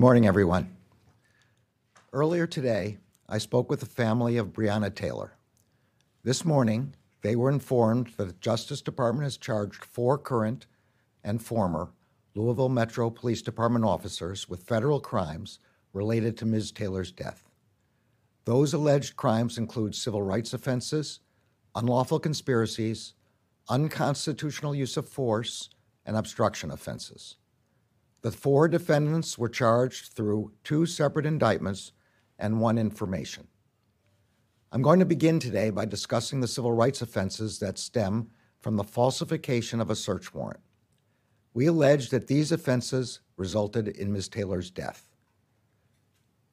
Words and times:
morning, 0.00 0.26
everyone. 0.26 0.74
Earlier 2.14 2.46
today, 2.46 2.96
I 3.28 3.36
spoke 3.36 3.68
with 3.68 3.80
the 3.80 3.86
family 3.86 4.38
of 4.38 4.54
Breonna 4.54 4.94
Taylor. 4.94 5.34
This 6.24 6.42
morning, 6.42 6.94
they 7.20 7.36
were 7.36 7.50
informed 7.50 8.14
that 8.16 8.24
the 8.24 8.32
Justice 8.40 8.80
Department 8.80 9.24
has 9.24 9.36
charged 9.36 9.84
four 9.84 10.16
current 10.16 10.66
and 11.22 11.42
former 11.42 11.90
Louisville 12.34 12.70
Metro 12.70 13.10
Police 13.10 13.42
Department 13.42 13.84
officers 13.84 14.48
with 14.48 14.62
federal 14.62 15.00
crimes 15.00 15.58
related 15.92 16.34
to 16.38 16.46
Ms. 16.46 16.72
Taylor's 16.72 17.12
death. 17.12 17.50
Those 18.46 18.72
alleged 18.72 19.16
crimes 19.16 19.58
include 19.58 19.94
civil 19.94 20.22
rights 20.22 20.54
offenses, 20.54 21.20
unlawful 21.74 22.20
conspiracies, 22.20 23.12
unconstitutional 23.68 24.74
use 24.74 24.96
of 24.96 25.06
force, 25.06 25.68
and 26.06 26.16
obstruction 26.16 26.70
offenses. 26.70 27.36
The 28.22 28.30
four 28.30 28.68
defendants 28.68 29.38
were 29.38 29.48
charged 29.48 30.12
through 30.12 30.52
two 30.62 30.84
separate 30.84 31.24
indictments 31.24 31.92
and 32.38 32.60
one 32.60 32.76
information. 32.78 33.46
I'm 34.72 34.82
going 34.82 35.00
to 35.00 35.06
begin 35.06 35.40
today 35.40 35.70
by 35.70 35.86
discussing 35.86 36.40
the 36.40 36.48
civil 36.48 36.72
rights 36.72 37.02
offenses 37.02 37.58
that 37.58 37.78
stem 37.78 38.30
from 38.60 38.76
the 38.76 38.84
falsification 38.84 39.80
of 39.80 39.90
a 39.90 39.96
search 39.96 40.34
warrant. 40.34 40.60
We 41.54 41.66
allege 41.66 42.10
that 42.10 42.26
these 42.26 42.52
offenses 42.52 43.20
resulted 43.36 43.88
in 43.88 44.12
Ms. 44.12 44.28
Taylor's 44.28 44.70
death. 44.70 45.06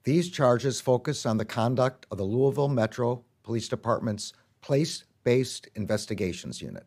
These 0.04 0.30
charges 0.32 0.80
focus 0.80 1.26
on 1.26 1.38
the 1.38 1.46
conduct 1.46 2.08
of 2.10 2.18
the 2.18 2.24
Louisville 2.24 2.70
Metro 2.70 3.26
Police 3.44 3.68
Department's 3.68 4.34
Place 4.62 5.04
Based 5.24 5.68
Investigations 5.76 6.62
Unit. 6.62 6.86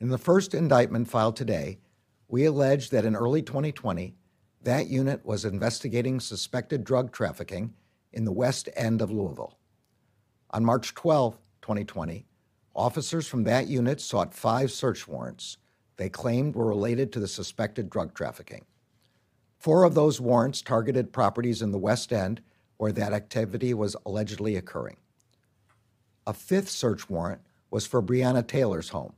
In 0.00 0.08
the 0.08 0.18
first 0.18 0.54
indictment 0.54 1.08
filed 1.08 1.36
today, 1.36 1.78
we 2.28 2.44
allege 2.44 2.90
that 2.90 3.04
in 3.04 3.14
early 3.14 3.42
2020, 3.42 4.14
that 4.62 4.88
unit 4.88 5.24
was 5.24 5.44
investigating 5.44 6.18
suspected 6.18 6.82
drug 6.82 7.12
trafficking 7.12 7.72
in 8.12 8.24
the 8.24 8.32
west 8.32 8.68
end 8.74 9.00
of 9.00 9.10
Louisville. 9.10 9.58
On 10.50 10.64
March 10.64 10.94
12, 10.94 11.38
2020, 11.62 12.26
officers 12.74 13.28
from 13.28 13.44
that 13.44 13.68
unit 13.68 14.00
sought 14.00 14.34
five 14.34 14.70
search 14.70 15.06
warrants 15.06 15.58
they 15.96 16.08
claimed 16.08 16.54
were 16.54 16.66
related 16.66 17.12
to 17.12 17.20
the 17.20 17.28
suspected 17.28 17.88
drug 17.88 18.12
trafficking. 18.14 18.64
Four 19.58 19.84
of 19.84 19.94
those 19.94 20.20
warrants 20.20 20.60
targeted 20.60 21.12
properties 21.12 21.62
in 21.62 21.70
the 21.70 21.78
West 21.78 22.12
End 22.12 22.42
where 22.76 22.92
that 22.92 23.12
activity 23.12 23.72
was 23.72 23.96
allegedly 24.04 24.56
occurring. 24.56 24.96
A 26.26 26.34
fifth 26.34 26.68
search 26.68 27.08
warrant 27.08 27.40
was 27.70 27.86
for 27.86 28.02
Breonna 28.02 28.46
Taylor's 28.46 28.90
home, 28.90 29.14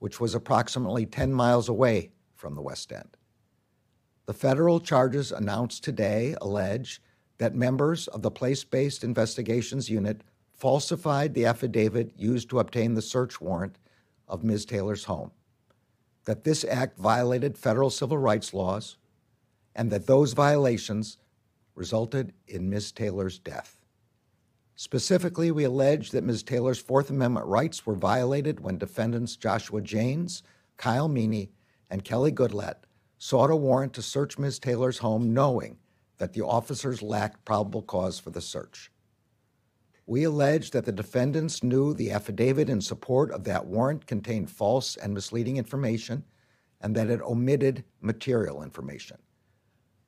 which 0.00 0.20
was 0.20 0.34
approximately 0.34 1.06
10 1.06 1.32
miles 1.32 1.68
away 1.68 2.10
from 2.36 2.54
the 2.54 2.62
West 2.62 2.92
End. 2.92 3.16
The 4.26 4.34
federal 4.34 4.80
charges 4.80 5.32
announced 5.32 5.82
today 5.82 6.36
allege 6.40 7.00
that 7.38 7.54
members 7.54 8.08
of 8.08 8.22
the 8.22 8.30
Place 8.30 8.64
Based 8.64 9.04
Investigations 9.04 9.90
Unit 9.90 10.22
falsified 10.54 11.34
the 11.34 11.44
affidavit 11.46 12.12
used 12.16 12.48
to 12.50 12.58
obtain 12.58 12.94
the 12.94 13.02
search 13.02 13.40
warrant 13.40 13.78
of 14.28 14.44
Ms. 14.44 14.64
Taylor's 14.64 15.04
home 15.04 15.30
that 16.26 16.44
this 16.44 16.64
act 16.64 16.98
violated 16.98 17.56
federal 17.56 17.88
civil 17.88 18.18
rights 18.18 18.52
laws 18.52 18.96
and 19.74 19.90
that 19.90 20.06
those 20.06 20.32
violations 20.32 21.18
resulted 21.74 22.32
in 22.48 22.68
Ms. 22.68 22.92
Taylor's 22.92 23.38
death. 23.38 23.80
Specifically, 24.74 25.50
we 25.50 25.64
allege 25.64 26.10
that 26.10 26.24
Ms. 26.24 26.42
Taylor's 26.42 26.80
Fourth 26.80 27.10
Amendment 27.10 27.46
rights 27.46 27.86
were 27.86 27.94
violated 27.94 28.60
when 28.60 28.76
defendants 28.76 29.36
Joshua 29.36 29.80
Janes, 29.80 30.42
Kyle 30.76 31.08
Meany, 31.08 31.50
and 31.90 32.04
Kelly 32.04 32.32
Goodlett 32.32 32.84
sought 33.18 33.50
a 33.50 33.56
warrant 33.56 33.92
to 33.94 34.02
search 34.02 34.38
Ms. 34.38 34.58
Taylor's 34.58 34.98
home 34.98 35.32
knowing 35.32 35.78
that 36.18 36.32
the 36.32 36.42
officers 36.42 37.02
lacked 37.02 37.44
probable 37.44 37.82
cause 37.82 38.18
for 38.18 38.30
the 38.30 38.40
search. 38.40 38.90
We 40.06 40.24
allege 40.24 40.70
that 40.70 40.84
the 40.84 40.92
defendants 40.92 41.62
knew 41.62 41.92
the 41.92 42.12
affidavit 42.12 42.68
in 42.68 42.80
support 42.80 43.30
of 43.32 43.44
that 43.44 43.66
warrant 43.66 44.06
contained 44.06 44.50
false 44.50 44.96
and 44.96 45.12
misleading 45.12 45.56
information 45.56 46.24
and 46.80 46.94
that 46.94 47.10
it 47.10 47.22
omitted 47.22 47.84
material 48.00 48.62
information. 48.62 49.18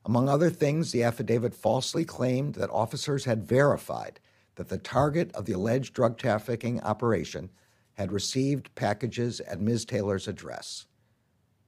Among 0.04 0.28
other 0.28 0.50
things, 0.50 0.92
the 0.92 1.02
affidavit 1.02 1.54
falsely 1.54 2.04
claimed 2.04 2.54
that 2.54 2.70
officers 2.70 3.24
had 3.24 3.44
verified 3.44 4.20
that 4.54 4.68
the 4.68 4.78
target 4.78 5.30
of 5.34 5.44
the 5.44 5.52
alleged 5.52 5.94
drug 5.94 6.16
trafficking 6.16 6.80
operation 6.82 7.50
had 7.94 8.12
received 8.12 8.74
packages 8.74 9.40
at 9.40 9.60
Ms. 9.60 9.84
Taylor's 9.84 10.28
address. 10.28 10.86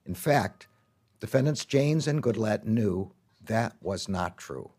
In 0.07 0.15
fact, 0.15 0.67
defendants 1.21 1.65
Janes 1.65 2.07
and 2.07 2.23
Goodlett 2.23 2.65
knew 2.65 3.13
that 3.45 3.77
was 3.81 4.09
not 4.09 4.39
true. 4.39 4.71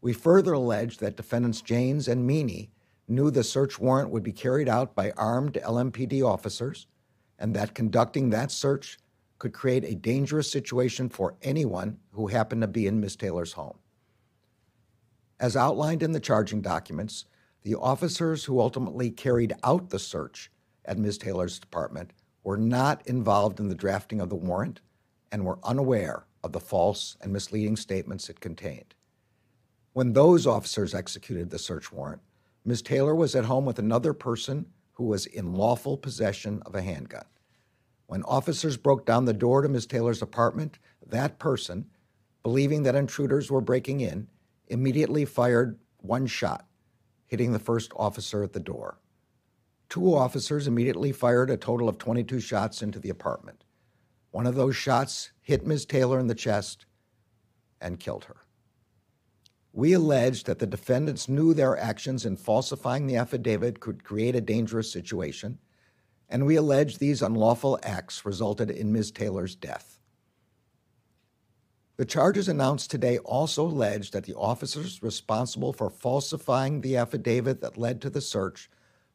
We 0.00 0.12
further 0.12 0.52
allege 0.52 0.98
that 0.98 1.16
defendants 1.16 1.60
Janes 1.60 2.08
and 2.08 2.26
Meany 2.26 2.70
knew 3.06 3.30
the 3.30 3.44
search 3.44 3.78
warrant 3.78 4.10
would 4.10 4.22
be 4.22 4.32
carried 4.32 4.68
out 4.68 4.94
by 4.94 5.10
armed 5.12 5.54
LMPD 5.54 6.24
officers 6.24 6.86
and 7.38 7.54
that 7.54 7.74
conducting 7.74 8.30
that 8.30 8.50
search 8.50 8.98
could 9.38 9.52
create 9.52 9.84
a 9.84 9.94
dangerous 9.94 10.50
situation 10.50 11.08
for 11.08 11.34
anyone 11.42 11.98
who 12.12 12.26
happened 12.26 12.60
to 12.60 12.68
be 12.68 12.86
in 12.86 13.00
Ms. 13.00 13.16
Taylor's 13.16 13.54
home. 13.54 13.78
As 15.40 15.56
outlined 15.56 16.02
in 16.02 16.12
the 16.12 16.20
charging 16.20 16.60
documents, 16.60 17.24
the 17.62 17.74
officers 17.74 18.44
who 18.44 18.60
ultimately 18.60 19.10
carried 19.10 19.54
out 19.64 19.88
the 19.88 19.98
search 19.98 20.50
at 20.84 20.98
Ms. 20.98 21.18
Taylor's 21.18 21.58
department 21.58 22.12
were 22.50 22.56
not 22.56 23.06
involved 23.06 23.60
in 23.60 23.68
the 23.68 23.76
drafting 23.76 24.20
of 24.20 24.28
the 24.28 24.34
warrant 24.34 24.80
and 25.30 25.44
were 25.44 25.60
unaware 25.62 26.24
of 26.42 26.50
the 26.50 26.58
false 26.58 27.16
and 27.20 27.32
misleading 27.32 27.76
statements 27.76 28.28
it 28.28 28.40
contained. 28.40 28.92
When 29.92 30.14
those 30.14 30.48
officers 30.48 30.92
executed 30.92 31.50
the 31.50 31.60
search 31.60 31.92
warrant, 31.92 32.22
Ms. 32.64 32.82
Taylor 32.82 33.14
was 33.14 33.36
at 33.36 33.44
home 33.44 33.66
with 33.66 33.78
another 33.78 34.12
person 34.12 34.66
who 34.94 35.04
was 35.04 35.26
in 35.26 35.54
lawful 35.54 35.96
possession 35.96 36.60
of 36.66 36.74
a 36.74 36.82
handgun. 36.82 37.26
When 38.08 38.24
officers 38.24 38.76
broke 38.76 39.06
down 39.06 39.26
the 39.26 39.32
door 39.32 39.62
to 39.62 39.68
Ms. 39.68 39.86
Taylor's 39.86 40.20
apartment, 40.20 40.80
that 41.06 41.38
person, 41.38 41.86
believing 42.42 42.82
that 42.82 42.96
intruders 42.96 43.48
were 43.48 43.60
breaking 43.60 44.00
in, 44.00 44.26
immediately 44.66 45.24
fired 45.24 45.78
one 45.98 46.26
shot, 46.26 46.66
hitting 47.26 47.52
the 47.52 47.60
first 47.60 47.92
officer 47.94 48.42
at 48.42 48.54
the 48.54 48.58
door. 48.58 48.98
Two 49.90 50.14
officers 50.14 50.68
immediately 50.68 51.10
fired 51.10 51.50
a 51.50 51.56
total 51.56 51.88
of 51.88 51.98
22 51.98 52.38
shots 52.38 52.80
into 52.80 53.00
the 53.00 53.10
apartment. 53.10 53.64
One 54.30 54.46
of 54.46 54.54
those 54.54 54.76
shots 54.76 55.32
hit 55.42 55.66
Ms. 55.66 55.84
Taylor 55.84 56.20
in 56.20 56.28
the 56.28 56.34
chest 56.34 56.86
and 57.80 57.98
killed 57.98 58.24
her. 58.26 58.36
We 59.72 59.92
allege 59.92 60.44
that 60.44 60.60
the 60.60 60.66
defendants 60.66 61.28
knew 61.28 61.54
their 61.54 61.76
actions 61.76 62.24
in 62.24 62.36
falsifying 62.36 63.08
the 63.08 63.16
affidavit 63.16 63.80
could 63.80 64.04
create 64.04 64.36
a 64.36 64.40
dangerous 64.40 64.92
situation, 64.92 65.58
and 66.28 66.46
we 66.46 66.54
allege 66.54 66.98
these 66.98 67.20
unlawful 67.20 67.76
acts 67.82 68.24
resulted 68.24 68.70
in 68.70 68.92
Ms. 68.92 69.10
Taylor's 69.10 69.56
death. 69.56 69.98
The 71.96 72.04
charges 72.04 72.48
announced 72.48 72.92
today 72.92 73.18
also 73.18 73.64
allege 73.64 74.12
that 74.12 74.24
the 74.24 74.34
officers 74.34 75.02
responsible 75.02 75.72
for 75.72 75.90
falsifying 75.90 76.80
the 76.80 76.96
affidavit 76.96 77.60
that 77.60 77.76
led 77.76 78.00
to 78.02 78.10
the 78.10 78.20
search 78.20 78.70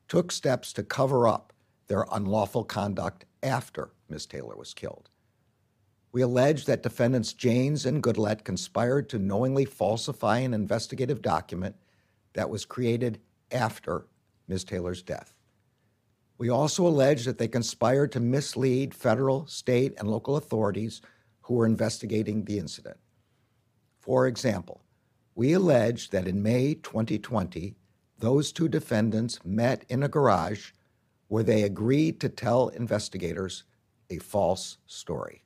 took 0.07 0.31
steps 0.31 0.73
to 0.73 0.83
cover 0.83 1.27
up 1.27 1.53
their 1.87 2.05
unlawful 2.11 2.63
conduct 2.63 3.25
after 3.43 3.91
Ms. 4.09 4.25
Taylor 4.25 4.55
was 4.55 4.73
killed. 4.73 5.09
We 6.11 6.21
allege 6.21 6.65
that 6.65 6.83
defendants 6.83 7.33
Janes 7.33 7.85
and 7.85 8.01
Goodlett 8.01 8.45
conspired 8.45 9.09
to 9.09 9.19
knowingly 9.19 9.65
falsify 9.65 10.39
an 10.39 10.53
investigative 10.53 11.21
document 11.21 11.75
that 12.33 12.49
was 12.49 12.65
created 12.65 13.19
after 13.51 14.07
Ms. 14.47 14.63
Taylor's 14.63 15.03
death. 15.03 15.35
We 16.37 16.49
also 16.49 16.85
allege 16.85 17.25
that 17.25 17.37
they 17.37 17.47
conspired 17.47 18.11
to 18.13 18.19
mislead 18.19 18.93
federal, 18.93 19.45
state, 19.47 19.93
and 19.97 20.09
local 20.09 20.37
authorities 20.37 21.01
who 21.41 21.55
were 21.55 21.65
investigating 21.65 22.43
the 22.43 22.59
incident. 22.59 22.97
For 23.99 24.27
example, 24.27 24.83
we 25.35 25.53
allege 25.53 26.09
that 26.09 26.27
in 26.27 26.41
May 26.41 26.75
2020, 26.75 27.75
those 28.19 28.51
two 28.51 28.67
defendants 28.67 29.39
met 29.43 29.85
in 29.89 30.03
a 30.03 30.07
garage 30.07 30.71
where 31.27 31.43
they 31.43 31.63
agreed 31.63 32.19
to 32.19 32.29
tell 32.29 32.69
investigators 32.69 33.63
a 34.09 34.17
false 34.17 34.77
story. 34.85 35.43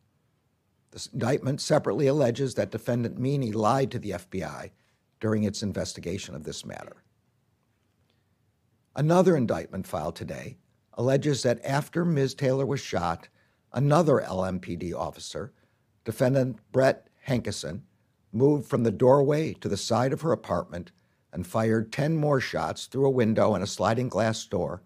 The 0.92 1.08
indictment 1.14 1.62
separately 1.62 2.08
alleges 2.08 2.56
that 2.56 2.72
defendant 2.72 3.18
Meany 3.18 3.52
lied 3.52 3.92
to 3.92 4.00
the 4.00 4.12
FBI 4.12 4.72
during 5.20 5.44
its 5.44 5.64
investigation 5.64 6.36
of 6.36 6.44
this 6.44 6.66
matter. 6.66 7.04
Another 8.96 9.38
indictment 9.38 9.88
filed 9.88 10.16
today 10.16 10.58
alleges 10.94 11.44
that 11.44 11.64
after 11.64 12.04
Ms. 12.04 12.34
Taylor 12.34 12.66
was 12.66 12.80
shot, 12.80 13.30
another 13.72 14.24
LMPD 14.28 14.94
officer, 14.94 15.54
defendant 16.04 16.60
Brett 16.72 17.08
Hankison, 17.28 17.82
moved 18.32 18.68
from 18.68 18.84
the 18.84 18.92
doorway 18.92 19.54
to 19.54 19.70
the 19.70 19.78
side 19.78 20.12
of 20.12 20.22
her 20.22 20.32
apartment 20.32 20.92
and 21.32 21.46
fired 21.46 21.92
10 21.92 22.16
more 22.16 22.40
shots 22.40 22.86
through 22.86 23.06
a 23.06 23.12
window 23.12 23.54
and 23.54 23.64
a 23.64 23.68
sliding 23.68 24.10
glass 24.10 24.46
door, 24.46 24.82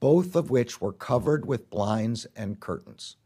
both 0.00 0.34
of 0.34 0.50
which 0.50 0.80
were 0.80 0.92
covered 0.92 1.46
with 1.46 1.70
blinds 1.70 2.26
and 2.34 2.60
curtains. 2.60 3.16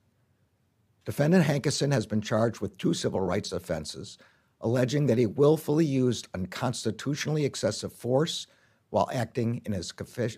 Defendant 1.04 1.44
Hankison 1.44 1.92
has 1.92 2.06
been 2.06 2.20
charged 2.20 2.60
with 2.60 2.78
two 2.78 2.94
civil 2.94 3.20
rights 3.20 3.52
offenses 3.52 4.18
alleging 4.64 5.06
that 5.06 5.18
he 5.18 5.26
willfully 5.26 5.84
used 5.84 6.26
unconstitutionally 6.32 7.44
excessive 7.44 7.92
force 7.92 8.46
while 8.88 9.08
acting 9.12 9.60
in 9.66 9.72
his 9.72 9.92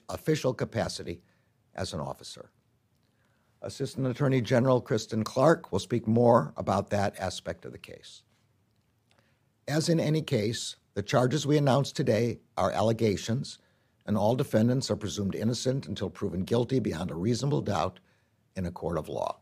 official 0.09 0.53
capacity 0.53 1.23
as 1.75 1.93
an 1.93 2.01
officer. 2.01 2.51
Assistant 3.63 4.07
Attorney 4.07 4.41
General 4.41 4.81
Kristen 4.81 5.23
Clarke 5.23 5.71
will 5.71 5.79
speak 5.79 6.09
more 6.09 6.53
about 6.57 6.91
that 6.91 7.19
aspect 7.21 7.65
of 7.65 7.73
the 7.73 7.79
case. 7.79 8.23
As 9.69 9.89
in 9.89 10.01
any 10.01 10.23
case, 10.23 10.77
the 10.97 11.03
charges 11.03 11.47
we 11.47 11.59
announced 11.59 11.95
today 11.95 12.39
are 12.57 12.71
allegations, 12.71 13.59
and 14.07 14.17
all 14.17 14.35
defendants 14.35 14.91
are 14.91 14.97
presumed 14.97 15.35
innocent 15.35 15.87
until 15.89 16.09
proven 16.09 16.41
guilty 16.43 16.79
beyond 16.79 17.11
a 17.11 17.15
reasonable 17.15 17.61
doubt 17.61 18.01
in 18.57 18.65
a 18.65 18.71
court 18.71 18.97
of 18.97 19.11
law. 19.11 19.39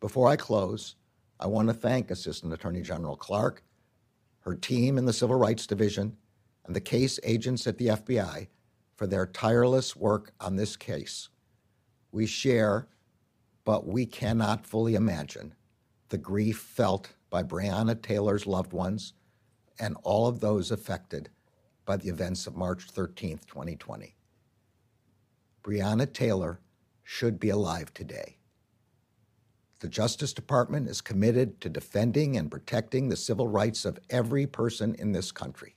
Before 0.00 0.26
I 0.26 0.34
close, 0.34 0.96
I 1.38 1.46
want 1.46 1.68
to 1.68 1.74
thank 1.74 2.10
Assistant 2.10 2.52
Attorney 2.52 2.82
General 2.82 3.14
Clarke, 3.14 3.62
her 4.40 4.56
team 4.56 4.98
in 4.98 5.04
the 5.04 5.12
Civil 5.12 5.36
Rights 5.36 5.64
Division, 5.64 6.16
and 6.66 6.74
the 6.74 6.80
case 6.80 7.20
agents 7.22 7.68
at 7.68 7.78
the 7.78 7.86
FBI 7.86 8.48
for 8.96 9.06
their 9.06 9.26
tireless 9.26 9.94
work 9.94 10.32
on 10.40 10.56
this 10.56 10.76
case. 10.76 11.28
We 12.10 12.26
share, 12.26 12.88
but 13.64 13.86
we 13.86 14.06
cannot 14.06 14.66
fully 14.66 14.96
imagine, 14.96 15.54
the 16.08 16.18
grief 16.18 16.58
felt 16.58 17.10
by 17.30 17.44
Breonna 17.44 18.02
Taylor's 18.02 18.48
loved 18.48 18.72
ones 18.72 19.12
and 19.80 19.96
all 20.02 20.28
of 20.28 20.40
those 20.40 20.70
affected 20.70 21.30
by 21.86 21.96
the 21.96 22.10
events 22.10 22.46
of 22.46 22.54
March 22.54 22.84
13, 22.90 23.40
2020. 23.46 24.14
Breonna 25.64 26.12
Taylor 26.12 26.60
should 27.02 27.40
be 27.40 27.48
alive 27.48 27.92
today. 27.92 28.36
The 29.80 29.88
Justice 29.88 30.34
Department 30.34 30.88
is 30.88 31.00
committed 31.00 31.60
to 31.62 31.70
defending 31.70 32.36
and 32.36 32.50
protecting 32.50 33.08
the 33.08 33.16
civil 33.16 33.48
rights 33.48 33.86
of 33.86 33.98
every 34.10 34.46
person 34.46 34.94
in 34.98 35.12
this 35.12 35.32
country. 35.32 35.74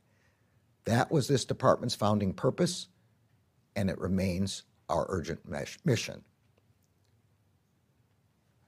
That 0.83 1.09
was 1.09 1.29
this 1.29 1.45
department's 1.45 1.95
founding 1.95 2.33
purpose, 2.33 2.89
and 3.75 3.89
it 3.89 3.97
remains 3.97 4.63
our 4.89 5.05
urgent 5.07 5.39
mission. 5.85 6.23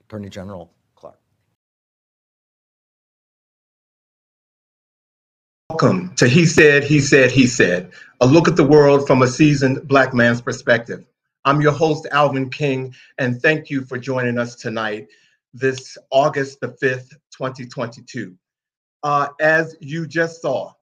Attorney 0.00 0.30
General 0.30 0.72
Welcome 5.70 6.14
to 6.14 6.28
He 6.28 6.46
Said, 6.46 6.84
He 6.84 7.00
Said, 7.00 7.32
He 7.32 7.46
Said, 7.46 7.90
a 8.20 8.26
look 8.26 8.46
at 8.46 8.54
the 8.54 8.64
world 8.64 9.06
from 9.06 9.20
a 9.20 9.26
seasoned 9.26 9.86
Black 9.88 10.14
man's 10.14 10.40
perspective. 10.40 11.04
I'm 11.44 11.60
your 11.60 11.72
host, 11.72 12.06
Alvin 12.12 12.50
King, 12.50 12.94
and 13.18 13.42
thank 13.42 13.68
you 13.68 13.84
for 13.84 13.98
joining 13.98 14.38
us 14.38 14.54
tonight 14.54 15.08
this 15.52 15.98
August 16.10 16.60
the 16.60 16.68
5th, 16.68 17.10
2022. 17.32 18.34
Uh, 19.02 19.28
as 19.40 19.76
you 19.80 20.06
just 20.06 20.40
saw, 20.40 20.72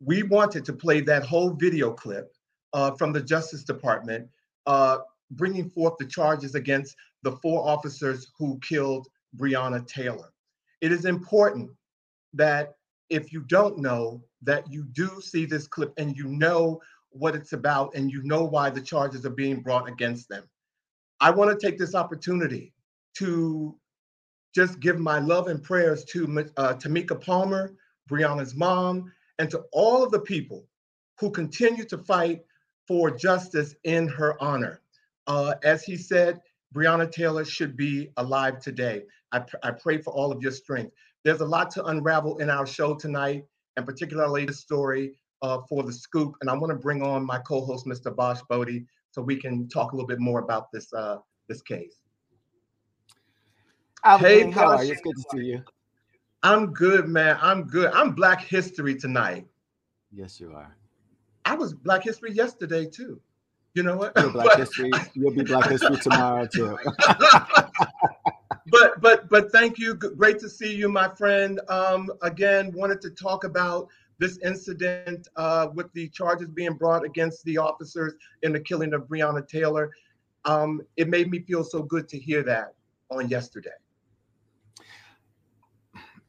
we 0.00 0.22
wanted 0.22 0.64
to 0.64 0.72
play 0.72 1.02
that 1.02 1.24
whole 1.24 1.50
video 1.50 1.92
clip 1.92 2.34
uh, 2.72 2.92
from 2.92 3.12
the 3.12 3.20
Justice 3.20 3.62
Department 3.62 4.28
uh, 4.66 4.98
bringing 5.32 5.68
forth 5.68 5.98
the 5.98 6.06
charges 6.06 6.54
against 6.54 6.96
the 7.22 7.32
four 7.42 7.68
officers 7.68 8.32
who 8.38 8.58
killed 8.60 9.06
Breonna 9.36 9.86
Taylor. 9.86 10.32
It 10.80 10.90
is 10.90 11.04
important 11.04 11.70
that 12.32 12.74
if 13.12 13.30
you 13.32 13.42
don't 13.42 13.78
know, 13.78 14.24
that 14.40 14.72
you 14.72 14.84
do 14.84 15.20
see 15.20 15.44
this 15.44 15.66
clip 15.68 15.92
and 15.98 16.16
you 16.16 16.26
know 16.26 16.80
what 17.10 17.36
it's 17.36 17.52
about 17.52 17.94
and 17.94 18.10
you 18.10 18.22
know 18.22 18.42
why 18.42 18.70
the 18.70 18.80
charges 18.80 19.26
are 19.26 19.30
being 19.30 19.60
brought 19.60 19.86
against 19.86 20.30
them. 20.30 20.44
I 21.20 21.30
want 21.30 21.50
to 21.50 21.66
take 21.66 21.78
this 21.78 21.94
opportunity 21.94 22.72
to 23.18 23.76
just 24.54 24.80
give 24.80 24.98
my 24.98 25.18
love 25.18 25.48
and 25.48 25.62
prayers 25.62 26.04
to 26.06 26.24
uh, 26.56 26.74
Tamika 26.74 27.20
Palmer, 27.20 27.74
Breonna's 28.10 28.54
mom, 28.54 29.12
and 29.38 29.50
to 29.50 29.64
all 29.72 30.02
of 30.02 30.10
the 30.10 30.20
people 30.20 30.66
who 31.20 31.30
continue 31.30 31.84
to 31.84 31.98
fight 31.98 32.44
for 32.88 33.10
justice 33.10 33.74
in 33.84 34.08
her 34.08 34.42
honor. 34.42 34.80
Uh, 35.26 35.54
as 35.62 35.84
he 35.84 35.96
said, 35.96 36.40
Breonna 36.74 37.10
Taylor 37.10 37.44
should 37.44 37.76
be 37.76 38.10
alive 38.16 38.58
today. 38.58 39.04
I, 39.30 39.40
pr- 39.40 39.56
I 39.62 39.70
pray 39.70 39.98
for 39.98 40.12
all 40.12 40.32
of 40.32 40.42
your 40.42 40.52
strength. 40.52 40.92
There's 41.24 41.40
a 41.40 41.46
lot 41.46 41.70
to 41.72 41.84
unravel 41.86 42.38
in 42.38 42.50
our 42.50 42.66
show 42.66 42.94
tonight, 42.94 43.44
and 43.76 43.86
particularly 43.86 44.44
the 44.44 44.52
story 44.52 45.14
uh, 45.42 45.58
for 45.68 45.82
the 45.82 45.92
scoop. 45.92 46.34
And 46.40 46.50
I 46.50 46.54
want 46.54 46.70
to 46.70 46.78
bring 46.78 47.02
on 47.02 47.24
my 47.24 47.38
co-host, 47.38 47.86
Mr. 47.86 48.14
Bosch 48.14 48.40
Bodie, 48.48 48.86
so 49.10 49.22
we 49.22 49.36
can 49.36 49.68
talk 49.68 49.92
a 49.92 49.96
little 49.96 50.08
bit 50.08 50.20
more 50.20 50.40
about 50.40 50.72
this 50.72 50.92
uh, 50.92 51.18
this 51.48 51.62
case. 51.62 51.98
Alvin, 54.04 54.26
hey, 54.26 54.50
how 54.50 54.68
are 54.68 54.84
you? 54.84 54.92
It's 54.92 55.00
good 55.02 55.16
to 55.16 55.24
see 55.32 55.44
you. 55.44 55.62
I'm 56.42 56.72
good, 56.72 57.08
man. 57.08 57.38
I'm 57.40 57.64
good. 57.68 57.92
I'm 57.92 58.12
Black 58.12 58.40
History 58.42 58.96
tonight. 58.96 59.46
Yes, 60.10 60.40
you 60.40 60.52
are. 60.52 60.76
I 61.44 61.54
was 61.54 61.72
Black 61.72 62.02
History 62.02 62.32
yesterday 62.32 62.86
too. 62.86 63.20
You 63.74 63.84
know 63.84 63.96
what? 63.96 64.12
You're 64.16 64.30
Black 64.30 64.56
History. 64.58 64.90
You'll 65.14 65.32
be 65.32 65.44
Black 65.44 65.70
History 65.70 65.96
tomorrow 66.02 66.46
too. 66.52 66.76
but 68.72 69.00
but 69.00 69.28
but 69.28 69.52
thank 69.52 69.78
you. 69.78 69.94
Great 69.94 70.40
to 70.40 70.48
see 70.48 70.74
you, 70.74 70.88
my 70.88 71.14
friend. 71.14 71.60
Um, 71.68 72.10
again, 72.22 72.72
wanted 72.72 73.00
to 73.02 73.10
talk 73.10 73.44
about 73.44 73.86
this 74.18 74.38
incident 74.38 75.28
uh, 75.36 75.68
with 75.74 75.92
the 75.92 76.08
charges 76.08 76.48
being 76.48 76.74
brought 76.74 77.04
against 77.04 77.44
the 77.44 77.58
officers 77.58 78.14
in 78.42 78.52
the 78.52 78.60
killing 78.60 78.94
of 78.94 79.02
Breonna 79.02 79.46
Taylor. 79.46 79.90
Um, 80.44 80.80
it 80.96 81.08
made 81.08 81.30
me 81.30 81.40
feel 81.40 81.62
so 81.62 81.82
good 81.82 82.08
to 82.08 82.18
hear 82.18 82.42
that 82.42 82.74
on 83.10 83.28
yesterday 83.28 83.70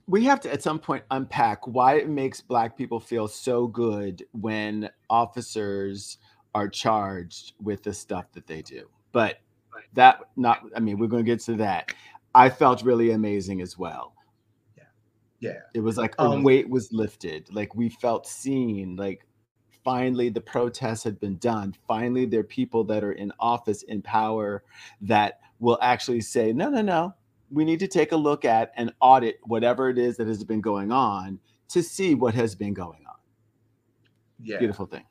we 0.08 0.26
have 0.26 0.40
to 0.42 0.52
at 0.52 0.62
some 0.62 0.80
point 0.80 1.04
unpack 1.12 1.66
why 1.66 1.96
it 1.96 2.10
makes 2.10 2.42
black 2.42 2.78
people 2.78 3.00
feel 3.00 3.28
so 3.28 3.68
good 3.68 4.24
when 4.34 4.90
officers 5.10 6.18
are 6.54 6.68
charged 6.68 7.54
with 7.62 7.84
the 7.84 7.94
stuff 7.94 8.26
that 8.34 8.46
they 8.46 8.62
do 8.62 8.88
but 9.12 9.40
that 9.94 10.20
not 10.36 10.62
i 10.76 10.80
mean 10.80 10.98
we're 10.98 11.08
going 11.08 11.24
to 11.24 11.32
get 11.32 11.40
to 11.40 11.56
that 11.56 11.94
i 12.36 12.50
felt 12.50 12.84
really 12.84 13.12
amazing 13.12 13.62
as 13.62 13.78
well. 13.78 14.14
Yeah. 14.78 14.84
Yeah. 15.40 15.60
It 15.74 15.82
was 15.82 15.98
like 15.98 16.16
a 16.20 16.24
um, 16.24 16.44
weight 16.44 16.70
was 16.70 16.92
lifted. 16.92 17.54
Like 17.54 17.76
we 17.76 17.90
felt 17.90 18.28
seen. 18.28 18.96
Like 18.96 19.26
finally 19.84 20.30
the 20.30 20.42
protests 20.42 21.04
had 21.04 21.20
been 21.20 21.38
done. 21.38 21.76
Finally 21.88 22.26
there 22.26 22.40
are 22.40 22.44
people 22.44 22.84
that 22.86 23.04
are 23.04 23.14
in 23.14 23.32
office 23.40 23.84
in 23.84 24.02
power 24.02 24.64
that 25.02 25.40
will 25.60 25.78
actually 25.82 26.22
say 26.22 26.54
no 26.54 26.70
no 26.70 26.82
no. 26.82 27.14
We 27.52 27.66
need 27.66 27.80
to 27.80 27.88
take 27.88 28.14
a 28.14 28.18
look 28.18 28.46
at 28.46 28.72
and 28.78 28.92
audit 29.00 29.40
whatever 29.44 29.90
it 29.90 30.00
is 30.00 30.18
that 30.18 30.28
has 30.28 30.44
been 30.44 30.62
going 30.62 30.92
on 30.92 31.40
to 31.70 31.84
see 31.84 32.16
what 32.16 32.34
has 32.34 32.56
been 32.56 32.74
going 32.74 33.04
on. 33.08 33.16
Yeah. 34.42 34.58
Beautiful 34.58 34.86
thing. 34.86 35.04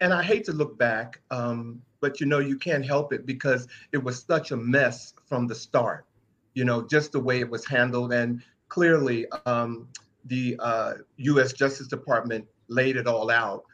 And 0.00 0.14
I 0.14 0.22
hate 0.22 0.44
to 0.46 0.52
look 0.52 0.78
back, 0.78 1.20
um, 1.30 1.82
but 2.00 2.20
you 2.20 2.26
know, 2.26 2.38
you 2.38 2.56
can't 2.56 2.84
help 2.84 3.12
it 3.12 3.26
because 3.26 3.68
it 3.92 4.02
was 4.02 4.22
such 4.22 4.50
a 4.50 4.56
mess 4.56 5.12
from 5.26 5.46
the 5.46 5.54
start, 5.54 6.06
you 6.54 6.64
know, 6.64 6.82
just 6.82 7.12
the 7.12 7.20
way 7.20 7.40
it 7.40 7.48
was 7.48 7.66
handled. 7.66 8.12
And 8.12 8.42
clearly, 8.68 9.26
um, 9.46 9.88
the 10.26 10.56
uh, 10.58 10.94
US 11.16 11.52
Justice 11.52 11.88
Department 11.88 12.46
laid 12.68 12.96
it 12.96 13.06
all 13.06 13.30
out. 13.30 13.64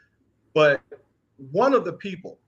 But 0.55 0.81
one 1.51 1.75
of 1.75 1.85
the 1.85 1.93
people 1.93 2.39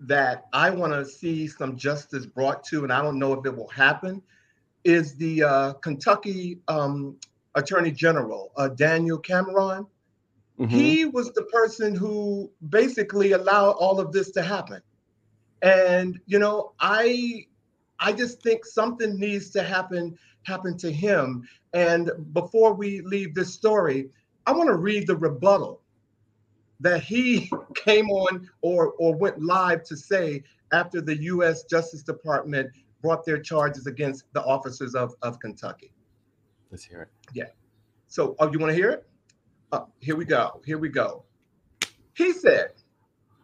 that 0.00 0.46
I 0.52 0.70
want 0.70 0.92
to 0.92 1.04
see 1.04 1.46
some 1.46 1.76
justice 1.76 2.26
brought 2.26 2.64
to, 2.64 2.82
and 2.82 2.92
I 2.92 3.02
don't 3.02 3.18
know 3.18 3.32
if 3.34 3.46
it 3.46 3.56
will 3.56 3.68
happen, 3.68 4.20
is 4.84 5.14
the 5.14 5.44
uh, 5.44 5.72
Kentucky 5.74 6.58
um, 6.66 7.16
Attorney 7.54 7.92
General, 7.92 8.52
uh, 8.56 8.68
Daniel 8.68 9.18
Cameron. 9.18 9.86
Mm-hmm. 10.58 10.66
He 10.66 11.04
was 11.04 11.32
the 11.32 11.44
person 11.44 11.94
who 11.94 12.50
basically 12.68 13.32
allowed 13.32 13.72
all 13.72 14.00
of 14.00 14.12
this 14.12 14.30
to 14.32 14.42
happen. 14.42 14.82
And 15.62 16.18
you 16.26 16.40
know, 16.40 16.72
I 16.80 17.46
I 18.02 18.12
just 18.12 18.42
think 18.42 18.66
something 18.66 19.18
needs 19.18 19.50
to 19.50 19.62
happen 19.62 20.18
happen 20.42 20.76
to 20.78 20.90
him. 20.90 21.48
And 21.72 22.10
before 22.32 22.74
we 22.74 23.00
leave 23.02 23.34
this 23.34 23.54
story, 23.54 24.10
I 24.44 24.52
want 24.52 24.68
to 24.68 24.74
read 24.74 25.06
the 25.06 25.16
rebuttal 25.16 25.80
that 26.80 27.04
he 27.04 27.50
came 27.76 28.10
on 28.10 28.50
or 28.60 28.92
or 28.98 29.14
went 29.14 29.40
live 29.40 29.84
to 29.84 29.96
say 29.96 30.42
after 30.72 31.00
the 31.00 31.16
U.S. 31.22 31.62
Justice 31.64 32.02
Department 32.02 32.70
brought 33.02 33.24
their 33.24 33.38
charges 33.38 33.86
against 33.86 34.24
the 34.32 34.42
officers 34.42 34.94
of, 34.94 35.14
of 35.22 35.38
Kentucky. 35.38 35.92
Let's 36.70 36.84
hear 36.84 37.02
it. 37.02 37.08
Yeah. 37.34 37.48
So, 38.08 38.36
oh, 38.38 38.50
you 38.50 38.58
want 38.58 38.70
to 38.70 38.74
hear 38.74 38.90
it? 38.90 39.06
Oh, 39.72 39.88
here 40.00 40.16
we 40.16 40.24
go. 40.24 40.60
Here 40.64 40.78
we 40.78 40.88
go. 40.88 41.24
He 42.14 42.32
said, 42.32 42.72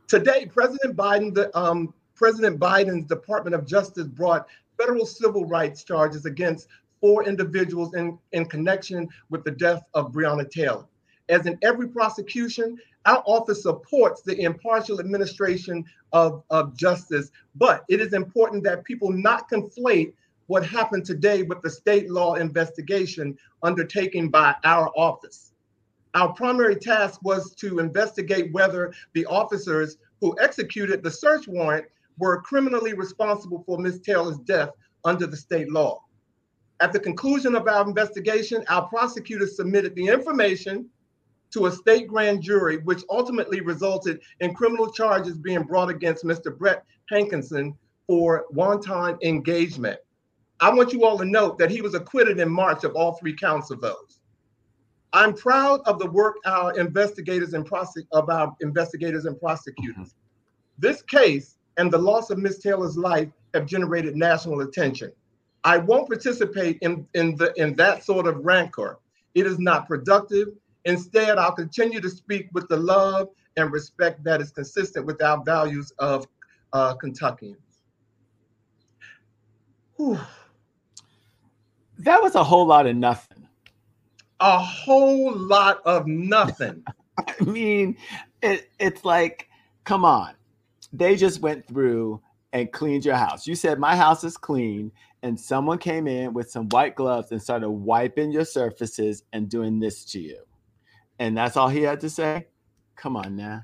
today, 0.06 0.46
President 0.46 0.96
Biden, 0.96 1.34
the 1.34 1.56
um, 1.58 1.92
President 2.18 2.58
Biden's 2.58 3.06
Department 3.06 3.54
of 3.54 3.64
Justice 3.64 4.08
brought 4.08 4.48
federal 4.76 5.06
civil 5.06 5.46
rights 5.46 5.84
charges 5.84 6.26
against 6.26 6.66
four 7.00 7.24
individuals 7.24 7.94
in, 7.94 8.18
in 8.32 8.44
connection 8.44 9.08
with 9.30 9.44
the 9.44 9.52
death 9.52 9.84
of 9.94 10.10
Breonna 10.10 10.50
Taylor. 10.50 10.84
As 11.28 11.46
in 11.46 11.56
every 11.62 11.86
prosecution, 11.86 12.76
our 13.06 13.22
office 13.24 13.62
supports 13.62 14.22
the 14.22 14.40
impartial 14.40 14.98
administration 14.98 15.84
of, 16.12 16.42
of 16.50 16.76
justice, 16.76 17.30
but 17.54 17.84
it 17.88 18.00
is 18.00 18.12
important 18.12 18.64
that 18.64 18.84
people 18.84 19.12
not 19.12 19.48
conflate 19.48 20.12
what 20.48 20.66
happened 20.66 21.04
today 21.04 21.44
with 21.44 21.62
the 21.62 21.70
state 21.70 22.10
law 22.10 22.34
investigation 22.34 23.38
undertaken 23.62 24.28
by 24.28 24.56
our 24.64 24.90
office. 24.96 25.52
Our 26.14 26.32
primary 26.32 26.74
task 26.74 27.20
was 27.22 27.54
to 27.56 27.78
investigate 27.78 28.52
whether 28.52 28.92
the 29.12 29.26
officers 29.26 29.98
who 30.20 30.36
executed 30.40 31.04
the 31.04 31.10
search 31.10 31.46
warrant 31.46 31.86
were 32.18 32.42
criminally 32.42 32.94
responsible 32.94 33.62
for 33.66 33.78
Ms. 33.78 34.00
Taylor's 34.00 34.38
death 34.38 34.70
under 35.04 35.26
the 35.26 35.36
state 35.36 35.70
law. 35.70 36.02
At 36.80 36.92
the 36.92 37.00
conclusion 37.00 37.56
of 37.56 37.66
our 37.66 37.86
investigation, 37.86 38.64
our 38.68 38.86
prosecutors 38.88 39.56
submitted 39.56 39.94
the 39.94 40.06
information 40.06 40.88
to 41.50 41.66
a 41.66 41.72
state 41.72 42.06
grand 42.06 42.42
jury, 42.42 42.78
which 42.78 43.02
ultimately 43.10 43.60
resulted 43.60 44.20
in 44.40 44.54
criminal 44.54 44.90
charges 44.92 45.38
being 45.38 45.62
brought 45.62 45.88
against 45.88 46.24
Mr. 46.24 46.56
Brett 46.56 46.84
Hankison 47.10 47.74
for 48.06 48.44
wanton 48.50 49.18
engagement. 49.22 49.98
I 50.60 50.72
want 50.72 50.92
you 50.92 51.04
all 51.04 51.18
to 51.18 51.24
note 51.24 51.58
that 51.58 51.70
he 51.70 51.82
was 51.82 51.94
acquitted 51.94 52.38
in 52.38 52.50
March 52.50 52.84
of 52.84 52.94
all 52.94 53.14
three 53.14 53.34
counts 53.34 53.70
of 53.70 53.80
those. 53.80 54.20
I'm 55.12 55.32
proud 55.32 55.80
of 55.86 55.98
the 55.98 56.10
work 56.10 56.36
our 56.44 56.78
investigators 56.78 57.54
and 57.54 57.68
prosec- 57.68 58.08
of 58.12 58.28
our 58.28 58.54
investigators 58.60 59.24
and 59.24 59.38
prosecutors. 59.40 60.14
This 60.78 61.02
case 61.02 61.57
and 61.78 61.92
the 61.92 61.98
loss 61.98 62.30
of 62.30 62.38
Miss 62.38 62.58
Taylor's 62.58 62.96
life 62.96 63.28
have 63.54 63.64
generated 63.64 64.16
national 64.16 64.60
attention. 64.60 65.12
I 65.64 65.78
won't 65.78 66.08
participate 66.08 66.78
in, 66.82 67.06
in, 67.14 67.36
the, 67.36 67.52
in 67.56 67.74
that 67.76 68.04
sort 68.04 68.26
of 68.26 68.44
rancor. 68.44 68.98
It 69.34 69.46
is 69.46 69.58
not 69.58 69.88
productive. 69.88 70.48
Instead, 70.84 71.38
I'll 71.38 71.52
continue 71.52 72.00
to 72.00 72.10
speak 72.10 72.48
with 72.52 72.68
the 72.68 72.76
love 72.76 73.28
and 73.56 73.72
respect 73.72 74.22
that 74.24 74.40
is 74.40 74.50
consistent 74.50 75.06
with 75.06 75.22
our 75.22 75.42
values 75.42 75.92
of 75.98 76.26
uh, 76.72 76.94
Kentuckians. 76.94 77.56
Whew. 79.96 80.18
That 81.98 82.22
was 82.22 82.34
a 82.34 82.44
whole 82.44 82.66
lot 82.66 82.86
of 82.86 82.96
nothing. 82.96 83.48
A 84.40 84.58
whole 84.58 85.36
lot 85.36 85.80
of 85.84 86.06
nothing. 86.06 86.84
I 87.18 87.44
mean, 87.44 87.96
it, 88.42 88.70
it's 88.78 89.04
like, 89.04 89.48
come 89.84 90.04
on. 90.04 90.34
They 90.92 91.16
just 91.16 91.40
went 91.40 91.66
through 91.66 92.22
and 92.52 92.72
cleaned 92.72 93.04
your 93.04 93.16
house. 93.16 93.46
You 93.46 93.54
said 93.54 93.78
my 93.78 93.94
house 93.94 94.24
is 94.24 94.36
clean, 94.36 94.90
and 95.22 95.38
someone 95.38 95.78
came 95.78 96.06
in 96.06 96.32
with 96.32 96.50
some 96.50 96.68
white 96.68 96.94
gloves 96.94 97.30
and 97.32 97.42
started 97.42 97.68
wiping 97.68 98.30
your 98.32 98.44
surfaces 98.44 99.24
and 99.32 99.48
doing 99.48 99.80
this 99.80 100.04
to 100.06 100.20
you. 100.20 100.38
And 101.18 101.36
that's 101.36 101.56
all 101.56 101.68
he 101.68 101.82
had 101.82 102.00
to 102.00 102.10
say? 102.10 102.46
Come 102.96 103.16
on 103.16 103.36
now. 103.36 103.62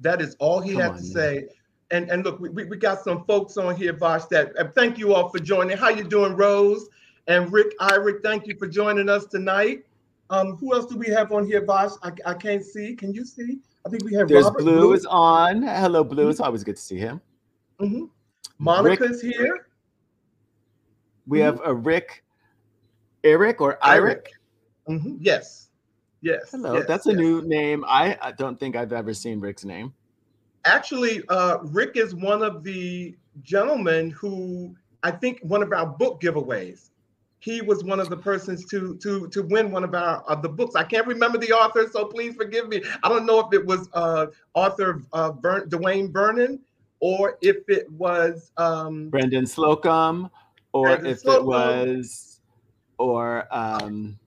That 0.00 0.20
is 0.20 0.36
all 0.38 0.60
he 0.60 0.72
Come 0.72 0.82
had 0.82 0.96
to 0.96 1.02
now. 1.02 1.14
say. 1.14 1.48
And 1.90 2.08
and 2.10 2.24
look, 2.24 2.38
we, 2.40 2.48
we 2.50 2.76
got 2.76 3.02
some 3.02 3.24
folks 3.24 3.56
on 3.56 3.74
here, 3.74 3.92
Vosh, 3.92 4.24
that 4.30 4.52
thank 4.74 4.98
you 4.98 5.14
all 5.14 5.28
for 5.28 5.38
joining. 5.38 5.76
How 5.76 5.88
you 5.88 6.04
doing, 6.04 6.36
Rose? 6.36 6.88
And 7.26 7.52
Rick 7.52 7.78
Irick, 7.80 8.22
thank 8.22 8.46
you 8.46 8.56
for 8.56 8.68
joining 8.68 9.08
us 9.08 9.26
tonight. 9.26 9.84
Um, 10.30 10.56
who 10.56 10.74
else 10.74 10.86
do 10.86 10.96
we 10.96 11.08
have 11.08 11.32
on 11.32 11.46
here, 11.46 11.64
Vosh? 11.64 11.92
I, 12.02 12.12
I 12.24 12.34
can't 12.34 12.64
see. 12.64 12.94
Can 12.94 13.12
you 13.12 13.24
see? 13.24 13.58
I 13.86 13.88
think 13.88 14.04
we 14.04 14.14
have 14.14 14.28
There's 14.28 14.44
Robert 14.44 14.58
Blue 14.62 14.92
is 14.92 15.06
on. 15.06 15.62
Hello, 15.62 16.04
Blue. 16.04 16.28
It's 16.28 16.40
always 16.40 16.64
good 16.64 16.76
to 16.76 16.82
see 16.82 16.98
him. 16.98 17.20
Mhm. 17.80 18.10
Monica's 18.58 19.22
here. 19.22 19.68
We 21.26 21.38
Mhm. 21.38 21.44
have 21.44 21.60
a 21.64 21.74
Rick, 21.74 22.24
Eric 23.24 23.60
or 23.60 23.78
Eric. 23.86 24.28
Mhm. 24.88 25.16
Yes. 25.20 25.70
Yes. 26.20 26.50
Hello, 26.50 26.74
yes, 26.74 26.86
that's 26.86 27.06
a 27.06 27.10
yes. 27.10 27.18
new 27.18 27.42
name. 27.42 27.84
I, 27.88 28.18
I 28.20 28.32
don't 28.32 28.60
think 28.60 28.76
I've 28.76 28.92
ever 28.92 29.14
seen 29.14 29.40
Rick's 29.40 29.64
name. 29.64 29.94
Actually, 30.66 31.26
uh, 31.28 31.58
Rick 31.62 31.96
is 31.96 32.14
one 32.14 32.42
of 32.42 32.62
the 32.62 33.16
gentlemen 33.42 34.10
who 34.10 34.74
I 35.02 35.10
think 35.10 35.40
one 35.40 35.62
of 35.62 35.72
our 35.72 35.86
book 35.86 36.20
giveaways. 36.20 36.89
He 37.40 37.60
was 37.62 37.82
one 37.84 38.00
of 38.00 38.08
the 38.10 38.16
persons 38.16 38.64
to 38.66 38.96
to 38.98 39.28
to 39.28 39.42
win 39.42 39.70
one 39.70 39.82
of 39.84 39.94
our 39.94 40.22
of 40.22 40.42
the 40.42 40.48
books. 40.48 40.76
I 40.76 40.84
can't 40.84 41.06
remember 41.06 41.38
the 41.38 41.52
author, 41.52 41.88
so 41.90 42.04
please 42.04 42.36
forgive 42.36 42.68
me. 42.68 42.82
I 43.02 43.08
don't 43.08 43.26
know 43.26 43.40
if 43.40 43.52
it 43.52 43.64
was 43.64 43.88
uh, 43.94 44.26
author 44.54 45.02
uh, 45.12 45.32
Bern, 45.32 45.68
Dwayne 45.68 46.12
Vernon 46.12 46.60
or 47.00 47.38
if 47.40 47.68
it 47.68 47.90
was 47.92 48.52
um, 48.56 49.08
Brendan 49.08 49.46
Slocum, 49.46 50.30
or 50.72 50.88
Brendan 50.88 51.12
if 51.12 51.20
Slocum. 51.20 51.42
it 51.42 51.46
was, 51.46 52.40
or 52.98 53.46
um, 53.50 54.18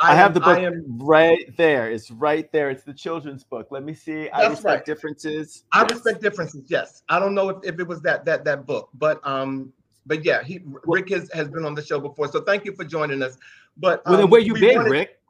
I, 0.00 0.14
have 0.14 0.28
am- 0.28 0.34
the 0.34 0.40
book 0.40 0.58
I 0.58 0.60
am 0.60 0.84
right 0.98 1.56
there. 1.56 1.90
It's 1.90 2.10
right 2.10 2.50
there. 2.52 2.70
It's 2.70 2.84
the 2.84 2.92
children's 2.92 3.44
book. 3.44 3.68
Let 3.70 3.82
me 3.82 3.94
see. 3.94 4.28
I 4.28 4.46
respect 4.48 4.64
right. 4.64 4.84
differences. 4.84 5.64
I 5.72 5.82
Yes. 5.82 5.92
respect 5.92 6.22
differences. 6.22 6.64
Yes, 6.68 7.02
I 7.08 7.18
don't 7.18 7.34
know 7.34 7.48
if, 7.48 7.64
if 7.64 7.80
it 7.80 7.86
was 7.88 8.00
that 8.02 8.24
that 8.26 8.44
that 8.44 8.66
book, 8.66 8.90
but 8.94 9.26
um, 9.26 9.72
but 10.08 10.24
yeah, 10.24 10.42
he 10.42 10.60
Rick 10.84 11.10
has 11.10 11.30
has 11.32 11.48
been 11.48 11.64
on 11.64 11.74
the 11.74 11.84
show 11.84 12.00
before, 12.00 12.28
so 12.28 12.40
thank 12.40 12.64
you 12.64 12.72
for 12.72 12.84
joining 12.84 13.22
us. 13.22 13.36
But 13.76 14.02
Well, 14.06 14.16
then 14.16 14.24
um, 14.24 14.30
where 14.30 14.40
you 14.40 14.54
been, 14.54 14.76
wanted- 14.76 14.90
Rick? 14.90 15.20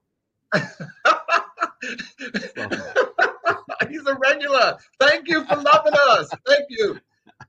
He's 3.88 4.06
a 4.06 4.14
regular. 4.14 4.76
Thank 5.00 5.28
you 5.28 5.44
for 5.44 5.56
loving 5.56 5.94
us. 6.10 6.30
Thank 6.46 6.66
you. 6.70 6.98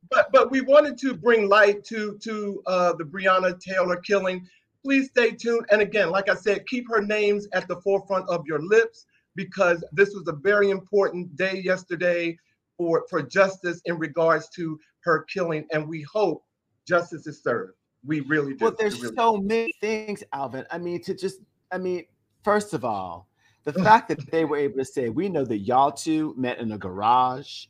But 0.10 0.32
but 0.32 0.52
we 0.52 0.62
wanted 0.62 0.98
to 1.00 1.14
bring 1.14 1.48
light 1.48 1.84
to 1.86 2.18
to 2.18 2.62
uh, 2.66 2.94
the 2.94 3.04
Breonna 3.04 3.60
Taylor 3.60 3.98
killing. 3.98 4.48
Please 4.84 5.08
stay 5.10 5.32
tuned. 5.32 5.66
And 5.72 5.82
again, 5.82 6.10
like 6.10 6.30
I 6.30 6.36
said, 6.36 6.66
keep 6.68 6.90
her 6.90 7.02
names 7.02 7.48
at 7.54 7.68
the 7.68 7.80
forefront 7.82 8.28
of 8.30 8.46
your 8.46 8.62
lips 8.62 9.06
because 9.36 9.84
this 9.92 10.14
was 10.14 10.28
a 10.28 10.34
very 10.34 10.70
important 10.70 11.36
day 11.36 11.62
yesterday 11.64 12.38
for 12.78 13.06
for 13.10 13.22
justice 13.22 13.82
in 13.86 13.98
regards 13.98 14.50
to 14.50 14.80
her 15.02 15.24
killing, 15.24 15.66
and 15.72 15.88
we 15.88 16.02
hope 16.12 16.44
justice 16.90 17.28
is 17.28 17.42
served. 17.42 17.74
We 18.06 18.22
really 18.22 18.54
do. 18.54 18.66
Well, 18.66 18.76
there's 18.78 19.00
really 19.02 19.16
so 19.16 19.38
many 19.38 19.72
things, 19.80 20.24
Alvin. 20.34 20.66
I 20.72 20.78
mean, 20.78 21.02
to 21.04 21.14
just, 21.14 21.40
I 21.72 21.78
mean, 21.78 22.06
first 22.44 22.74
of 22.74 22.84
all, 22.84 23.28
the 23.66 23.74
fact 23.74 24.08
that 24.08 24.32
they 24.32 24.46
were 24.46 24.58
able 24.58 24.78
to 24.80 24.86
say, 24.86 25.10
we 25.10 25.30
know 25.30 25.46
that 25.46 25.60
y'all 25.60 25.92
two 25.92 26.34
met 26.38 26.60
in 26.60 26.72
a 26.72 26.78
garage 26.78 27.66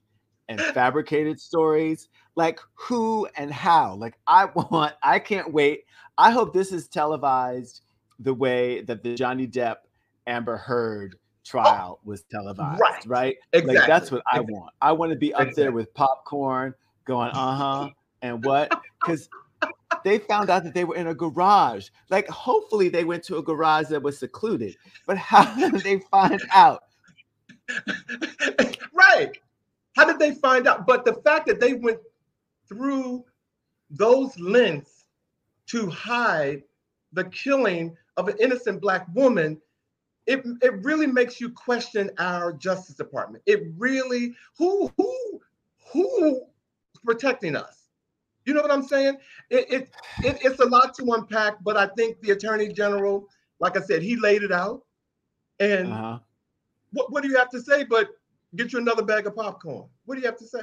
and 0.48 0.60
fabricated 0.74 1.40
stories, 1.40 2.10
like 2.36 2.60
who 2.76 3.28
and 3.36 3.52
how. 3.52 3.96
Like, 3.96 4.18
I 4.28 4.46
want, 4.56 4.94
I 5.04 5.20
can't 5.20 5.52
wait. 5.52 5.84
I 6.18 6.32
hope 6.32 6.54
this 6.54 6.72
is 6.72 6.88
televised 6.88 7.82
the 8.20 8.34
way 8.34 8.82
that 8.84 9.04
the 9.04 9.16
Johnny 9.16 9.48
Depp 9.48 9.78
Amber 10.28 10.58
Heard 10.58 11.16
trial 11.44 12.00
was 12.04 12.24
televised, 12.30 12.82
Right. 12.82 13.06
right? 13.08 13.36
Exactly. 13.54 13.76
Like, 13.80 13.88
that's 13.88 14.12
what 14.12 14.22
I 14.32 14.38
Exactly. 14.38 14.54
want. 14.54 14.74
I 14.82 14.92
want 14.92 15.12
to 15.12 15.18
be 15.18 15.34
up 15.34 15.42
Exactly. 15.42 15.64
there 15.64 15.72
with 15.72 15.94
popcorn 15.96 16.74
going, 17.06 17.32
uh 17.32 17.56
huh, 17.56 17.90
and 18.22 18.44
what? 18.46 18.70
Because 19.02 19.30
they 20.04 20.20
found 20.20 20.50
out 20.50 20.64
that 20.64 20.74
they 20.74 20.84
were 20.84 20.96
in 20.96 21.08
a 21.08 21.14
garage. 21.14 21.90
Like, 22.10 22.28
hopefully, 22.28 22.90
they 22.90 23.04
went 23.04 23.24
to 23.26 23.38
a 23.38 23.44
garage 23.44 23.88
that 23.88 24.02
was 24.02 24.18
secluded. 24.18 24.76
But 25.06 25.18
how 25.18 25.54
did 25.72 25.82
they 25.82 26.00
find 26.12 26.42
out? 26.52 26.84
right. 28.94 29.32
How 29.96 30.06
did 30.06 30.20
they 30.20 30.34
find 30.36 30.68
out? 30.68 30.88
But 30.88 31.06
the 31.06 31.16
fact 31.26 31.48
that 31.48 31.60
they 31.60 31.74
went 31.74 32.00
through 32.68 33.26
those 33.90 34.38
lengths 34.40 35.06
to 35.68 35.90
hide 35.90 36.64
the 37.14 37.26
killing 37.26 37.96
of 38.18 38.28
an 38.28 38.38
innocent 38.40 38.82
black 38.82 39.08
woman, 39.14 39.60
it, 40.28 40.44
it 40.62 40.84
really 40.84 41.08
makes 41.08 41.42
you 41.42 41.50
question 41.50 42.12
our 42.20 42.54
Justice 42.54 42.96
Department. 42.96 43.44
It 43.46 43.64
really 43.78 44.36
who 44.58 44.92
who 44.96 45.42
who's 45.92 46.40
protecting 47.04 47.56
us? 47.56 47.79
You 48.50 48.56
know 48.56 48.64
what 48.64 48.72
I'm 48.72 48.82
saying? 48.82 49.18
It, 49.52 49.72
it, 49.72 49.90
it 50.24 50.40
it's 50.44 50.60
a 50.60 50.66
lot 50.66 50.96
to 50.96 51.04
unpack, 51.14 51.64
but 51.64 51.78
I 51.78 51.86
think 51.96 52.20
the 52.22 52.32
Attorney 52.32 52.70
General, 52.74 53.28
like 53.60 53.78
I 53.78 53.82
said, 53.82 54.02
he 54.02 54.16
laid 54.16 54.42
it 54.42 54.52
out. 54.52 54.82
And 55.60 55.94
Uh-huh. 55.94 56.18
what, 56.92 57.12
what 57.12 57.22
do 57.22 57.30
you 57.30 57.38
have 57.38 57.50
to 57.52 57.62
say? 57.62 57.84
But 57.84 58.08
get 58.56 58.74
you 58.74 58.80
another 58.80 59.04
bag 59.04 59.28
of 59.28 59.36
popcorn. 59.36 59.88
What 60.06 60.16
do 60.16 60.22
you 60.22 60.26
have 60.26 60.38
to 60.40 60.48
say? 60.48 60.62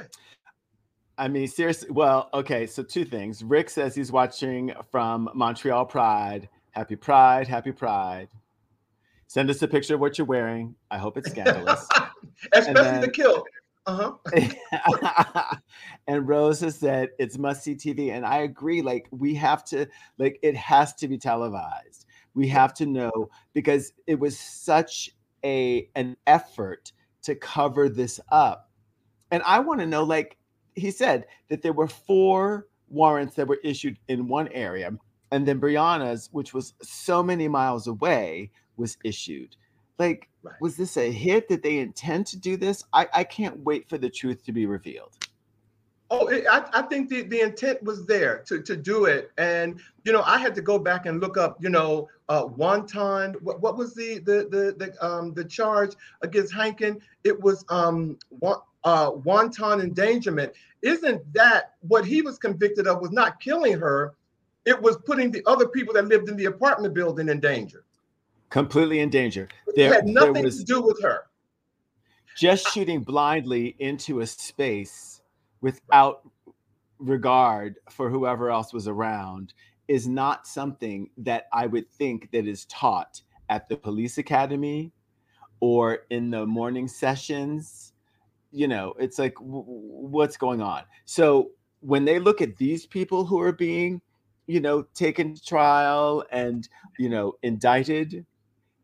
I 1.17 1.29
mean, 1.29 1.47
seriously. 1.47 1.89
Well, 1.91 2.29
okay. 2.33 2.67
So, 2.67 2.83
two 2.83 3.05
things. 3.05 3.41
Rick 3.41 3.69
says 3.69 3.95
he's 3.95 4.11
watching 4.11 4.73
from 4.91 5.29
Montreal 5.33 5.85
Pride. 5.85 6.49
Happy 6.71 6.97
Pride. 6.97 7.47
Happy 7.47 7.71
Pride. 7.71 8.27
Send 9.27 9.49
us 9.49 9.61
a 9.61 9.67
picture 9.69 9.95
of 9.95 10.01
what 10.01 10.17
you're 10.17 10.27
wearing. 10.27 10.75
I 10.91 10.97
hope 10.97 11.17
it's 11.17 11.29
scandalous. 11.31 11.87
Especially 12.53 12.73
then- 12.73 13.01
the 13.01 13.09
kill. 13.09 13.45
Uh-huh. 13.87 15.55
and 16.07 16.27
Rose 16.27 16.59
has 16.59 16.77
said 16.77 17.09
it's 17.19 17.37
must 17.37 17.63
see 17.63 17.73
TV. 17.75 18.11
And 18.11 18.25
I 18.25 18.39
agree. 18.39 18.81
Like, 18.81 19.07
we 19.11 19.33
have 19.35 19.63
to, 19.65 19.87
like, 20.17 20.39
it 20.43 20.55
has 20.57 20.93
to 20.95 21.07
be 21.07 21.17
televised. 21.17 22.05
We 22.35 22.47
have 22.49 22.73
to 22.75 22.85
know 22.85 23.29
because 23.53 23.93
it 24.05 24.19
was 24.19 24.37
such 24.37 25.09
a 25.45 25.89
an 25.95 26.17
effort 26.27 26.91
to 27.23 27.35
cover 27.35 27.89
this 27.89 28.19
up. 28.31 28.69
And 29.31 29.43
I 29.45 29.59
want 29.59 29.79
to 29.81 29.87
know, 29.87 30.03
like 30.03 30.37
he 30.75 30.91
said, 30.91 31.25
that 31.49 31.61
there 31.61 31.73
were 31.73 31.87
four 31.87 32.67
warrants 32.89 33.35
that 33.35 33.47
were 33.47 33.59
issued 33.63 33.97
in 34.09 34.27
one 34.27 34.49
area, 34.49 34.91
and 35.31 35.47
then 35.47 35.59
Breonna's, 35.59 36.29
which 36.31 36.53
was 36.53 36.73
so 36.81 37.23
many 37.23 37.47
miles 37.47 37.87
away, 37.87 38.51
was 38.77 38.97
issued. 39.03 39.55
Like, 39.99 40.29
Right. 40.47 40.61
was 40.61 40.77
this 40.77 40.97
a 40.97 41.11
hit? 41.11 41.47
Did 41.47 41.63
they 41.63 41.79
intend 41.79 42.27
to 42.27 42.37
do 42.37 42.57
this? 42.57 42.83
I, 42.93 43.07
I 43.13 43.23
can't 43.23 43.59
wait 43.59 43.87
for 43.89 43.97
the 43.97 44.09
truth 44.09 44.43
to 44.45 44.51
be 44.51 44.65
revealed. 44.65 45.17
Oh, 46.09 46.27
it, 46.27 46.45
I, 46.49 46.65
I 46.73 46.81
think 46.83 47.09
the, 47.09 47.23
the 47.23 47.41
intent 47.41 47.83
was 47.83 48.05
there 48.05 48.43
to, 48.47 48.61
to 48.61 48.77
do 48.77 49.05
it. 49.05 49.31
And, 49.37 49.79
you 50.05 50.13
know, 50.13 50.23
I 50.25 50.37
had 50.37 50.55
to 50.55 50.61
go 50.61 50.79
back 50.79 51.05
and 51.05 51.19
look 51.19 51.37
up, 51.37 51.57
you 51.61 51.69
know, 51.69 52.07
uh, 52.29 52.45
wanton, 52.55 53.33
what, 53.41 53.61
what 53.61 53.77
was 53.77 53.93
the, 53.93 54.19
the, 54.19 54.47
the, 54.49 54.75
the, 54.77 55.05
um, 55.05 55.33
the 55.33 55.43
charge 55.43 55.95
against 56.21 56.53
Hankin? 56.53 57.01
It 57.25 57.37
was 57.41 57.65
um, 57.67 58.17
uh, 58.85 59.11
wanton 59.25 59.81
endangerment. 59.81 60.53
Isn't 60.81 61.21
that 61.33 61.73
what 61.81 62.05
he 62.05 62.21
was 62.21 62.37
convicted 62.37 62.87
of 62.87 63.01
was 63.01 63.11
not 63.11 63.41
killing 63.41 63.77
her. 63.77 64.13
It 64.65 64.81
was 64.81 64.97
putting 65.05 65.31
the 65.31 65.43
other 65.45 65.67
people 65.67 65.93
that 65.95 66.07
lived 66.07 66.29
in 66.29 66.37
the 66.37 66.45
apartment 66.45 66.93
building 66.93 67.27
in 67.27 67.39
danger. 67.41 67.83
Completely 68.49 68.99
in 68.99 69.09
danger. 69.09 69.49
There, 69.75 69.91
it 69.91 69.95
had 69.95 70.05
nothing 70.05 70.49
to 70.49 70.63
do 70.63 70.81
with 70.81 71.01
her. 71.01 71.23
Just 72.37 72.71
shooting 72.71 73.01
blindly 73.01 73.75
into 73.79 74.19
a 74.19 74.27
space 74.27 75.21
without 75.61 76.21
regard 76.99 77.75
for 77.89 78.09
whoever 78.09 78.49
else 78.49 78.73
was 78.73 78.87
around 78.87 79.53
is 79.87 80.07
not 80.07 80.47
something 80.47 81.09
that 81.17 81.47
I 81.51 81.67
would 81.67 81.89
think 81.89 82.31
that 82.31 82.47
is 82.47 82.65
taught 82.65 83.21
at 83.49 83.69
the 83.69 83.77
police 83.77 84.17
academy 84.17 84.91
or 85.59 85.99
in 86.09 86.29
the 86.29 86.45
morning 86.45 86.87
sessions. 86.87 87.93
You 88.51 88.67
know, 88.67 88.93
it's 88.99 89.17
like 89.17 89.35
w- 89.35 89.63
what's 89.65 90.37
going 90.37 90.61
on. 90.61 90.83
So 91.05 91.51
when 91.79 92.05
they 92.05 92.19
look 92.19 92.41
at 92.41 92.57
these 92.57 92.85
people 92.85 93.25
who 93.25 93.41
are 93.41 93.51
being, 93.51 94.01
you 94.47 94.59
know, 94.59 94.83
taken 94.93 95.35
to 95.35 95.41
trial 95.43 96.23
and, 96.31 96.67
you 96.97 97.09
know, 97.09 97.33
indicted, 97.43 98.25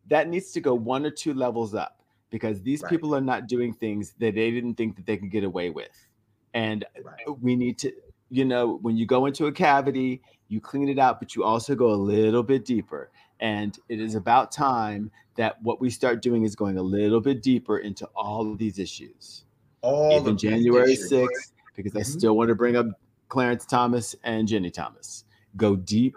that 0.08 0.28
needs 0.28 0.52
to 0.52 0.62
go 0.62 0.74
one 0.74 1.06
or 1.06 1.12
two 1.12 1.34
levels 1.34 1.74
up 1.74 2.02
because 2.30 2.62
these 2.62 2.82
right. 2.82 2.90
people 2.90 3.16
are 3.16 3.22
not 3.22 3.48
doing 3.48 3.74
things 3.74 4.14
that 4.20 4.36
they 4.36 4.52
didn't 4.52 4.76
think 4.76 4.96
that 4.96 5.06
they 5.06 5.18
could 5.18 5.32
get 5.32 5.44
away 5.44 5.70
with. 5.70 6.08
And 6.54 6.86
right. 7.04 7.42
we 7.42 7.56
need 7.56 7.78
to, 7.80 7.92
you 8.30 8.46
know, 8.46 8.80
when 8.82 8.98
you 8.98 9.06
go 9.06 9.26
into 9.28 9.46
a 9.46 9.52
cavity, 9.52 10.22
you 10.48 10.60
clean 10.60 10.90
it 10.90 11.00
out, 11.00 11.20
but 11.20 11.36
you 11.36 11.44
also 11.44 11.76
go 11.76 11.92
a 11.92 11.96
little 11.96 12.44
bit 12.44 12.66
deeper. 12.66 13.12
And 13.40 13.78
it 13.90 14.00
is 14.00 14.16
about 14.16 14.52
time 14.52 15.12
that 15.36 15.62
what 15.62 15.82
we 15.82 15.90
start 15.90 16.22
doing 16.22 16.44
is 16.44 16.56
going 16.56 16.78
a 16.78 16.82
little 16.82 17.22
bit 17.22 17.42
deeper 17.42 17.80
into 17.80 18.06
all 18.16 18.52
of 18.52 18.58
these 18.58 18.80
issues. 18.80 19.46
All 19.82 20.20
Even 20.20 20.38
January 20.38 20.96
6th, 20.96 21.28
because 21.76 21.92
mm-hmm. 21.92 22.00
I 22.00 22.04
still 22.04 22.38
want 22.38 22.50
to 22.50 22.56
bring 22.56 22.76
up 22.76 22.88
Clarence 23.30 23.66
Thomas 23.66 24.16
and 24.24 24.48
Ginni 24.48 24.72
Thomas. 24.74 25.26
Go 25.58 25.76
deep, 25.76 26.16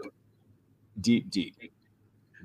deep, 1.00 1.30
deep. 1.30 1.56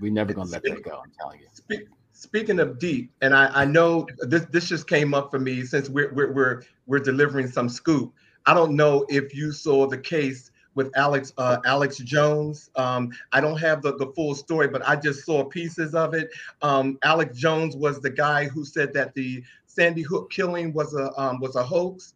We're 0.01 0.11
never 0.11 0.33
gonna 0.33 0.49
let 0.49 0.63
that 0.63 0.83
go. 0.83 1.01
I'm 1.03 1.11
telling 1.19 1.39
you. 1.39 1.87
speaking 2.11 2.59
of 2.59 2.79
deep, 2.79 3.11
and 3.21 3.33
I, 3.33 3.61
I 3.61 3.65
know 3.65 4.07
this 4.19 4.45
this 4.45 4.67
just 4.67 4.87
came 4.87 5.13
up 5.13 5.31
for 5.31 5.39
me 5.39 5.63
since 5.63 5.89
we're 5.89 6.11
we're 6.13 6.31
we're, 6.31 6.63
we're 6.87 6.99
delivering 6.99 7.47
some 7.47 7.69
scoop. 7.69 8.11
I 8.47 8.55
don't 8.55 8.75
know 8.75 9.05
if 9.09 9.35
you 9.35 9.51
saw 9.51 9.87
the 9.87 9.97
case 9.97 10.51
with 10.73 10.91
Alex 10.95 11.33
uh, 11.37 11.57
Alex 11.65 11.97
Jones. 11.97 12.71
Um, 12.75 13.11
I 13.31 13.41
don't 13.41 13.57
have 13.57 13.83
the, 13.83 13.95
the 13.95 14.07
full 14.15 14.33
story, 14.33 14.67
but 14.67 14.87
I 14.87 14.95
just 14.95 15.23
saw 15.25 15.43
pieces 15.43 15.93
of 15.93 16.15
it. 16.15 16.29
Um, 16.63 16.97
Alex 17.03 17.37
Jones 17.37 17.75
was 17.75 17.99
the 17.99 18.09
guy 18.09 18.45
who 18.45 18.65
said 18.65 18.93
that 18.93 19.13
the 19.13 19.43
Sandy 19.67 20.01
Hook 20.01 20.31
killing 20.31 20.73
was 20.73 20.95
a 20.95 21.11
um, 21.21 21.39
was 21.39 21.55
a 21.55 21.63
hoax, 21.63 22.15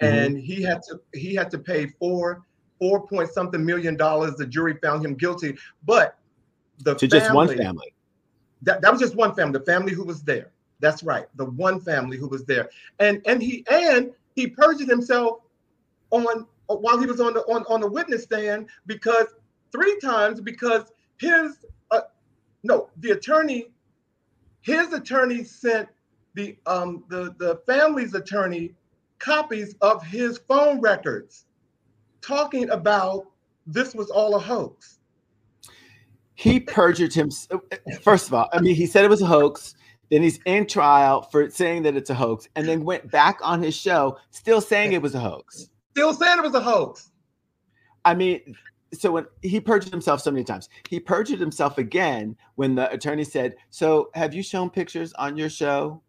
mm-hmm. 0.00 0.14
and 0.14 0.38
he 0.38 0.62
had 0.62 0.82
to 0.82 1.00
he 1.14 1.34
had 1.34 1.50
to 1.50 1.58
pay 1.58 1.86
four 1.98 2.42
four 2.78 3.06
point 3.06 3.30
something 3.30 3.64
million 3.64 3.96
dollars. 3.96 4.34
The 4.34 4.46
jury 4.46 4.76
found 4.82 5.04
him 5.04 5.14
guilty, 5.14 5.56
but 5.86 6.18
the 6.78 6.94
to 6.94 7.08
family, 7.08 7.20
just 7.20 7.34
one 7.34 7.48
family. 7.56 7.94
That, 8.62 8.80
that 8.82 8.92
was 8.92 9.00
just 9.00 9.16
one 9.16 9.34
family, 9.34 9.58
the 9.58 9.64
family 9.64 9.92
who 9.92 10.04
was 10.04 10.22
there. 10.22 10.50
That's 10.80 11.02
right, 11.02 11.26
the 11.36 11.44
one 11.44 11.80
family 11.80 12.16
who 12.16 12.28
was 12.28 12.44
there, 12.44 12.70
and 12.98 13.22
and 13.26 13.42
he 13.42 13.64
and 13.70 14.12
he 14.34 14.48
perjured 14.48 14.88
himself 14.88 15.40
on 16.10 16.46
while 16.66 16.98
he 16.98 17.06
was 17.06 17.20
on 17.20 17.34
the 17.34 17.40
on, 17.42 17.64
on 17.68 17.80
the 17.80 17.88
witness 17.88 18.24
stand 18.24 18.68
because 18.86 19.26
three 19.70 19.98
times 20.00 20.40
because 20.40 20.92
his 21.18 21.64
uh, 21.90 22.00
no 22.62 22.88
the 22.98 23.10
attorney 23.10 23.68
his 24.60 24.92
attorney 24.92 25.44
sent 25.44 25.88
the 26.34 26.56
um 26.66 27.04
the 27.08 27.34
the 27.38 27.60
family's 27.66 28.14
attorney 28.14 28.74
copies 29.18 29.74
of 29.80 30.04
his 30.04 30.38
phone 30.48 30.80
records 30.80 31.46
talking 32.20 32.68
about 32.70 33.26
this 33.66 33.94
was 33.94 34.10
all 34.10 34.34
a 34.34 34.38
hoax 34.38 34.98
he 36.34 36.60
perjured 36.60 37.12
himself. 37.12 37.62
First 38.02 38.28
of 38.28 38.34
all, 38.34 38.48
I 38.52 38.60
mean, 38.60 38.74
he 38.74 38.86
said 38.86 39.04
it 39.04 39.10
was 39.10 39.22
a 39.22 39.26
hoax. 39.26 39.74
Then 40.10 40.22
he's 40.22 40.40
in 40.44 40.66
trial 40.66 41.22
for 41.22 41.48
saying 41.48 41.84
that 41.84 41.96
it's 41.96 42.10
a 42.10 42.14
hoax, 42.14 42.46
and 42.54 42.68
then 42.68 42.84
went 42.84 43.10
back 43.10 43.38
on 43.42 43.62
his 43.62 43.74
show, 43.74 44.18
still 44.30 44.60
saying 44.60 44.92
it 44.92 45.00
was 45.00 45.14
a 45.14 45.20
hoax. 45.20 45.70
Still 45.92 46.12
saying 46.12 46.38
it 46.38 46.42
was 46.42 46.54
a 46.54 46.60
hoax. 46.60 47.10
I 48.04 48.14
mean, 48.14 48.54
so 48.92 49.12
when 49.12 49.26
he 49.40 49.58
perjured 49.58 49.90
himself 49.90 50.20
so 50.20 50.30
many 50.30 50.44
times, 50.44 50.68
he 50.88 51.00
perjured 51.00 51.40
himself 51.40 51.78
again 51.78 52.36
when 52.56 52.74
the 52.74 52.90
attorney 52.92 53.24
said, 53.24 53.54
"So 53.70 54.10
have 54.14 54.34
you 54.34 54.42
shown 54.42 54.68
pictures 54.68 55.14
on 55.14 55.36
your 55.36 55.48
show 55.48 56.02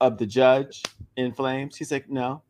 of 0.00 0.18
the 0.18 0.26
judge 0.26 0.82
in 1.16 1.32
flames?" 1.32 1.76
He's 1.76 1.92
like, 1.92 2.10
"No." 2.10 2.42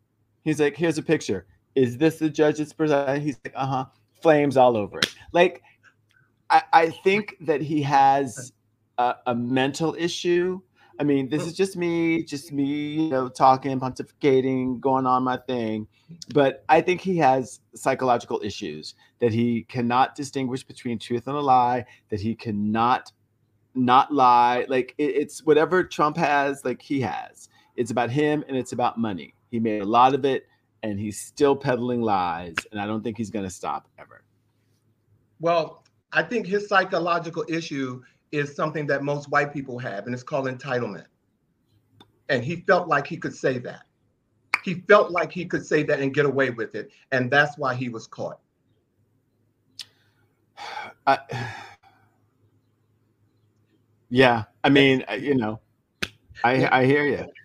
He's 0.43 0.61
like, 0.61 0.77
"Here's 0.77 0.97
a 0.97 1.03
picture. 1.03 1.47
Is 1.75 1.99
this 1.99 2.19
the 2.19 2.31
judge 2.31 2.59
that's 2.59 2.73
presiding?" 2.73 3.23
He's 3.23 3.39
like, 3.45 3.55
"Uh 3.57 3.67
huh." 3.67 3.85
Flames 4.23 4.57
all 4.57 4.75
over 4.75 5.01
it. 5.01 5.15
Like 5.33 5.63
I, 6.55 6.63
I 6.73 6.91
think 6.91 7.37
that 7.41 7.61
he 7.61 7.83
has 7.83 8.53
a, 8.97 9.17
a, 9.27 9.35
mental 9.35 9.97
issue. 9.99 10.61
I 11.01 11.03
mean, 11.03 11.29
this 11.29 11.45
is 11.49 11.53
just 11.53 11.77
me, 11.77 12.23
just 12.23 12.53
me, 12.53 12.65
you 12.65 13.11
know, 13.11 13.29
talking, 13.29 13.81
pontificating, 13.81 14.79
going 14.79 15.05
on 15.05 15.25
my 15.25 15.37
thing. 15.37 15.89
But 16.33 16.65
I 16.69 16.81
think 16.81 17.01
he 17.01 17.17
has 17.17 17.59
psychological 17.75 18.41
issues 18.45 18.95
that 19.19 19.33
he 19.33 19.65
cannot 19.65 20.15
distinguish 20.15 20.63
between 20.63 21.01
truth 21.01 21.27
and 21.27 21.37
a 21.37 21.41
lie, 21.41 21.87
that 22.11 22.21
he 22.21 22.37
cannot 22.37 23.11
not 23.75 24.15
lie. 24.15 24.65
Like 24.69 24.95
it, 24.97 25.17
it's 25.17 25.45
whatever 25.45 25.83
Trump 25.83 26.17
has, 26.19 26.65
like 26.65 26.81
he 26.81 27.01
has. 27.01 27.49
It's 27.75 27.91
about 27.91 28.11
him 28.11 28.45
and 28.47 28.57
it's 28.57 28.71
about 28.71 28.97
money. 28.97 29.35
He 29.51 29.59
made 29.59 29.83
a 29.83 29.87
lot 29.87 30.15
of 30.15 30.25
it 30.25 30.47
and 30.85 31.01
he's 31.01 31.21
still 31.21 31.57
peddling 31.57 32.01
lies. 32.01 32.55
And 32.71 32.81
I 32.81 32.87
don't 32.87 33.03
think 33.03 33.17
he's 33.17 33.31
going 33.31 33.45
to 33.45 33.51
stop 33.51 33.89
ever. 33.99 34.23
Well, 35.41 35.84
I 36.15 36.23
think 36.23 36.47
his 36.47 36.69
psychological 36.69 37.45
issue 37.49 38.01
is 38.31 38.55
something 38.55 38.87
that 38.87 39.03
most 39.03 39.31
white 39.31 39.53
people 39.53 39.79
have, 39.81 40.07
and 40.07 40.15
it's 40.15 40.23
called 40.23 40.47
entitlement. 40.47 41.07
And 42.29 42.43
he 42.43 42.57
felt 42.57 42.89
like 42.89 43.07
he 43.07 43.17
could 43.17 43.35
say 43.35 43.59
that. 43.59 43.83
He 44.65 44.83
felt 44.89 45.11
like 45.11 45.31
he 45.31 45.45
could 45.45 45.67
say 45.67 45.83
that 45.83 46.01
and 46.01 46.15
get 46.15 46.25
away 46.25 46.51
with 46.51 46.75
it. 46.75 46.91
And 47.13 47.31
that's 47.31 47.59
why 47.59 47.75
he 47.75 47.89
was 47.89 48.07
caught. 48.07 48.39
I, 51.07 51.19
yeah. 54.09 54.45
I 54.63 54.71
mean, 54.71 55.05
you 55.19 55.35
know, 55.35 55.61
I, 56.45 56.81
I 56.81 56.85
hear 56.87 57.05
you. 57.05 57.27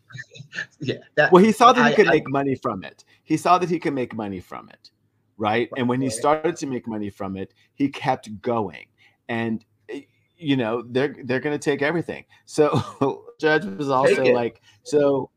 Yeah. 0.82 0.96
That, 1.16 1.32
well, 1.32 1.44
he 1.44 1.52
saw 1.52 1.72
that 1.74 1.88
he 1.88 1.96
could 1.96 2.08
I, 2.08 2.14
make 2.14 2.28
money 2.28 2.56
from 2.56 2.84
it. 2.84 3.04
He 3.24 3.38
saw 3.38 3.60
that 3.60 3.70
he 3.70 3.78
could 3.78 3.94
make 3.94 4.16
money 4.16 4.40
from 4.40 4.68
it 4.70 4.90
right? 5.40 5.70
And 5.78 5.90
when 5.90 6.02
he 6.02 6.10
started 6.12 6.58
to 6.58 6.68
make 6.68 6.88
money 6.88 7.10
from 7.10 7.38
it, 7.38 7.54
he 7.74 7.88
kept 7.88 8.42
going. 8.42 8.86
And 9.30 9.66
eh, 9.90 10.02
you 10.38 10.58
know, 10.58 10.84
they're 10.88 11.16
they're 11.24 11.40
going 11.40 11.58
to 11.58 11.64
take 11.64 11.82
everything. 11.82 12.26
So 12.46 13.26
judge 13.40 13.66
was 13.66 13.90
also 13.90 14.24
like, 14.26 14.62
"So 14.84 15.32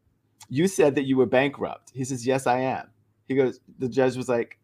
you 0.50 0.68
said 0.68 0.94
that 0.96 1.04
you 1.04 1.16
were 1.16 1.26
bankrupt." 1.26 1.92
He 1.94 2.04
says, 2.04 2.26
"Yes, 2.26 2.46
I 2.46 2.60
am." 2.60 2.90
He 3.28 3.36
goes, 3.36 3.60
the 3.78 3.88
judge 3.88 4.16
was 4.16 4.28
like, 4.28 4.58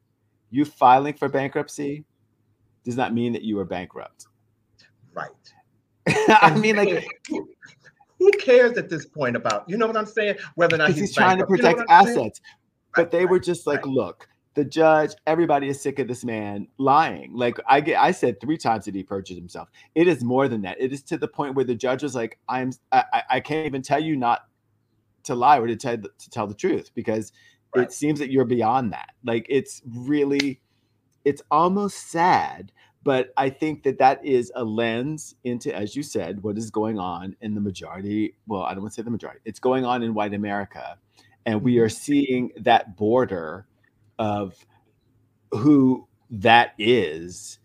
"You 0.50 0.64
filing 0.64 1.14
for 1.14 1.28
bankruptcy 1.28 2.04
does 2.84 2.96
not 2.96 3.14
mean 3.14 3.32
that 3.32 3.42
you 3.42 3.58
are 3.60 3.64
bankrupt." 3.64 4.26
Right. 5.14 5.30
I 6.28 6.54
mean 6.56 6.76
like 6.76 7.06
who 8.18 8.30
cares 8.32 8.76
at 8.76 8.88
this 8.88 9.06
point 9.06 9.36
about 9.36 9.68
you 9.68 9.76
know 9.76 9.86
what 9.86 9.96
I'm 9.96 10.06
saying? 10.06 10.36
Whether 10.56 10.74
or 10.74 10.78
not 10.78 10.88
he's, 10.88 10.98
he's 10.98 11.14
trying 11.14 11.38
to 11.38 11.46
protect 11.46 11.78
you 11.78 11.84
know 11.84 11.92
assets. 11.94 12.40
But 12.96 13.12
they 13.12 13.26
were 13.26 13.38
just 13.38 13.66
like, 13.66 13.84
right. 13.84 13.94
look, 13.94 14.28
the 14.58 14.64
judge, 14.64 15.12
everybody 15.24 15.68
is 15.68 15.80
sick 15.80 16.00
of 16.00 16.08
this 16.08 16.24
man 16.24 16.66
lying. 16.78 17.30
Like 17.32 17.58
I 17.68 17.80
get, 17.80 18.02
I 18.02 18.10
said 18.10 18.40
three 18.40 18.56
times 18.56 18.86
that 18.86 18.94
he 18.96 19.04
perjured 19.04 19.36
himself. 19.36 19.70
It 19.94 20.08
is 20.08 20.24
more 20.24 20.48
than 20.48 20.62
that. 20.62 20.80
It 20.80 20.92
is 20.92 21.00
to 21.04 21.16
the 21.16 21.28
point 21.28 21.54
where 21.54 21.64
the 21.64 21.76
judge 21.76 22.02
was 22.02 22.16
like, 22.16 22.40
"I'm, 22.48 22.72
I, 22.90 23.22
I 23.30 23.38
can't 23.38 23.66
even 23.66 23.82
tell 23.82 24.02
you 24.02 24.16
not 24.16 24.48
to 25.22 25.36
lie 25.36 25.60
or 25.60 25.68
to 25.68 25.76
tell 25.76 25.96
to 25.96 26.30
tell 26.30 26.48
the 26.48 26.54
truth 26.54 26.90
because 26.96 27.30
right. 27.76 27.84
it 27.84 27.92
seems 27.92 28.18
that 28.18 28.32
you're 28.32 28.44
beyond 28.44 28.92
that. 28.94 29.10
Like 29.22 29.46
it's 29.48 29.80
really, 29.86 30.60
it's 31.24 31.42
almost 31.52 32.10
sad." 32.10 32.72
But 33.04 33.32
I 33.36 33.50
think 33.50 33.84
that 33.84 33.98
that 33.98 34.26
is 34.26 34.50
a 34.56 34.64
lens 34.64 35.36
into, 35.44 35.72
as 35.72 35.94
you 35.94 36.02
said, 36.02 36.42
what 36.42 36.58
is 36.58 36.68
going 36.72 36.98
on 36.98 37.36
in 37.42 37.54
the 37.54 37.60
majority. 37.60 38.34
Well, 38.48 38.62
I 38.62 38.72
don't 38.74 38.82
want 38.82 38.94
to 38.94 38.96
say 38.96 39.04
the 39.04 39.10
majority. 39.12 39.38
It's 39.44 39.60
going 39.60 39.84
on 39.84 40.02
in 40.02 40.14
white 40.14 40.34
America, 40.34 40.98
and 41.46 41.62
we 41.62 41.78
are 41.78 41.86
mm-hmm. 41.86 41.96
seeing 41.96 42.50
that 42.56 42.96
border 42.96 43.67
of 44.18 44.54
who 45.52 46.06
that 46.30 46.74
is 46.78 47.58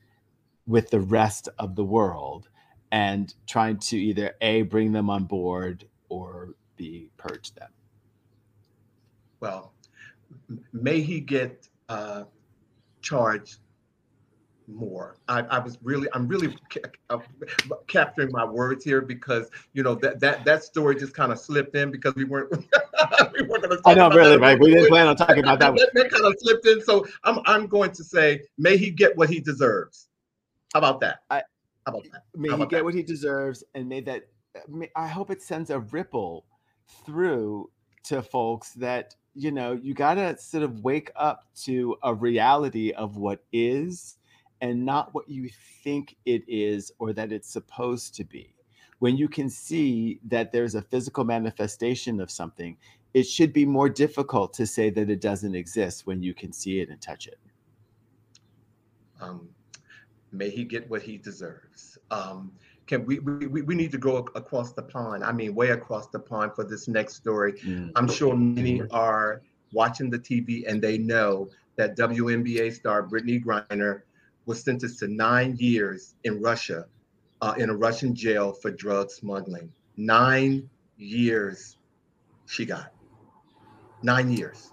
with 0.65 0.89
the 0.89 0.99
rest 0.99 1.49
of 1.59 1.75
the 1.75 1.83
world 1.83 2.49
and 2.91 3.33
trying 3.47 3.77
to 3.77 3.97
either 3.97 4.33
a 4.41 4.61
bring 4.61 4.91
them 4.91 5.09
on 5.09 5.25
board 5.25 5.85
or 6.09 6.55
b 6.77 7.09
purge 7.17 7.53
them. 7.53 7.69
Well 9.39 9.73
may 10.71 11.01
he 11.01 11.19
get 11.19 11.67
uh, 11.89 12.23
charged 13.01 13.59
more. 14.67 15.17
I, 15.27 15.41
I 15.41 15.59
was 15.59 15.77
really, 15.83 16.07
I'm 16.13 16.27
really 16.27 16.55
ca- 16.69 16.81
uh, 17.09 17.19
capturing 17.87 18.31
my 18.31 18.45
words 18.45 18.83
here 18.83 19.01
because 19.01 19.49
you 19.73 19.83
know 19.83 19.95
that 19.95 20.19
that 20.19 20.45
that 20.45 20.63
story 20.63 20.95
just 20.95 21.13
kind 21.13 21.31
of 21.31 21.39
slipped 21.39 21.75
in 21.75 21.91
because 21.91 22.15
we 22.15 22.23
weren't 22.23 22.51
we 23.33 23.43
weren't 23.43 23.63
going 23.63 23.69
to. 23.69 23.81
I 23.85 23.93
know, 23.93 24.09
really, 24.09 24.37
right? 24.37 24.59
We 24.59 24.71
didn't 24.71 24.89
plan 24.89 25.07
on 25.07 25.15
talking 25.15 25.39
about 25.39 25.59
that. 25.59 25.75
that, 25.75 25.89
that 25.93 26.11
kind 26.11 26.25
of 26.25 26.33
slipped 26.39 26.65
in, 26.67 26.81
so 26.83 27.05
I'm 27.23 27.39
I'm 27.45 27.67
going 27.67 27.91
to 27.91 28.03
say, 28.03 28.41
may 28.57 28.77
he 28.77 28.89
get 28.91 29.15
what 29.17 29.29
he 29.29 29.39
deserves. 29.39 30.07
How 30.73 30.79
about 30.79 30.99
that? 31.01 31.19
I- 31.29 31.43
How 31.85 31.93
about 31.93 32.03
that? 32.11 32.23
May 32.35 32.49
How 32.49 32.57
he 32.57 32.63
get 32.63 32.77
that? 32.77 32.83
what 32.85 32.93
he 32.93 33.03
deserves, 33.03 33.63
and 33.75 33.87
may 33.87 34.01
that. 34.01 34.27
May, 34.67 34.89
I 34.95 35.07
hope 35.07 35.31
it 35.31 35.41
sends 35.41 35.69
a 35.71 35.79
ripple 35.79 36.45
through 37.05 37.69
to 38.03 38.21
folks 38.21 38.71
that 38.73 39.15
you 39.35 39.51
know 39.51 39.73
you 39.73 39.93
gotta 39.95 40.37
sort 40.37 40.63
of 40.63 40.81
wake 40.83 41.09
up 41.15 41.45
to 41.63 41.95
a 42.03 42.13
reality 42.13 42.91
of 42.91 43.17
what 43.17 43.43
is, 43.51 44.17
and 44.63 44.85
not 44.85 45.13
what 45.13 45.29
you 45.29 45.49
think 45.83 46.15
it 46.25 46.41
is 46.47 46.89
or 46.97 47.11
that 47.11 47.33
it's 47.33 47.49
supposed 47.49 48.15
to 48.15 48.23
be. 48.23 48.55
When 48.99 49.17
you 49.17 49.27
can 49.27 49.49
see 49.49 50.21
that 50.29 50.53
there's 50.53 50.73
a 50.73 50.81
physical 50.81 51.25
manifestation 51.25 52.21
of 52.21 52.31
something, 52.31 52.77
it 53.13 53.23
should 53.23 53.51
be 53.51 53.65
more 53.65 53.89
difficult 53.89 54.53
to 54.53 54.65
say 54.65 54.89
that 54.89 55.09
it 55.09 55.19
doesn't 55.19 55.53
exist 55.53 56.07
when 56.07 56.23
you 56.23 56.33
can 56.33 56.53
see 56.53 56.79
it 56.79 56.89
and 56.89 57.01
touch 57.01 57.27
it. 57.27 57.37
Um, 59.19 59.49
may 60.31 60.49
he 60.49 60.63
get 60.63 60.89
what 60.89 61.01
he 61.01 61.17
deserves. 61.17 61.97
Um, 62.09 62.53
can 62.87 63.05
we, 63.05 63.19
we 63.19 63.47
we 63.47 63.61
we 63.63 63.75
need 63.75 63.91
to 63.91 63.97
go 63.97 64.17
across 64.35 64.71
the 64.71 64.81
pond? 64.81 65.25
I 65.25 65.33
mean, 65.33 65.55
way 65.55 65.69
across 65.71 66.07
the 66.07 66.19
pond 66.19 66.53
for 66.55 66.63
this 66.63 66.87
next 66.87 67.15
story. 67.15 67.53
I'm 67.95 68.09
sure 68.09 68.35
many 68.35 68.81
are 68.91 69.41
watching 69.73 70.09
the 70.09 70.19
TV 70.19 70.63
and 70.67 70.81
they 70.81 70.97
know 70.97 71.49
that 71.75 71.97
WNBA 71.97 72.73
star 72.73 73.03
Brittney 73.03 73.43
Griner 73.43 74.01
was 74.45 74.63
sentenced 74.63 74.99
to 74.99 75.07
nine 75.07 75.55
years 75.57 76.15
in 76.23 76.41
Russia, 76.41 76.85
uh, 77.41 77.53
in 77.57 77.69
a 77.69 77.75
Russian 77.75 78.15
jail 78.15 78.53
for 78.53 78.71
drug 78.71 79.11
smuggling. 79.11 79.71
Nine 79.97 80.69
years 80.97 81.77
she 82.45 82.65
got. 82.65 82.93
Nine 84.01 84.31
years. 84.31 84.71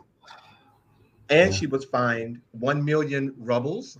And 1.28 1.52
Yeah. 1.52 1.58
she 1.58 1.66
was 1.66 1.84
fined 1.84 2.40
1 2.52 2.82
million 2.84 3.34
rubles, 3.38 3.98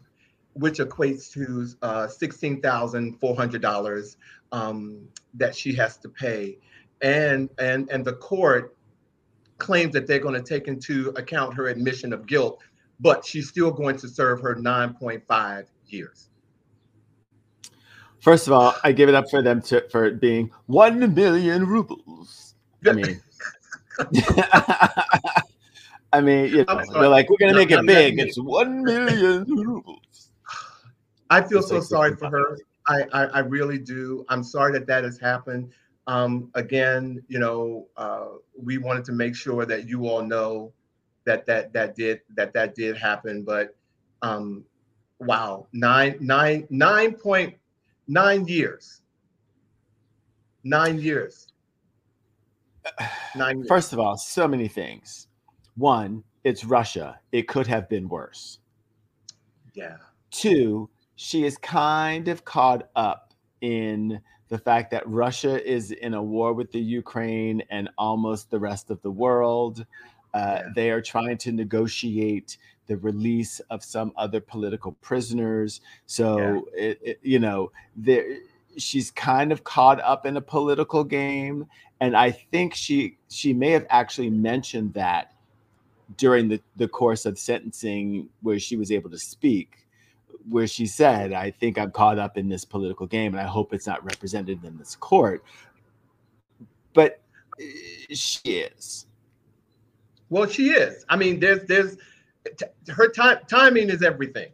which 0.55 0.79
equates 0.79 1.31
to 1.33 1.67
uh, 1.83 2.07
$16,400 2.09 4.17
um, 4.53 5.09
that 5.35 5.55
she 5.55 5.73
has 5.75 5.97
to 5.99 6.09
pay. 6.09 6.59
And, 7.03 7.49
and, 7.59 7.89
and 7.91 8.05
the 8.05 8.15
court 8.15 8.77
claims 9.59 9.93
that 9.93 10.07
they're 10.09 10.19
going 10.19 10.35
to 10.35 10.43
take 10.43 10.67
into 10.67 11.11
account 11.11 11.55
her 11.55 11.69
admission 11.69 12.13
of 12.13 12.27
guilt, 12.27 12.61
but 13.01 13.25
she's 13.25 13.49
still 13.49 13.71
going 13.71 13.97
to 13.97 14.09
serve 14.09 14.41
her 14.41 14.55
9.5 14.55 15.67
years. 15.87 16.29
First 18.21 18.47
of 18.47 18.53
all, 18.53 18.77
I 18.85 18.93
give 18.93 19.09
it 19.09 19.15
up 19.15 19.31
for 19.31 19.43
them 19.43 19.63
to, 19.63 19.89
for 19.89 20.11
being 20.11 20.51
one 20.67 21.15
million 21.15 21.67
rubles. 21.67 22.55
I 22.87 22.93
mean, 22.93 23.21
I 26.13 26.21
mean, 26.21 26.47
you 26.51 26.65
know, 26.65 26.83
they're 26.93 27.09
like, 27.09 27.31
we're 27.31 27.39
gonna 27.39 27.55
make 27.55 27.73
I'm 27.73 27.89
it 27.89 27.93
big. 27.93 28.19
It's 28.19 28.39
one 28.39 28.83
million 28.83 29.45
rubles. 29.45 30.33
I 31.31 31.41
feel 31.43 31.63
so 31.63 31.81
sorry 31.81 32.15
for 32.17 32.29
her. 32.29 32.59
I, 32.87 33.05
I, 33.13 33.25
I 33.27 33.39
really 33.41 33.79
do. 33.79 34.25
I'm 34.29 34.43
sorry 34.43 34.73
that 34.73 34.87
that 34.87 35.05
has 35.05 35.19
happened. 35.19 35.73
Um, 36.07 36.51
again, 36.55 37.23
you 37.29 37.39
know, 37.39 37.87
uh, 37.97 38.27
we 38.61 38.79
wanted 38.79 39.05
to 39.07 39.13
make 39.13 39.37
sure 39.37 39.65
that 39.65 39.89
you 39.89 40.09
all 40.09 40.23
know 40.23 40.73
that 41.31 41.47
that 41.47 41.73
that 41.73 41.95
did 41.95 42.21
that 42.37 42.53
that 42.53 42.75
did 42.75 42.97
happen. 42.97 43.45
But 43.45 43.77
um, 44.23 44.64
wow, 45.21 45.66
nine 45.73 46.16
nine 46.21 46.66
nine 46.71 47.14
point 47.14 47.55
nine 48.09 48.47
years, 48.49 49.03
nine 50.64 50.99
years, 50.99 51.47
nine 53.37 53.59
years. 53.59 53.69
First 53.69 53.93
of 53.93 54.01
all, 54.01 54.16
so 54.16 54.49
many 54.49 54.69
things. 54.69 55.29
One, 55.77 56.25
it's 56.43 56.64
Russia. 56.64 57.21
It 57.33 57.47
could 57.47 57.66
have 57.69 57.88
been 57.88 58.09
worse. 58.09 58.59
yeah, 59.75 59.97
Two, 60.31 60.90
she 61.14 61.45
is 61.45 61.57
kind 61.59 62.29
of 62.29 62.45
caught 62.45 62.90
up 62.97 63.35
in 63.61 64.21
the 64.49 64.59
fact 64.59 64.90
that 64.90 65.09
Russia 65.09 65.64
is 65.64 65.93
in 65.93 66.14
a 66.14 66.23
war 66.23 66.53
with 66.53 66.73
the 66.73 66.81
Ukraine 66.81 67.62
and 67.71 67.88
almost 67.97 68.51
the 68.51 68.59
rest 68.59 68.90
of 68.90 69.01
the 69.03 69.11
world. 69.11 69.87
Uh, 70.35 70.62
They 70.75 70.90
are 70.90 71.01
trying 71.03 71.38
to 71.38 71.53
negotiate 71.53 72.59
the 72.87 72.97
release 72.99 73.61
of 73.71 73.85
some 73.85 74.12
other 74.16 74.40
political 74.40 74.93
prisoners. 75.01 75.81
So, 76.07 76.66
it, 76.75 76.99
it- 77.03 77.21
you 77.23 77.38
know, 77.38 77.71
there, 77.97 78.25
she's 78.77 79.11
kind 79.11 79.53
of 79.53 79.64
caught 79.64 80.01
up 80.01 80.27
in 80.27 80.37
a 80.37 80.40
political 80.40 81.05
game, 81.05 81.66
and 82.01 82.16
I 82.16 82.31
think 82.31 82.75
she 82.75 83.19
she 83.29 83.53
may 83.53 83.71
have 83.71 83.87
actually 83.90 84.31
mentioned 84.31 84.95
that 84.95 85.33
during 86.16 86.49
the, 86.49 86.61
the 86.77 86.88
course 86.88 87.27
of 87.27 87.38
sentencing 87.38 88.29
where 88.43 88.59
she 88.59 88.77
was 88.77 88.90
able 88.90 89.11
to 89.11 89.19
speak 89.19 89.87
where 90.49 90.66
she 90.66 90.87
said 90.87 91.33
i 91.33 91.51
think 91.51 91.79
i'm 91.79 91.90
caught 91.90 92.19
up 92.19 92.37
in 92.38 92.49
this 92.49 92.64
political 92.64 93.07
game 93.07 93.33
and 93.35 93.40
i 93.40 93.47
hope 93.47 93.73
it's 93.73 93.87
not 93.87 94.03
represented 94.05 94.64
in 94.64 94.77
this 94.79 94.97
court. 94.97 95.45
But 96.95 97.21
uh, 97.61 97.64
she 98.14 98.40
is 98.45 99.07
Well, 100.31 100.47
she 100.49 100.71
is. 100.71 101.05
I 101.09 101.16
mean, 101.16 101.40
there's 101.40 101.64
there's 101.66 101.97
t- 102.57 102.66
her 102.88 103.09
time 103.09 103.38
timing 103.49 103.90
is 103.90 104.03
everything. 104.03 104.51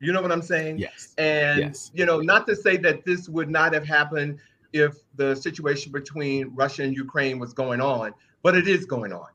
You 0.00 0.12
know 0.12 0.20
what 0.20 0.32
I'm 0.32 0.42
saying? 0.42 0.78
yes 0.78 1.14
And 1.16 1.60
Yes. 1.60 1.90
you 1.94 2.04
know, 2.04 2.20
not 2.20 2.46
to 2.48 2.56
say 2.56 2.76
that 2.78 3.04
this 3.04 3.28
would 3.28 3.48
not 3.48 3.72
have 3.72 3.86
happened 3.86 4.38
if 4.72 4.96
the 5.16 5.34
situation 5.36 5.92
between 5.92 6.50
Russia 6.54 6.82
and 6.82 6.94
Ukraine 6.94 7.38
was 7.38 7.52
going 7.52 7.80
on, 7.80 8.12
but 8.42 8.56
it 8.56 8.66
is 8.66 8.84
going 8.84 9.12
on. 9.12 9.28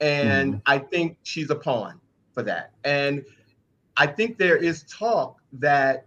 And 0.00 0.60
I 0.66 0.78
think 0.78 1.18
she's 1.24 1.50
a 1.50 1.54
pawn 1.56 2.00
for 2.32 2.42
that. 2.44 2.72
And 2.84 3.24
I 3.96 4.06
think 4.06 4.38
there 4.38 4.56
is 4.56 4.84
talk 4.84 5.40
that 5.54 6.06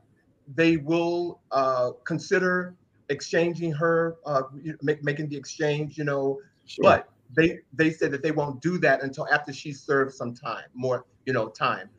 they 0.56 0.78
will 0.78 1.40
uh, 1.52 1.92
consider 2.06 2.76
exchanging 3.10 3.72
her, 3.74 4.18
uh, 4.26 4.44
make, 4.82 5.04
making 5.04 5.30
the 5.30 5.38
exchange, 5.38 5.98
you 5.98 6.04
know, 6.04 6.40
Sure. 6.66 6.84
but 6.84 7.10
they 7.36 7.60
they 7.74 7.92
said 7.92 8.12
that 8.12 8.22
they 8.24 8.32
won't 8.32 8.62
do 8.62 8.78
that 8.80 9.04
until 9.04 9.28
after 9.30 9.52
she 9.54 9.72
serves 9.72 10.16
some 10.16 10.34
time, 10.34 10.66
more 10.74 11.06
you 11.26 11.34
know, 11.34 11.50
time. 11.50 11.90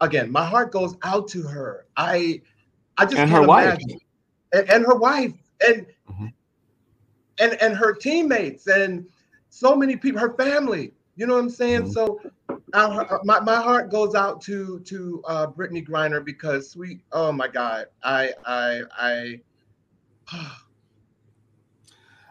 Again, 0.00 0.30
my 0.30 0.44
heart 0.44 0.72
goes 0.72 0.96
out 1.02 1.28
to 1.28 1.42
her. 1.42 1.86
I 1.96 2.40
I 2.98 3.04
just 3.04 3.16
And 3.18 3.30
can't 3.30 3.42
her 3.42 3.48
wife. 3.48 3.78
And, 4.52 4.68
and 4.70 4.84
her 4.84 4.96
wife 4.96 5.32
and 5.66 5.86
Mhm. 6.10 6.32
and 7.38 7.52
and 7.62 7.74
her 7.76 7.94
teammates 7.94 8.66
and 8.66 9.06
so 9.48 9.76
many 9.76 9.96
people, 9.96 10.20
her 10.20 10.34
family. 10.34 10.94
You 11.16 11.26
know 11.26 11.34
what 11.34 11.40
I'm 11.40 11.50
saying? 11.50 11.84
Mhm. 11.84 11.92
So 11.92 12.20
our, 12.74 13.20
my, 13.24 13.40
my 13.40 13.56
heart 13.56 13.90
goes 13.90 14.14
out 14.14 14.40
to 14.42 14.80
to 14.80 15.22
uh, 15.26 15.46
Brittney 15.46 15.86
Griner 15.86 16.24
because 16.24 16.70
sweet. 16.70 17.02
Oh 17.12 17.32
my 17.32 17.48
God, 17.48 17.86
I 18.02 18.32
I 18.44 18.82
I. 18.98 19.40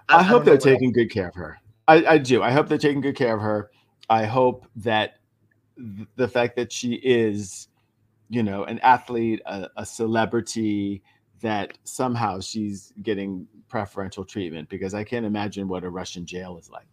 I, 0.10 0.24
hope 0.24 0.44
don't 0.44 0.46
they're 0.46 0.58
taking 0.58 0.92
good 0.92 1.10
care 1.10 1.30
of 1.30 1.36
her. 1.36 1.61
I, 1.88 2.06
I 2.06 2.18
do. 2.18 2.42
I 2.42 2.52
hope 2.52 2.68
they're 2.68 2.78
taking 2.78 3.02
good 3.02 3.16
care 3.16 3.36
of 3.36 3.42
her. 3.42 3.72
I 4.10 4.26
hope 4.26 4.66
that 4.78 5.16
th- 5.78 6.08
the 6.16 6.28
fact 6.28 6.56
that 6.56 6.72
she 6.72 6.94
is, 6.96 7.68
you 8.30 8.44
know, 8.44 8.64
an 8.66 8.80
athlete, 8.80 9.42
a, 9.46 9.68
a 9.78 9.86
celebrity, 9.86 11.02
that 11.42 11.78
somehow 11.84 12.40
she's 12.40 12.94
getting 13.02 13.48
preferential 13.68 14.24
treatment 14.24 14.70
because 14.70 14.94
I 14.94 15.04
can't 15.04 15.26
imagine 15.26 15.68
what 15.68 15.84
a 15.84 15.90
Russian 15.90 16.26
jail 16.26 16.58
is 16.58 16.70
like. 16.70 16.86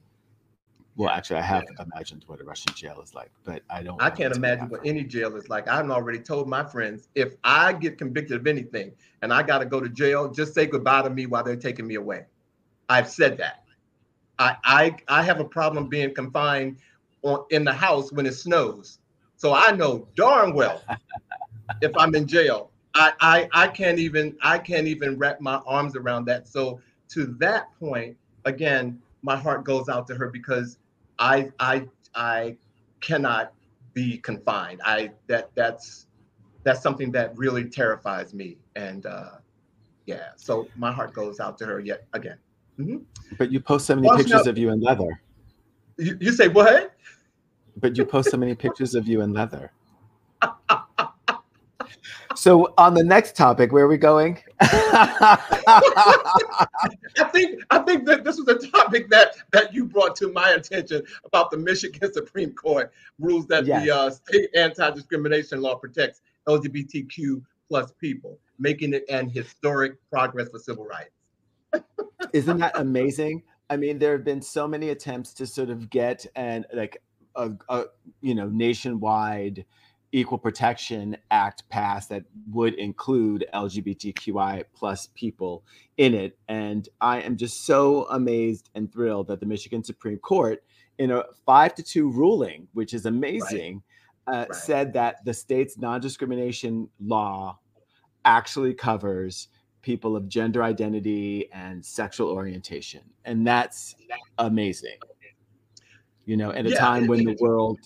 Well, 0.96 1.10
actually, 1.10 1.36
I 1.36 1.42
have 1.42 1.64
imagined 1.78 2.24
what 2.26 2.40
a 2.40 2.44
Russian 2.44 2.74
jail 2.74 3.00
is 3.00 3.14
like, 3.14 3.30
but 3.44 3.62
I 3.70 3.84
don't. 3.84 4.02
I 4.02 4.10
can't 4.10 4.34
imagine 4.34 4.68
what 4.68 4.80
any 4.84 5.04
jail 5.04 5.36
is 5.36 5.48
like. 5.48 5.68
I've 5.68 5.88
already 5.90 6.18
told 6.18 6.48
my 6.48 6.64
friends 6.64 7.08
if 7.14 7.36
I 7.44 7.72
get 7.72 7.98
convicted 7.98 8.40
of 8.40 8.46
anything 8.48 8.92
and 9.22 9.32
I 9.32 9.44
got 9.44 9.58
to 9.58 9.64
go 9.64 9.80
to 9.80 9.88
jail, 9.88 10.28
just 10.28 10.54
say 10.54 10.66
goodbye 10.66 11.02
to 11.02 11.10
me 11.10 11.26
while 11.26 11.44
they're 11.44 11.54
taking 11.54 11.86
me 11.86 11.94
away. 11.94 12.24
I've 12.88 13.08
said 13.08 13.38
that. 13.38 13.62
I 14.38 14.56
I, 14.64 14.96
I 15.08 15.22
have 15.22 15.40
a 15.40 15.44
problem 15.44 15.88
being 15.88 16.14
confined 16.14 16.78
on, 17.22 17.44
in 17.50 17.64
the 17.64 17.72
house 17.72 18.12
when 18.12 18.26
it 18.26 18.34
snows. 18.34 18.98
So 19.36 19.54
I 19.54 19.72
know 19.72 20.08
darn 20.16 20.52
well 20.54 20.82
if 21.80 21.92
I'm 21.96 22.14
in 22.14 22.26
jail, 22.26 22.70
I, 22.94 23.12
I 23.20 23.48
I 23.52 23.68
can't 23.68 23.98
even 23.98 24.36
I 24.42 24.58
can't 24.58 24.86
even 24.86 25.18
wrap 25.18 25.40
my 25.40 25.56
arms 25.66 25.96
around 25.96 26.24
that. 26.26 26.48
So 26.48 26.80
to 27.10 27.26
that 27.38 27.68
point, 27.78 28.16
again, 28.44 29.00
my 29.22 29.36
heart 29.36 29.64
goes 29.64 29.88
out 29.88 30.06
to 30.08 30.14
her 30.14 30.28
because 30.28 30.78
I 31.18 31.50
I 31.60 31.86
I 32.14 32.56
cannot 33.00 33.52
be 33.94 34.18
confined. 34.18 34.80
I 34.84 35.10
that 35.28 35.50
that's 35.54 36.06
that's 36.64 36.82
something 36.82 37.12
that 37.12 37.36
really 37.36 37.64
terrifies 37.64 38.34
me. 38.34 38.56
And 38.76 39.06
uh 39.06 39.30
yeah, 40.06 40.30
so 40.36 40.68
my 40.76 40.90
heart 40.90 41.12
goes 41.12 41.38
out 41.38 41.58
to 41.58 41.66
her 41.66 41.80
yet 41.80 42.06
again. 42.14 42.38
But 43.36 43.50
you 43.52 43.60
post 43.60 43.86
so 43.86 43.96
many 43.96 44.08
pictures 44.16 44.44
no- 44.44 44.50
of 44.50 44.58
you 44.58 44.70
in 44.70 44.80
leather. 44.80 45.20
You, 45.98 46.16
you 46.20 46.32
say 46.32 46.48
what? 46.48 46.94
but 47.80 47.96
you 47.96 48.04
post 48.04 48.30
so 48.30 48.36
many 48.36 48.54
pictures 48.66 48.94
of 48.94 49.06
you 49.06 49.20
in 49.22 49.32
leather. 49.32 49.72
So 52.34 52.72
on 52.78 52.94
the 52.94 53.02
next 53.02 53.34
topic, 53.36 53.72
where 53.72 53.84
are 53.84 53.88
we 53.88 53.96
going? 53.96 54.38
I 54.60 55.38
think 57.32 57.62
I 57.70 57.78
think 57.80 58.04
that 58.06 58.22
this 58.24 58.36
was 58.38 58.46
a 58.48 58.58
topic 58.70 59.10
that 59.10 59.34
that 59.50 59.74
you 59.74 59.84
brought 59.84 60.14
to 60.16 60.32
my 60.32 60.50
attention 60.50 61.02
about 61.24 61.50
the 61.50 61.56
Michigan 61.56 62.12
Supreme 62.20 62.52
Court 62.52 62.92
rules 63.18 63.46
that 63.48 63.66
Yes. 63.66 63.84
the 63.84 63.90
uh, 63.96 64.10
state 64.10 64.50
anti-discrimination 64.54 65.60
law 65.60 65.74
protects 65.74 66.20
LGBTQ 66.46 67.42
plus 67.68 67.90
people, 67.92 68.38
making 68.58 68.94
it 68.94 69.04
an 69.08 69.28
historic 69.28 69.96
progress 70.10 70.48
for 70.48 70.58
civil 70.60 70.84
rights. 70.84 71.17
Isn't 72.32 72.58
that 72.58 72.78
amazing? 72.78 73.42
I 73.70 73.76
mean, 73.76 73.98
there 73.98 74.12
have 74.12 74.24
been 74.24 74.42
so 74.42 74.66
many 74.66 74.90
attempts 74.90 75.32
to 75.34 75.46
sort 75.46 75.70
of 75.70 75.90
get 75.90 76.26
and 76.36 76.66
like 76.72 77.02
a, 77.36 77.50
a 77.68 77.84
you 78.20 78.34
know 78.34 78.48
nationwide 78.48 79.64
equal 80.10 80.38
protection 80.38 81.14
act 81.30 81.68
passed 81.68 82.08
that 82.08 82.24
would 82.50 82.72
include 82.74 83.44
LGBTQI 83.52 84.64
plus 84.74 85.08
people 85.14 85.64
in 85.98 86.14
it, 86.14 86.38
and 86.48 86.88
I 87.00 87.20
am 87.20 87.36
just 87.36 87.66
so 87.66 88.06
amazed 88.08 88.70
and 88.74 88.90
thrilled 88.90 89.28
that 89.28 89.40
the 89.40 89.46
Michigan 89.46 89.84
Supreme 89.84 90.18
Court, 90.18 90.62
in 90.96 91.10
a 91.10 91.24
five 91.44 91.74
to 91.74 91.82
two 91.82 92.10
ruling, 92.10 92.68
which 92.72 92.94
is 92.94 93.04
amazing, 93.06 93.82
uh, 94.26 94.46
Right. 94.48 94.54
said 94.54 94.92
that 94.94 95.24
the 95.24 95.34
state's 95.34 95.76
non-discrimination 95.78 96.88
law 97.00 97.58
actually 98.24 98.74
covers 98.74 99.48
people 99.88 100.16
of 100.16 100.28
gender 100.28 100.62
identity 100.62 101.50
and 101.50 101.82
sexual 101.82 102.28
orientation. 102.28 103.00
And 103.24 103.46
that's 103.46 103.94
amazing. 104.36 104.98
You 106.26 106.36
know, 106.36 106.50
at 106.50 106.66
a 106.66 106.70
Yeah, 106.70 106.78
time 106.78 107.06
when 107.06 107.24
the 107.24 107.34
world 107.40 107.78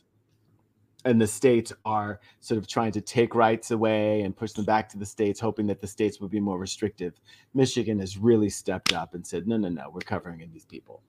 and 1.05 1.21
the 1.21 1.29
states 1.29 1.73
are 1.85 2.19
sort 2.41 2.59
of 2.59 2.67
trying 2.67 2.91
to 2.91 3.01
take 3.01 3.37
rights 3.37 3.71
away 3.71 4.23
and 4.23 4.37
push 4.37 4.51
them 4.51 4.65
back 4.65 4.89
to 4.89 4.99
the 4.99 5.07
states, 5.07 5.39
hoping 5.39 5.69
that 5.69 5.81
the 5.81 5.87
states 5.87 6.21
would 6.21 6.33
be 6.33 6.41
more 6.41 6.59
restrictive. 6.59 7.21
Michigan 7.55 8.01
has 8.01 8.19
really 8.19 8.51
stepped 8.51 8.93
up 8.93 9.15
and 9.15 9.25
said, 9.25 9.47
no, 9.47 9.57
no, 9.57 9.69
no, 9.69 9.89
we're 9.89 10.01
covering 10.01 10.41
in 10.41 10.51
these 10.51 10.65
people. 10.65 11.05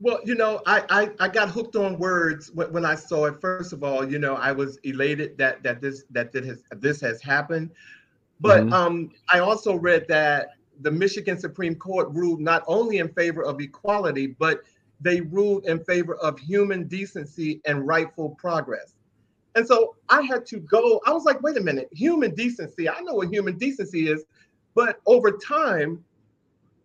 Well, 0.00 0.18
you 0.24 0.34
know, 0.34 0.60
I, 0.66 0.82
I 0.90 1.26
I 1.26 1.28
got 1.28 1.48
hooked 1.48 1.76
on 1.76 1.96
words 1.96 2.50
when, 2.52 2.72
when 2.72 2.84
I 2.84 2.96
saw 2.96 3.26
it. 3.26 3.40
First 3.40 3.72
of 3.72 3.84
all, 3.84 4.10
you 4.10 4.18
know, 4.18 4.34
I 4.34 4.50
was 4.50 4.76
elated 4.82 5.38
that 5.38 5.62
that 5.62 5.80
this 5.80 6.02
that 6.10 6.32
this 6.32 6.44
has 6.46 6.64
this 6.78 7.00
has 7.00 7.22
happened, 7.22 7.70
but 8.42 8.68
Mhm. 8.68 8.72
um, 8.72 9.10
I 9.32 9.40
also 9.40 9.76
read 9.76 10.06
that 10.08 10.50
the 10.82 10.90
Michigan 10.90 11.38
Supreme 11.38 11.76
Court 11.76 12.10
ruled 12.12 12.40
not 12.40 12.64
only 12.66 12.98
in 12.98 13.08
favor 13.10 13.44
of 13.44 13.60
equality, 13.60 14.28
but 14.28 14.62
they 15.00 15.20
ruled 15.22 15.66
in 15.66 15.84
favor 15.84 16.16
of 16.16 16.38
human 16.38 16.88
decency 16.88 17.60
and 17.66 17.86
rightful 17.86 18.30
progress. 18.30 18.94
And 19.54 19.66
so 19.66 19.96
I 20.08 20.22
had 20.22 20.46
to 20.46 20.60
go. 20.60 21.00
I 21.06 21.12
was 21.12 21.24
like, 21.24 21.42
wait 21.42 21.56
a 21.58 21.60
minute, 21.60 21.88
human 21.92 22.34
decency. 22.34 22.88
I 22.88 23.00
know 23.00 23.14
what 23.14 23.28
human 23.28 23.58
decency 23.58 24.08
is, 24.08 24.24
but 24.74 25.00
over 25.06 25.32
time, 25.32 26.04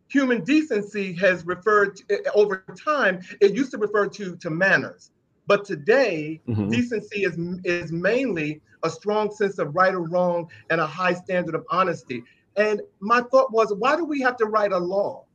human 0.09 0.43
decency 0.43 1.13
has 1.13 1.45
referred 1.45 1.97
to, 1.97 2.03
eh, 2.11 2.29
over 2.35 2.63
time 2.77 3.19
it 3.41 3.55
used 3.55 3.71
to 3.71 3.77
refer 3.77 4.07
to 4.07 4.35
to 4.37 4.49
manners 4.49 5.11
but 5.47 5.65
today 5.65 6.41
Mhm. 6.47 6.69
decency 6.69 7.23
is 7.23 7.37
is 7.65 7.91
mainly 7.91 8.61
a 8.87 8.95
strong 8.95 9.31
sense 9.31 9.59
of 9.59 9.75
right 9.75 9.93
or 9.93 10.01
wrong 10.01 10.49
and 10.69 10.81
a 10.81 10.87
high 10.87 11.13
standard 11.13 11.55
of 11.55 11.65
honesty. 11.69 12.23
And 12.55 12.81
my 12.99 13.21
thought 13.21 13.51
was 13.51 13.73
why 13.77 13.95
do 13.95 14.05
we 14.05 14.21
have 14.21 14.37
to 14.37 14.45
write 14.45 14.71
a 14.71 14.77
law 14.77 15.27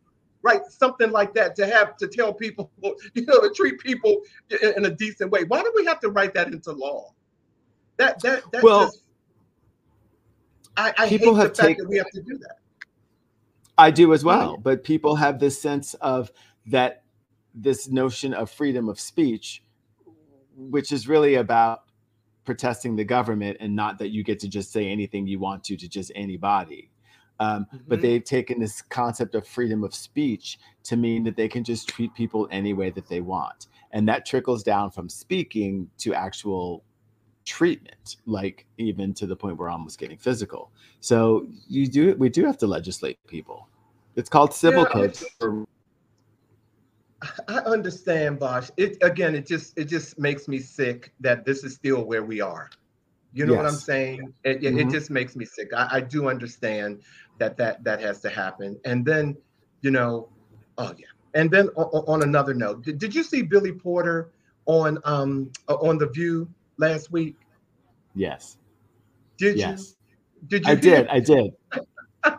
right? 0.43 0.61
Something 0.69 1.11
like 1.11 1.35
that 1.35 1.55
to 1.57 1.67
have 1.67 1.97
to 1.99 2.09
tell 2.09 2.35
people 2.35 2.71
you 3.15 3.25
know 3.25 3.41
to 3.41 3.51
treat 3.55 3.79
people 3.79 4.23
in, 4.77 4.85
a 4.85 4.91
decent 4.91 5.31
way. 5.31 5.45
Why 5.45 5.62
do 5.62 5.73
we 5.75 5.85
have 5.87 6.01
to 6.01 6.11
write 6.11 6.35
that 6.35 6.49
into 6.49 6.73
law? 6.73 7.15
That 7.97 8.21
that 8.23 8.43
that 8.53 8.62
Well, 8.62 8.87
just 8.87 9.03
i, 10.77 10.93
I 10.99 11.09
people 11.09 11.35
hate 11.35 11.43
have 11.43 11.51
the 11.51 11.55
fact 11.55 11.69
take- 11.69 11.79
that 11.79 11.88
we 11.88 11.97
have 11.97 12.11
to 12.11 12.21
do 12.21 12.38
that. 12.38 12.57
I 13.79 13.91
do 13.91 14.12
as 14.12 14.23
well, 14.23 14.59
but 14.59 14.85
people 14.85 15.17
have 15.17 15.41
this 15.41 15.61
sense 15.61 15.95
of 15.95 16.31
that 16.67 17.05
this 17.55 17.88
notion 17.88 18.35
of 18.35 18.51
freedom 18.51 18.88
of 18.88 19.01
speech, 19.01 19.62
which 20.57 20.93
is 20.93 21.09
really 21.09 21.37
about 21.37 21.85
protesting 22.45 22.97
the 22.97 23.05
government 23.05 23.57
and 23.61 23.75
not 23.75 23.99
that 23.99 24.11
you 24.11 24.23
get 24.25 24.39
to 24.41 24.49
just 24.49 24.73
say 24.73 24.89
anything 24.89 25.27
you 25.27 25.39
want 25.39 25.63
to 25.65 25.77
to 25.77 25.89
just 25.89 26.11
anybody. 26.15 26.91
Um, 27.41 27.67
But 27.89 27.99
Mhm. 27.99 28.03
they've 28.03 28.25
taken 28.25 28.61
this 28.61 28.83
concept 28.83 29.35
of 29.35 29.47
freedom 29.47 29.83
of 29.85 29.95
speech 29.95 30.59
to 30.85 30.97
mean 30.97 31.25
that 31.25 31.37
they 31.37 31.49
can 31.49 31.65
just 31.65 31.89
treat 31.89 32.15
people 32.15 32.47
any 32.51 32.73
way 32.73 32.91
that 32.91 33.09
they 33.09 33.21
want. 33.21 33.67
And 33.93 34.09
that 34.09 34.25
trickles 34.27 34.63
down 34.63 34.91
from 34.91 35.09
speaking 35.09 35.91
to 35.99 36.15
actual 36.15 36.85
treatment, 37.45 38.17
like 38.27 38.67
even 38.79 39.13
to 39.15 39.27
the 39.27 39.35
point 39.35 39.57
where 39.57 39.69
almost 39.69 39.99
getting 39.99 40.17
physical. 40.19 40.71
So 41.01 41.47
you 41.69 41.89
do 41.89 42.15
we 42.17 42.29
do 42.29 42.45
have 42.45 42.59
to 42.59 42.67
legislate 42.67 43.19
people. 43.27 43.69
It's 44.15 44.29
called 44.29 44.53
civil 44.53 44.85
Yeah, 44.85 44.93
codes. 44.93 45.25
for- 45.41 45.65
I 47.49 47.59
understand, 47.59 48.39
Bosch. 48.39 48.71
It 48.77 48.99
again, 49.03 49.35
it 49.35 49.47
just 49.47 49.79
it 49.79 49.85
just 49.85 50.19
makes 50.19 50.49
me 50.49 50.59
sick 50.59 51.13
that 51.21 51.45
this 51.45 51.65
is 51.65 51.75
still 51.75 52.05
where 52.05 52.25
we 52.25 52.41
are. 52.41 52.69
You 53.35 53.47
know 53.47 53.55
what 53.55 53.65
I'm 53.65 53.73
saying? 53.73 54.33
It, 54.45 54.63
it, 54.63 54.77
it 54.77 54.91
just 54.91 55.11
makes 55.11 55.37
me 55.37 55.47
sick. 55.47 55.69
I, 55.75 55.89
I 55.93 56.01
do 56.01 56.29
understand 56.29 57.03
that 57.39 57.57
that 57.57 57.83
that 57.85 58.01
has 58.01 58.21
to 58.21 58.29
happen. 58.29 58.79
And 58.85 59.05
then, 59.05 59.37
you 59.81 59.91
know, 59.91 60.29
oh 60.77 60.93
yeah. 60.99 61.07
And 61.35 61.51
then 61.51 61.69
on, 61.77 62.05
on 62.07 62.23
another 62.23 62.53
note, 62.53 62.83
did, 62.83 62.99
did 62.99 63.15
you 63.15 63.23
see 63.23 63.41
Billy 63.41 63.73
Porter 63.73 64.33
on 64.67 64.99
um 65.05 65.51
on 65.69 65.97
the 65.97 66.09
View 66.09 66.49
last 66.77 67.11
week? 67.11 67.37
Yes. 68.15 68.59
Did 69.39 69.57
Yes. 69.57 69.97
you? 70.43 70.49
Did 70.49 70.67
you? 70.67 70.73
I 70.73 70.75
did. 70.75 71.09
I 71.09 71.21
did. 71.21 71.53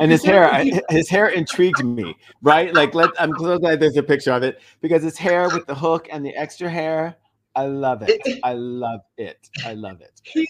And 0.00 0.10
his 0.10 0.24
hair 0.24 0.44
I- 0.52 0.80
his 0.90 1.08
hair 1.08 1.28
intrigued 1.28 1.84
me 1.84 2.16
right 2.42 2.74
like 2.74 2.94
let 2.94 3.10
i'm 3.20 3.36
so 3.38 3.58
glad 3.58 3.80
there's 3.80 3.96
a 3.96 4.02
picture 4.02 4.32
of 4.32 4.42
it 4.42 4.60
because 4.80 5.02
his 5.02 5.16
hair 5.16 5.48
with 5.48 5.66
the 5.66 5.74
hook 5.74 6.08
and 6.10 6.24
the 6.24 6.34
extra 6.34 6.68
hair 6.68 7.16
i 7.54 7.64
love 7.66 8.02
it 8.02 8.20
i 8.42 8.52
love 8.52 9.00
it 9.16 9.48
i 9.64 9.72
love 9.74 10.00
it 10.00 10.20
he 10.24 10.46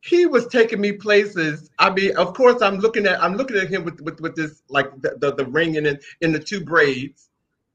he 0.00 0.26
was 0.26 0.46
taking 0.48 0.82
me 0.82 0.92
places. 0.92 1.70
I 1.78 1.88
mean, 1.90 2.14
of 2.18 2.34
course, 2.34 2.60
I'm 2.60 2.76
looking 2.76 3.06
at 3.06 3.22
I'm 3.22 3.36
looking 3.36 3.56
at 3.56 3.68
him 3.68 3.84
with 3.84 4.00
with, 4.02 4.20
with 4.20 4.36
this 4.36 4.62
like 4.68 4.90
the, 5.00 5.16
the, 5.18 5.34
the 5.34 5.46
ring 5.46 5.76
in 5.76 5.86
it 5.86 6.04
in 6.20 6.30
the 6.30 6.38
two 6.38 6.62
braids, 6.62 7.30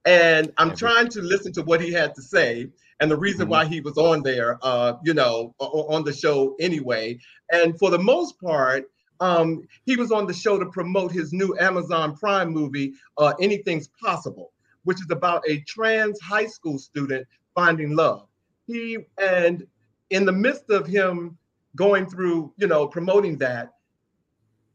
and 0.05 0.53
I'm 0.59 0.75
trying 0.75 1.07
to 1.09 1.21
listen 1.21 1.51
to 1.53 1.63
what 1.63 1.81
he 1.81 1.91
had 1.91 2.13
to 2.15 2.21
say 2.21 2.69
and 2.99 3.09
the 3.09 3.17
reason 3.17 3.47
Mhm. 3.47 3.49
why 3.49 3.65
he 3.65 3.81
was 3.81 3.97
on 3.97 4.21
there, 4.21 4.59
uh, 4.61 4.93
you 5.03 5.13
know, 5.15 5.55
on 5.59 6.03
the 6.03 6.13
show 6.13 6.55
anyway. 6.59 7.17
And 7.51 7.77
for 7.79 7.89
the 7.89 7.97
most 7.97 8.39
part, 8.39 8.83
um, 9.19 9.63
he 9.85 9.95
was 9.95 10.11
on 10.11 10.25
the 10.27 10.33
show 10.33 10.57
to 10.57 10.65
promote 10.65 11.11
his 11.11 11.33
new 11.33 11.57
Amazon 11.59 12.15
Prime 12.15 12.49
movie, 12.49 12.93
uh, 13.17 13.33
Anything's 13.41 13.89
Possible, 14.01 14.51
which 14.83 14.99
is 15.01 15.09
about 15.11 15.43
a 15.47 15.59
trans 15.61 16.19
high 16.21 16.45
school 16.47 16.77
student 16.77 17.27
finding 17.55 17.95
love. 17.95 18.27
He 18.67 18.97
and 19.21 19.65
in 20.09 20.25
the 20.25 20.31
midst 20.31 20.69
of 20.69 20.87
him 20.87 21.37
going 21.75 22.09
through, 22.09 22.53
you 22.57 22.67
know, 22.67 22.87
promoting 22.87 23.37
that, 23.39 23.73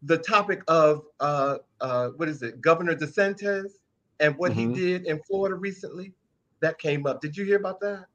the 0.02 0.18
topic 0.18 0.62
of 0.68 1.02
uh, 1.20 1.58
uh, 1.80 2.08
what 2.16 2.28
is 2.28 2.42
it, 2.42 2.60
Governor 2.60 2.94
DeSantis 2.94 3.72
and 4.20 4.36
what 4.36 4.52
Mhm. 4.52 4.54
he 4.56 4.66
did 4.80 5.06
in 5.06 5.20
Florida 5.22 5.54
recently, 5.56 6.12
that 6.60 6.78
came 6.78 7.06
up. 7.06 7.20
Did 7.20 7.36
you 7.36 7.44
hear 7.44 7.56
about 7.56 7.80
that? 7.80 8.06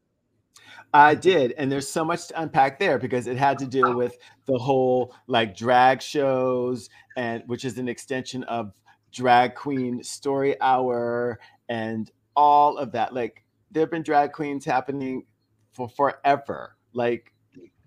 I 0.93 1.13
did, 1.15 1.54
and 1.58 1.71
there's 1.71 1.88
so 1.88 2.04
much 2.04 2.28
to 2.30 2.41
unpack 2.41 2.80
there 2.80 2.97
because 2.97 3.28
it 3.28 3.38
had 3.38 3.60
to 3.60 3.67
do 3.67 3.95
with 3.95 4.17
the 4.45 4.58
whole 4.58 5.13
like 5.28 5.56
drag 5.56 6.02
shows, 6.02 6.89
and 7.15 7.43
which 7.45 7.65
is 7.65 7.78
an 7.78 7.88
extension 7.88 8.43
of 8.45 8.73
drag 9.12 9.56
queen 9.56 10.04
story 10.04 10.60
hour 10.62 11.39
and 11.67 12.12
all 12.36 12.78
of 12.78 12.91
that. 12.93 13.13
Like 13.13 13.43
there 13.71 13.82
have 13.82 13.91
been 13.91 14.04
drag 14.04 14.32
queens 14.32 14.65
happening 14.65 15.25
for 15.73 15.88
forever. 15.89 16.75
Like 16.93 17.34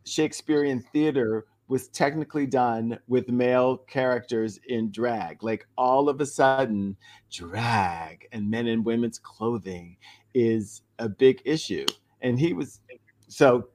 Shakespearean 0.04 0.80
theater 0.92 1.46
was 1.68 1.88
technically 1.88 2.46
done 2.46 2.98
with 3.08 3.28
male 3.28 3.78
characters 3.78 4.60
in 4.68 4.92
drag. 4.92 5.42
Like 5.42 5.66
all 5.76 6.08
of 6.08 6.20
a 6.20 6.26
sudden, 6.26 6.96
drag 7.30 8.28
and 8.30 8.50
men 8.50 8.66
and 8.66 8.84
women's 8.84 9.18
clothing 9.18 9.96
is 10.34 10.82
a 10.98 11.08
big 11.08 11.40
issue. 11.44 11.86
And 12.22 12.38
he 12.38 12.52
was 12.52 12.80
so 13.28 13.68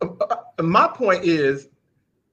Uh, 0.00 0.62
My 0.62 0.88
point 0.88 1.24
is, 1.24 1.68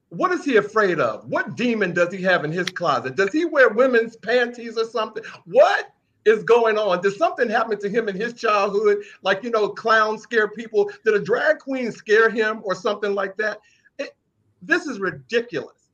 what 0.10 0.32
is 0.32 0.44
he 0.44 0.58
afraid 0.58 1.00
of? 1.00 1.26
What 1.26 1.56
demon 1.56 1.94
does 1.94 2.14
he 2.14 2.22
have 2.24 2.44
in 2.44 2.52
his 2.52 2.70
closet? 2.70 3.16
Does 3.16 3.32
he 3.32 3.46
wear 3.46 3.70
women's 3.70 4.18
panties 4.18 4.78
or 4.78 4.86
something? 4.86 5.24
What 5.46 5.94
is 6.26 6.44
going 6.44 6.78
on? 6.78 7.02
Did 7.02 7.16
something 7.16 7.50
happen 7.50 7.80
to 7.80 7.90
him 7.90 8.10
in 8.10 8.16
his 8.16 8.34
childhood? 8.34 9.04
Like, 9.22 9.44
you 9.44 9.52
know, 9.52 9.70
clowns 9.70 10.22
scare 10.22 10.50
people. 10.50 10.92
Did 11.06 11.16
a 11.16 11.20
drag 11.20 11.60
queen 11.60 11.92
scare 11.92 12.30
him 12.30 12.62
or 12.64 12.76
something 12.76 13.16
like 13.16 13.38
that? 13.38 13.60
It, 14.00 14.16
this 14.62 14.86
is 14.86 15.00
ridiculous. 15.00 15.90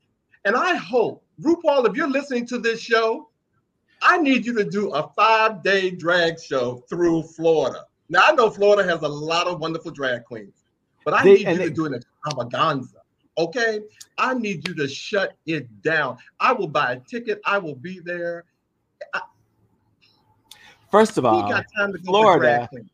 And 0.45 0.55
I 0.55 0.75
hope, 0.75 1.23
RuPaul, 1.41 1.87
if 1.89 1.95
you're 1.95 2.09
listening 2.09 2.45
to 2.47 2.57
this 2.57 2.79
show, 2.79 3.29
I 4.01 4.17
need 4.17 4.45
you 4.45 4.53
to 4.55 4.63
do 4.63 4.91
a 4.91 5.09
five 5.15 5.63
day 5.63 5.89
drag 5.91 6.39
show 6.39 6.83
through 6.89 7.23
Florida. 7.23 7.86
Now 8.09 8.21
I 8.25 8.31
know 8.33 8.49
Florida 8.49 8.87
has 8.89 9.01
a 9.01 9.07
lot 9.07 9.47
of 9.47 9.59
wonderful 9.59 9.91
drag 9.91 10.25
queens, 10.25 10.65
but 11.03 11.13
I 11.13 11.23
They- 11.23 11.33
need 11.43 11.47
you 11.47 11.57
to 11.57 11.69
do 11.69 11.85
an 11.85 11.93
extravaganza. 11.95 12.97
Okay, 13.37 13.81
I 14.17 14.33
need 14.33 14.67
you 14.67 14.73
to 14.75 14.87
shut 14.87 15.35
it 15.45 15.81
down. 15.83 16.17
I 16.39 16.53
will 16.53 16.67
buy 16.67 16.93
a 16.93 16.99
ticket. 16.99 17.39
I 17.45 17.59
will 17.59 17.75
be 17.75 17.99
there. 17.99 18.45
First 20.89 21.17
of 21.17 21.25
all, 21.25 21.47
got 21.49 21.65
time 21.77 21.91
to 21.93 21.99
Florida 21.99 22.39
to 22.39 22.57
drag 22.57 22.69
queen? 22.69 22.89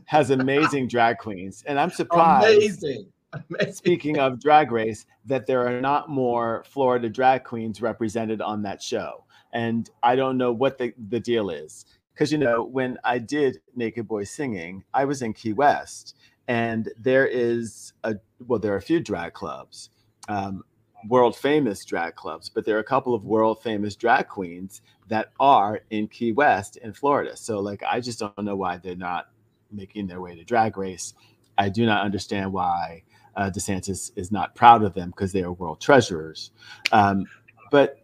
has 0.06 0.30
amazing 0.30 0.86
drag 0.86 1.18
queens, 1.18 1.64
and 1.66 1.80
I'm 1.80 1.90
surprised. 1.90 2.46
Amazing. 2.46 3.06
Amazing. 3.32 3.72
Speaking 3.72 4.18
of 4.18 4.38
Drag 4.38 4.70
Race, 4.70 5.06
that 5.24 5.46
there 5.46 5.66
are 5.66 5.80
not 5.80 6.10
more 6.10 6.62
Florida 6.66 7.08
drag 7.08 7.44
queens 7.44 7.80
represented 7.80 8.42
on 8.42 8.62
that 8.62 8.82
show, 8.82 9.24
and 9.54 9.88
I 10.02 10.16
don't 10.16 10.36
know 10.36 10.52
what 10.52 10.78
the 10.78 10.92
the 11.08 11.18
deal 11.18 11.50
is. 11.50 11.86
Because 12.22 12.30
you 12.30 12.38
know, 12.38 12.62
when 12.62 12.98
I 13.02 13.18
did 13.18 13.58
Naked 13.74 14.06
Boy 14.06 14.22
Singing, 14.22 14.84
I 14.94 15.06
was 15.06 15.22
in 15.22 15.32
Key 15.32 15.54
West, 15.54 16.14
and 16.46 16.88
there 16.96 17.26
is 17.26 17.94
a 18.04 18.14
well, 18.46 18.60
there 18.60 18.72
are 18.72 18.76
a 18.76 18.80
few 18.80 19.00
drag 19.00 19.32
clubs, 19.32 19.90
um, 20.28 20.62
world 21.08 21.34
famous 21.34 21.84
drag 21.84 22.14
clubs, 22.14 22.48
but 22.48 22.64
there 22.64 22.76
are 22.76 22.80
a 22.80 22.84
couple 22.84 23.12
of 23.12 23.24
world 23.24 23.60
famous 23.60 23.96
drag 23.96 24.28
queens 24.28 24.82
that 25.08 25.32
are 25.40 25.80
in 25.90 26.06
Key 26.06 26.30
West 26.30 26.76
in 26.76 26.92
Florida. 26.92 27.36
So, 27.36 27.58
like, 27.58 27.82
I 27.82 27.98
just 27.98 28.20
don't 28.20 28.38
know 28.38 28.54
why 28.54 28.76
they're 28.76 28.94
not 28.94 29.26
making 29.72 30.06
their 30.06 30.20
way 30.20 30.36
to 30.36 30.44
Drag 30.44 30.76
Race. 30.76 31.14
I 31.58 31.70
do 31.70 31.84
not 31.86 32.04
understand 32.04 32.52
why 32.52 33.02
uh, 33.34 33.50
DeSantis 33.50 34.12
is 34.14 34.30
not 34.30 34.54
proud 34.54 34.84
of 34.84 34.94
them 34.94 35.10
because 35.10 35.32
they 35.32 35.42
are 35.42 35.50
world 35.50 35.80
treasurers. 35.80 36.52
Um, 36.92 37.26
but 37.72 38.01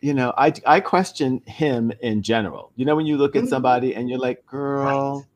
you 0.00 0.14
know, 0.14 0.32
I 0.38 0.52
I 0.66 0.80
question 0.80 1.42
him 1.46 1.92
in 2.00 2.22
general. 2.22 2.72
You 2.76 2.84
know, 2.84 2.94
when 2.96 3.06
you 3.06 3.16
look 3.16 3.34
at 3.36 3.44
Mhm. 3.44 3.48
somebody 3.48 3.94
and 3.94 4.08
you're 4.08 4.18
like, 4.18 4.44
girl, 4.46 5.26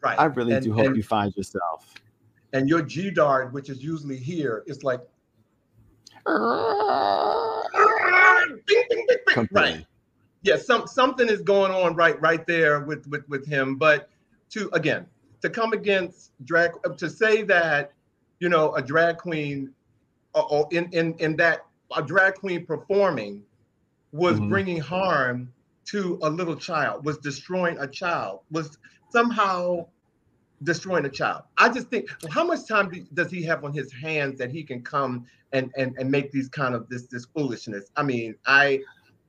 Right. 0.00 0.18
I 0.18 0.26
really 0.26 0.54
And- 0.54 0.64
do 0.64 0.72
hope 0.72 0.86
and- 0.86 0.96
you 0.96 1.02
find 1.02 1.36
yourself. 1.36 1.92
And 2.52 2.68
your 2.68 2.82
gaydar, 2.82 3.52
which 3.52 3.68
is 3.68 3.82
usually 3.82 4.16
here, 4.16 4.62
is 4.66 4.82
like 4.84 5.00
bing, 8.66 8.84
bing, 8.88 9.06
bing, 9.08 9.18
bing. 9.34 9.48
right. 9.50 9.86
Yeah, 10.42 10.56
some 10.56 10.86
something 10.86 11.28
is 11.28 11.42
going 11.42 11.72
on 11.72 11.94
right 11.96 12.18
right 12.20 12.46
there 12.46 12.80
with 12.80 13.06
with 13.08 13.28
with 13.28 13.44
him. 13.46 13.76
But 13.76 14.08
to 14.50 14.70
again 14.72 15.06
to 15.42 15.50
come 15.50 15.72
against 15.72 16.30
drag 16.44 16.70
to 16.96 17.10
say 17.10 17.42
that 17.42 17.92
you 18.40 18.48
know 18.48 18.74
a 18.74 18.82
drag 18.82 19.18
queen 19.18 19.74
or, 20.34 20.44
or 20.50 20.68
in 20.70 20.88
in 20.92 21.14
in 21.18 21.36
that 21.36 21.66
a 21.96 22.02
drag 22.02 22.34
queen 22.36 22.64
performing 22.64 23.42
was 24.12 24.38
Mhm. 24.40 24.48
bringing 24.48 24.80
harm 24.80 25.52
to 25.86 26.18
a 26.22 26.30
little 26.30 26.56
child 26.56 27.04
was 27.04 27.18
destroying 27.18 27.78
a 27.78 27.86
child 27.86 28.40
was 28.50 28.78
somehow 29.10 29.86
destroying 30.64 31.04
a 31.04 31.08
child 31.08 31.42
i 31.58 31.68
just 31.68 31.88
think 31.88 32.08
how 32.30 32.44
much 32.44 32.66
time 32.66 32.90
do, 32.90 33.04
does 33.14 33.30
he 33.30 33.42
have 33.42 33.64
on 33.64 33.72
his 33.72 33.92
hands 33.92 34.38
that 34.38 34.50
he 34.50 34.62
can 34.62 34.82
come 34.82 35.24
and 35.52 35.70
and 35.76 35.94
and 35.98 36.10
make 36.10 36.32
these 36.32 36.48
kind 36.48 36.74
of 36.74 36.88
this 36.88 37.06
this 37.06 37.26
foolishness 37.26 37.90
i 37.96 38.02
mean 38.02 38.34
i 38.46 38.80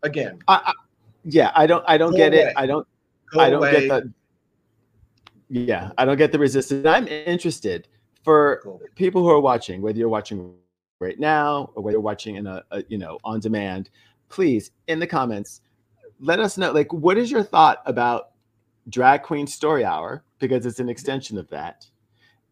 again 0.03 0.39
I, 0.47 0.55
I, 0.65 0.73
yeah, 1.25 1.51
I 1.53 1.67
don't 1.67 1.83
I 1.87 1.97
don't 1.97 2.15
get 2.15 2.33
away. 2.33 2.43
it. 2.43 2.53
I 2.55 2.65
don't 2.65 2.87
go 3.31 3.39
I 3.41 3.49
don't 3.49 3.59
away. 3.59 3.71
get 3.71 3.87
the 3.89 4.13
yeah, 5.49 5.91
I 5.97 6.05
don't 6.05 6.17
get 6.17 6.31
the 6.31 6.39
resistance. 6.39 6.85
I'm 6.85 7.07
interested 7.07 7.87
for 8.23 8.79
people 8.95 9.21
who 9.21 9.29
are 9.29 9.39
watching, 9.39 9.81
whether 9.81 9.97
you're 9.97 10.09
watching 10.09 10.53
right 10.99 11.19
now 11.19 11.71
or 11.75 11.83
whether 11.83 11.93
you're 11.95 12.01
watching 12.01 12.35
in 12.35 12.47
a, 12.47 12.63
a 12.71 12.83
you 12.87 12.97
know 12.97 13.17
on 13.23 13.39
demand, 13.39 13.89
please 14.29 14.71
in 14.87 14.99
the 14.99 15.07
comments 15.07 15.61
let 16.19 16.39
us 16.39 16.57
know 16.57 16.71
like 16.71 16.91
what 16.93 17.17
is 17.17 17.31
your 17.31 17.43
thought 17.43 17.81
about 17.85 18.31
drag 18.89 19.23
queen 19.23 19.47
story 19.47 19.83
hour? 19.85 20.23
Because 20.39 20.65
it's 20.65 20.79
an 20.79 20.89
extension 20.89 21.37
of 21.37 21.49
that. 21.49 21.85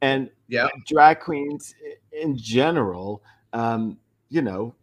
And 0.02 0.30
Yeah. 0.48 0.68
drag 0.86 1.20
queens 1.20 1.74
in 2.12 2.38
general 2.38 3.24
um 3.54 3.98
you 4.30 4.42
know 4.42 4.76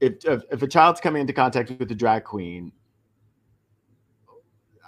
if, 0.00 0.24
if 0.24 0.42
if 0.50 0.62
a 0.62 0.66
child's 0.66 1.00
coming 1.00 1.20
into 1.20 1.32
contact 1.32 1.70
with 1.78 1.90
a 1.90 1.94
drag 1.94 2.24
queen 2.24 2.72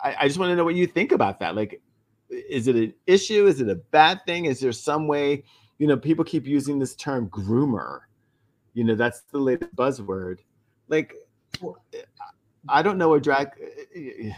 I, 0.03 0.17
I 0.21 0.27
just 0.27 0.39
want 0.39 0.51
to 0.51 0.57
know 0.57 0.65
what 0.65 0.75
you 0.75 0.87
think 0.87 1.13
about 1.13 1.41
that. 1.41 1.55
Like 1.55 1.81
is 2.31 2.69
it 2.69 2.77
an 2.77 2.95
issue? 3.07 3.47
Is 3.47 3.61
it 3.61 3.69
a 3.69 3.75
bad 3.75 4.25
thing? 4.25 4.47
Is 4.47 4.61
there 4.61 4.73
some 4.73 5.07
way 5.07 5.45
you 5.79 5.87
know 5.87 5.97
people 5.97 6.25
keep 6.25 6.47
using 6.47 6.79
this 6.79 6.95
term 6.95 7.29
groomer. 7.31 8.01
You 8.75 8.85
know 8.85 8.95
that's 8.95 9.23
the 9.23 9.39
latest 9.39 9.75
buzzword. 9.75 10.39
Like 10.89 11.15
i 12.69 12.83
don't 12.83 12.99
know 12.99 13.09
what 13.09 13.23
drag 13.23 13.49
eh, 13.61 13.67
eh, 13.95 14.29
eh, 14.29 14.33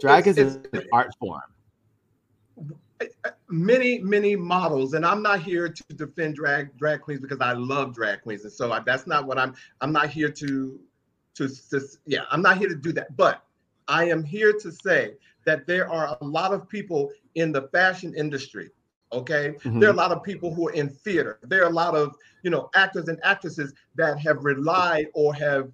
drag 0.00 0.26
It's- 0.26 0.46
is 0.46 0.56
it's- 0.56 0.82
an 0.82 0.88
art 0.92 1.10
form. 1.18 1.40
many 3.48 3.98
many 3.98 4.34
models 4.36 4.94
and 4.94 5.04
i'm 5.04 5.22
not 5.22 5.40
here 5.42 5.68
to 5.68 5.82
defend 5.94 6.34
drag 6.34 6.76
drag 6.78 7.00
queens 7.02 7.20
because 7.20 7.40
i 7.40 7.52
love 7.52 7.94
drag 7.94 8.22
queens 8.22 8.42
and 8.44 8.52
so 8.52 8.72
I, 8.72 8.80
that's 8.80 9.06
not 9.06 9.26
what 9.26 9.38
i'm 9.38 9.54
i'm 9.82 9.92
not 9.92 10.08
here 10.08 10.30
to 10.30 10.80
to, 11.34 11.48
to 11.70 11.80
yeah 12.06 12.22
i'm 12.30 12.40
not 12.42 12.56
here 12.56 12.68
to 12.68 12.74
do 12.74 12.92
that 12.92 13.14
but 13.16 13.42
i 13.88 14.04
am 14.08 14.24
here 14.24 14.52
to 14.54 14.72
say 14.72 15.14
that 15.44 15.66
there 15.66 15.90
are 15.90 16.16
a 16.20 16.24
lot 16.24 16.52
of 16.54 16.68
people 16.68 17.10
in 17.34 17.52
the 17.52 17.62
fashion 17.68 18.14
industry 18.14 18.70
okay 19.12 19.54
Mhm. 19.62 19.80
there 19.80 19.88
are 19.88 19.92
a 19.92 19.96
lot 19.96 20.12
of 20.12 20.22
people 20.22 20.52
who 20.54 20.68
are 20.68 20.72
in 20.72 20.88
theater 20.88 21.38
there 21.42 21.62
are 21.62 21.70
a 21.70 21.74
lot 21.74 21.94
of 21.94 22.14
you 22.42 22.50
know 22.50 22.68
actors 22.74 23.08
and 23.08 23.18
actresses 23.22 23.72
that 23.94 24.18
have 24.18 24.44
relied 24.44 25.06
or 25.14 25.32
have 25.34 25.70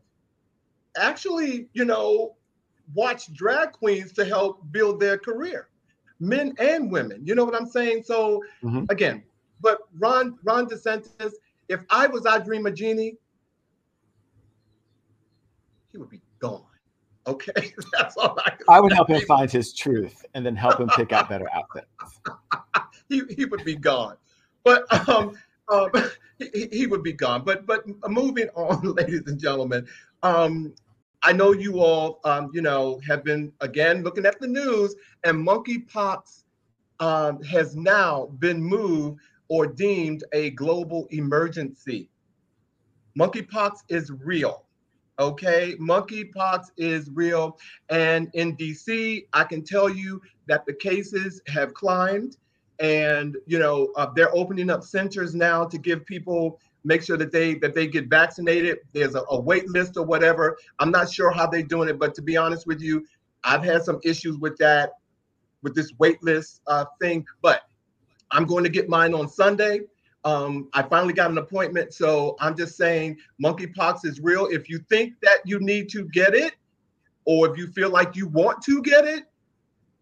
actually 0.97 1.69
you 1.73 1.85
know 1.85 2.37
watched 2.95 3.33
drag 3.33 3.73
queens 3.73 4.13
to 4.13 4.25
help 4.25 4.61
build 4.71 5.01
their 5.01 5.17
career 5.17 5.69
men 6.23 6.55
and 6.59 6.91
women. 6.91 7.21
You 7.25 7.35
know 7.35 7.45
what 7.45 7.55
I'm 7.55 7.67
saying? 7.67 8.05
So 8.05 8.43
Mhm. 8.63 8.91
again, 8.91 9.25
but 9.61 9.81
Ron 9.99 10.39
Ron 10.45 10.67
DeSantis, 10.67 11.33
if 11.69 11.81
I 11.91 12.07
was 12.07 12.25
Audrey 12.27 12.63
Genie, 12.73 13.19
he 15.91 15.99
would 15.99 16.09
be 16.09 16.23
gone. 16.39 16.65
Okay, 17.27 17.53
that's 17.93 18.17
all 18.17 18.39
I. 18.47 18.57
I 18.69 18.81
would 18.81 18.93
help 18.93 19.09
him 19.09 19.21
find 19.23 19.51
his 19.51 19.75
truth 19.75 20.25
and 20.35 20.47
then 20.47 20.57
help 20.57 20.81
him 20.81 20.89
pick 20.91 21.13
out 21.13 21.29
better 21.29 21.49
outfits. 21.55 22.21
He, 23.13 23.35
he 23.35 23.45
would 23.45 23.65
be 23.65 23.77
gone. 23.77 24.17
But 24.65 24.85
um, 25.09 25.37
um, 25.69 25.91
he, 26.39 26.69
he 26.73 26.87
would 26.87 27.03
be 27.03 27.13
gone. 27.13 27.45
But 27.45 27.67
but 27.67 27.85
moving 28.09 28.49
on, 28.55 28.95
ladies 28.97 29.23
and 29.27 29.39
gentlemen, 29.39 29.87
um, 30.23 30.73
I 31.23 31.33
know 31.33 31.53
you 31.53 31.81
all 31.81 32.21
um, 32.25 32.51
you 32.53 32.63
know 32.63 33.01
have 33.07 33.25
been 33.25 33.53
again 33.61 34.03
looking 34.03 34.27
at 34.27 34.41
the 34.41 34.49
news, 34.49 34.95
and 35.25 35.47
monkeypox 35.47 36.45
um, 37.01 37.43
has 37.43 37.77
now 37.77 38.27
been 38.39 38.63
moved 38.63 39.21
or 39.49 39.67
deemed 39.67 40.25
a 40.33 40.51
global 40.51 41.07
emergency. 41.11 42.09
Monkeypox 43.19 43.81
is 43.89 44.11
real. 44.11 44.65
Okay, 45.19 45.77
monkeypox 45.79 46.71
is 46.79 47.11
real. 47.11 47.59
And 47.91 48.31
in 48.33 48.57
DC, 48.57 49.27
I 49.35 49.45
can 49.45 49.63
tell 49.63 49.91
you 49.91 50.23
that 50.47 50.65
the 50.65 50.73
cases 50.73 51.43
have 51.49 51.75
climbed 51.75 52.39
and 52.83 53.37
you 53.47 53.59
know 53.59 53.91
uh, 53.97 54.09
they're 54.15 54.35
opening 54.35 54.69
up 54.69 54.83
centers 54.83 55.35
now 55.35 55.65
to 55.65 55.79
give 55.79 56.05
people 56.05 56.61
make 56.85 57.03
sure 57.03 57.17
that 57.17 57.33
they 57.33 57.55
that 57.55 57.75
they 57.75 57.87
get 57.87 58.09
vaccinated. 58.09 58.79
There's 58.93 59.15
a, 59.15 59.23
a 59.31 59.41
wait 59.41 59.69
list 59.69 59.97
or 59.97 60.05
whatever. 60.05 60.59
I'm 60.81 60.91
not 60.91 61.11
sure 61.11 61.31
how 61.31 61.47
they're 61.47 61.63
doing 61.63 61.89
it 61.89 61.99
but 61.99 62.15
to 62.17 62.23
be 62.23 62.37
honest 62.37 62.67
with 62.67 62.81
you 62.81 63.07
i've 63.45 63.63
had 63.63 63.83
some 63.83 64.01
issues 64.05 64.37
with 64.39 64.57
that 64.59 64.93
with 65.63 65.75
this 65.75 65.93
wait 65.99 66.23
list 66.23 66.61
uh, 66.67 66.85
thing 67.01 67.25
but 67.41 67.63
i'm 68.31 68.45
going 68.45 68.65
to 68.65 68.71
get 68.71 68.89
mine 68.89 69.15
on 69.15 69.29
sunday. 69.29 69.81
Um, 70.25 70.69
i 70.73 70.83
finally 70.83 71.13
got 71.13 71.31
an 71.31 71.39
appointment 71.39 71.93
so 71.93 72.37
i'm 72.41 72.57
just 72.57 72.77
saying 72.77 73.17
monkeypox 73.43 74.05
is 74.05 74.21
real. 74.21 74.47
If 74.47 74.69
you 74.69 74.79
think 74.89 75.15
that 75.23 75.39
you 75.45 75.59
need 75.61 75.89
to 75.91 76.05
get 76.07 76.35
it 76.35 76.55
or 77.25 77.51
if 77.51 77.59
you 77.59 77.67
feel 77.69 77.91
like 77.91 78.17
you 78.17 78.29
want 78.29 78.63
to 78.63 78.83
get 78.83 79.05
it 79.05 79.25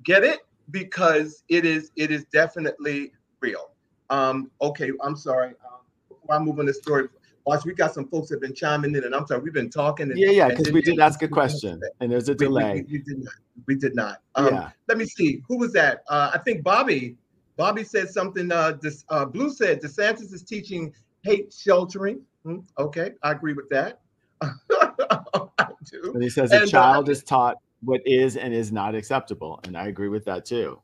get 0.03 0.25
it 0.25 0.41
because 0.71 1.43
it 1.49 1.65
is 1.65 1.91
it 1.97 2.11
is 2.11 2.25
definitely 2.33 3.13
real. 3.41 3.71
Um, 4.11 4.51
okay, 4.61 4.91
I'm 5.03 5.17
sorry. 5.17 5.49
Um, 5.49 5.81
before 6.09 6.35
I 6.35 6.39
move 6.39 6.59
on 6.59 6.67
the 6.67 6.75
story, 6.75 7.09
watch, 7.47 7.65
we 7.65 7.73
got 7.75 7.95
some 7.95 8.09
folks 8.09 8.29
that 8.29 8.37
have 8.37 8.43
been 8.43 8.55
chiming 8.55 8.95
in, 8.95 9.05
and 9.05 9.15
I'm 9.15 9.27
sorry, 9.27 9.41
we've 9.41 9.53
been 9.53 9.71
talking. 9.71 10.11
And, 10.11 10.19
Yeah, 10.19 10.31
yeah, 10.31 10.49
because 10.49 10.73
we 10.73 10.83
did 10.83 10.99
ask 10.99 11.23
a 11.23 11.29
question 11.29 11.81
and 12.01 12.11
there's 12.11 12.29
a 12.29 12.33
We, 12.33 12.39
we- 12.39 12.47
delay. 12.47 12.85
we- 12.89 12.93
we 12.93 12.99
did 12.99 13.19
not. 13.25 13.35
We 13.67 13.75
did 13.77 13.95
not. 13.95 14.23
Um, 14.35 14.47
Yeah. 14.47 14.71
Let 14.89 14.99
me 14.99 15.05
see. 15.05 15.43
Who 15.49 15.59
was 15.59 15.73
that? 15.75 16.03
Uh, 16.09 16.31
I 16.35 16.39
think 16.39 16.63
Bobby. 16.63 17.17
Bobby 17.57 17.85
said 17.85 18.09
something. 18.09 18.51
Uh, 18.51 18.73
this, 18.81 19.05
uh, 19.11 19.25
Blue 19.27 19.51
said 19.51 19.83
DeSantis 19.83 20.33
is 20.33 20.43
teaching 20.43 20.93
hate 21.23 21.53
sheltering. 21.53 22.23
Hmm, 22.45 22.61
okay, 22.79 23.13
I 23.23 23.33
agree 23.33 23.53
with 23.53 23.69
that. 23.69 24.01
I 24.43 25.67
do. 25.91 26.13
And 26.15 26.23
he 26.23 26.31
says 26.31 26.51
And, 26.53 26.63
a 26.63 26.65
uh, 26.65 26.69
child 26.69 27.09
is 27.11 27.23
taught 27.23 27.59
what 27.83 28.01
is 28.07 28.37
and 28.37 28.53
is 28.55 28.73
not 28.73 28.95
acceptable. 28.95 29.61
And 29.65 29.77
I 29.77 29.87
agree 29.89 30.09
with 30.09 30.25
that 30.27 30.45
too. 30.45 30.81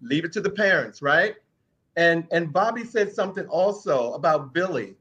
leave 0.00 0.24
it 0.24 0.32
to 0.32 0.40
the 0.40 0.50
parents, 0.50 1.02
right? 1.02 1.36
And 1.96 2.26
and 2.32 2.52
Bobby 2.52 2.84
said 2.84 3.12
something 3.12 3.46
also 3.46 4.12
about 4.14 4.52
Billy. 4.52 4.96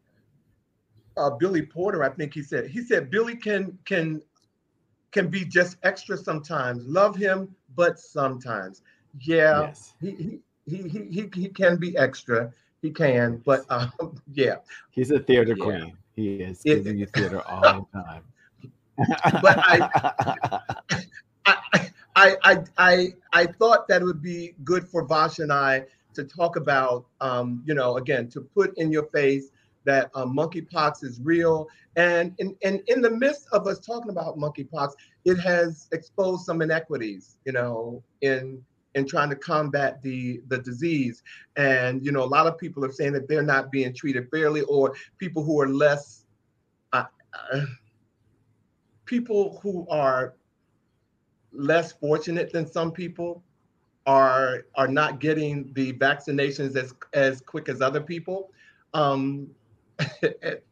Uh, 1.18 1.30
Billy 1.32 1.62
Porter, 1.62 2.04
I 2.04 2.10
think 2.10 2.34
he 2.34 2.42
said. 2.42 2.68
He 2.70 2.82
said 2.82 3.10
Billy 3.10 3.36
can 3.36 3.78
can 3.86 4.22
can 5.12 5.28
be 5.30 5.44
just 5.46 5.78
extra 5.84 6.18
sometimes. 6.18 6.86
Love 6.88 7.16
him, 7.16 7.56
but 7.76 8.00
sometimes. 8.00 8.82
Yeah, 9.20 9.68
Yes. 9.68 9.94
he, 10.02 10.12
he 10.66 10.78
he 10.90 11.08
he 11.10 11.30
he 11.34 11.48
can 11.50 11.78
be 11.78 11.98
extra. 11.98 12.52
He 12.82 12.92
can, 12.92 13.42
but 13.46 13.66
um, 13.70 13.92
yeah. 14.34 14.56
He's 14.92 15.12
a 15.12 15.20
theater 15.20 15.56
Yeah. 15.56 15.64
queen. 15.66 15.98
He 16.16 16.36
is 16.36 16.64
giving 16.64 16.98
you 16.98 17.06
theater 17.08 17.42
all 17.42 17.88
the 17.94 18.00
time. 18.04 18.24
But 18.98 19.60
I- 19.60 20.60
I, 22.16 22.36
I, 22.44 22.58
I, 22.78 23.08
I, 23.34 23.46
thought 23.46 23.88
that 23.88 24.02
it 24.02 24.06
would 24.06 24.22
be 24.22 24.54
good 24.64 24.88
for 24.88 25.08
Vash 25.08 25.40
and 25.40 25.52
I 25.52 25.86
to 26.14 26.24
talk 26.24 26.56
about, 26.56 27.06
um, 27.22 27.64
you 27.66 27.74
know, 27.74 27.98
again, 27.98 28.28
to 28.30 28.42
put 28.42 28.78
in 28.78 28.92
your 28.92 29.06
face 29.08 29.50
that 29.86 30.12
um, 30.14 30.36
monkeypox 30.36 31.04
is 31.04 31.20
real. 31.24 31.68
And 31.96 32.34
in, 32.38 32.56
in, 32.62 32.82
in 32.88 33.02
the 33.02 33.10
midst 33.10 33.48
of 33.52 33.68
us 33.68 33.80
talking 33.80 34.12
about 34.12 34.38
monkeypox, 34.38 34.92
it 35.26 35.36
has 35.40 35.88
exposed 35.92 36.46
some 36.46 36.62
inequities, 36.62 37.38
you 37.46 37.54
know, 37.54 38.04
in 38.22 38.62
in 38.96 39.08
trying 39.08 39.30
to 39.30 39.36
combat 39.38 40.02
the 40.02 40.42
the 40.48 40.58
disease. 40.58 41.24
And 41.56 42.06
you 42.06 42.12
know, 42.12 42.24
a 42.24 42.26
lot 42.26 42.48
of 42.48 42.58
people 42.58 42.84
are 42.86 42.92
saying 42.92 43.14
that 43.14 43.28
they're 43.28 43.42
not 43.42 43.72
being 43.72 43.94
treated 43.94 44.30
fairly, 44.30 44.62
or 44.62 44.94
people 45.18 45.44
who 45.44 45.60
are 45.62 45.70
less, 45.70 46.26
uh, 46.94 47.06
uh, 47.54 47.62
people 49.12 49.60
who 49.62 49.86
are 49.90 50.34
less 51.52 51.92
fortunate 51.92 52.52
than 52.54 52.66
some 52.66 52.92
people 52.92 53.44
are 54.08 54.66
are 54.76 54.88
not 54.88 55.20
getting 55.20 55.72
the 55.74 55.92
vaccinations 55.94 56.76
as 56.78 56.94
as 57.14 57.42
quick 57.42 57.68
as 57.68 57.82
other 57.82 58.02
people. 58.02 58.52
Um, 58.94 59.50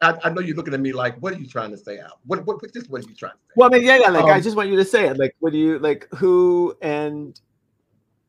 I, 0.01 0.09
I 0.23 0.29
know 0.31 0.41
you're 0.41 0.55
looking 0.55 0.73
at 0.73 0.79
me 0.79 0.93
like, 0.93 1.15
what 1.21 1.33
are 1.33 1.37
you 1.37 1.45
trying 1.45 1.71
to 1.71 1.77
say, 1.77 1.99
Al? 1.99 2.17
What 2.25 2.45
what 2.47 2.61
what- 2.61 2.73
just 2.73 2.89
what 2.89 3.03
are 3.03 3.09
you 3.09 3.15
trying 3.15 3.33
to 3.33 3.43
say? 3.47 3.53
well, 3.57 3.69
I 3.69 3.77
mean, 3.77 3.85
yeah, 3.85 3.97
yeah. 4.03 4.09
Like, 4.09 4.25
I 4.25 4.37
Um, 4.37 4.41
just 4.41 4.55
want 4.55 4.69
you 4.69 4.77
to 4.77 4.85
say 4.85 5.07
it. 5.09 5.17
Like, 5.17 5.35
what 5.39 5.51
do 5.51 5.59
you 5.59 5.77
like? 5.79 6.07
Who 6.15 6.75
and 6.81 7.39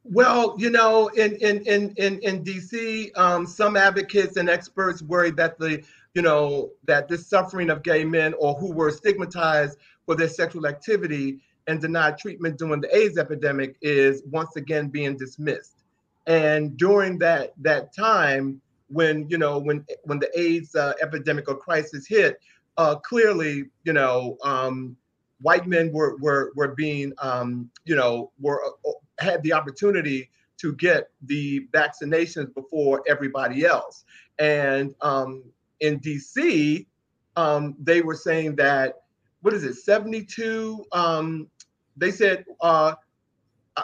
Well, 0.02 0.56
you 0.58 0.70
know, 0.70 1.06
in 1.22 1.36
in 1.48 1.56
in 1.74 1.82
in, 2.04 2.18
in 2.28 2.44
DC, 2.44 3.16
um, 3.16 3.46
some 3.46 3.76
advocates 3.76 4.36
and 4.38 4.50
experts 4.50 5.02
worry 5.02 5.30
that 5.40 5.56
the 5.58 5.72
you 6.14 6.22
know 6.22 6.70
that 6.86 7.08
this 7.08 7.28
suffering 7.28 7.70
of 7.70 7.82
gay 7.82 8.04
men 8.04 8.34
or 8.38 8.54
who 8.54 8.72
were 8.72 8.90
stigmatized 8.90 9.78
for 10.06 10.14
their 10.14 10.28
sexual 10.28 10.66
activity 10.66 11.40
and 11.66 11.80
denied 11.80 12.18
treatment 12.18 12.58
during 12.58 12.80
the 12.80 12.96
AIDS 12.96 13.18
epidemic 13.18 13.76
is 13.80 14.22
once 14.30 14.56
again 14.56 14.88
being 14.88 15.16
dismissed. 15.16 15.84
And 16.26 16.76
during 16.76 17.18
that 17.18 17.52
that 17.58 17.94
time, 17.94 18.60
when 18.88 19.28
you 19.28 19.38
know 19.38 19.58
when 19.58 19.84
when 20.04 20.18
the 20.18 20.30
AIDS 20.38 20.74
uh, 20.74 20.94
epidemic 21.00 21.48
or 21.48 21.56
crisis 21.56 22.06
hit, 22.06 22.40
uh, 22.76 22.96
clearly 22.96 23.64
you 23.84 23.92
know 23.92 24.36
um, 24.42 24.96
white 25.40 25.66
men 25.66 25.92
were 25.92 26.16
were 26.18 26.52
were 26.56 26.74
being 26.74 27.12
um, 27.18 27.70
you 27.84 27.96
know 27.96 28.32
were 28.40 28.62
uh, 28.64 28.90
had 29.18 29.42
the 29.42 29.52
opportunity 29.52 30.28
to 30.58 30.74
get 30.74 31.08
the 31.22 31.66
vaccinations 31.72 32.52
before 32.54 33.02
everybody 33.08 33.64
else. 33.64 34.04
And 34.38 34.94
um, 35.00 35.42
in 35.80 36.00
DC, 36.00 36.86
um, 37.36 37.74
they 37.78 38.02
were 38.02 38.14
saying 38.14 38.56
that 38.56 38.96
what 39.42 39.54
is 39.54 39.64
it, 39.64 39.74
72? 39.74 40.84
Um, 40.92 41.48
they 41.96 42.10
said 42.10 42.44
uh, 42.60 42.94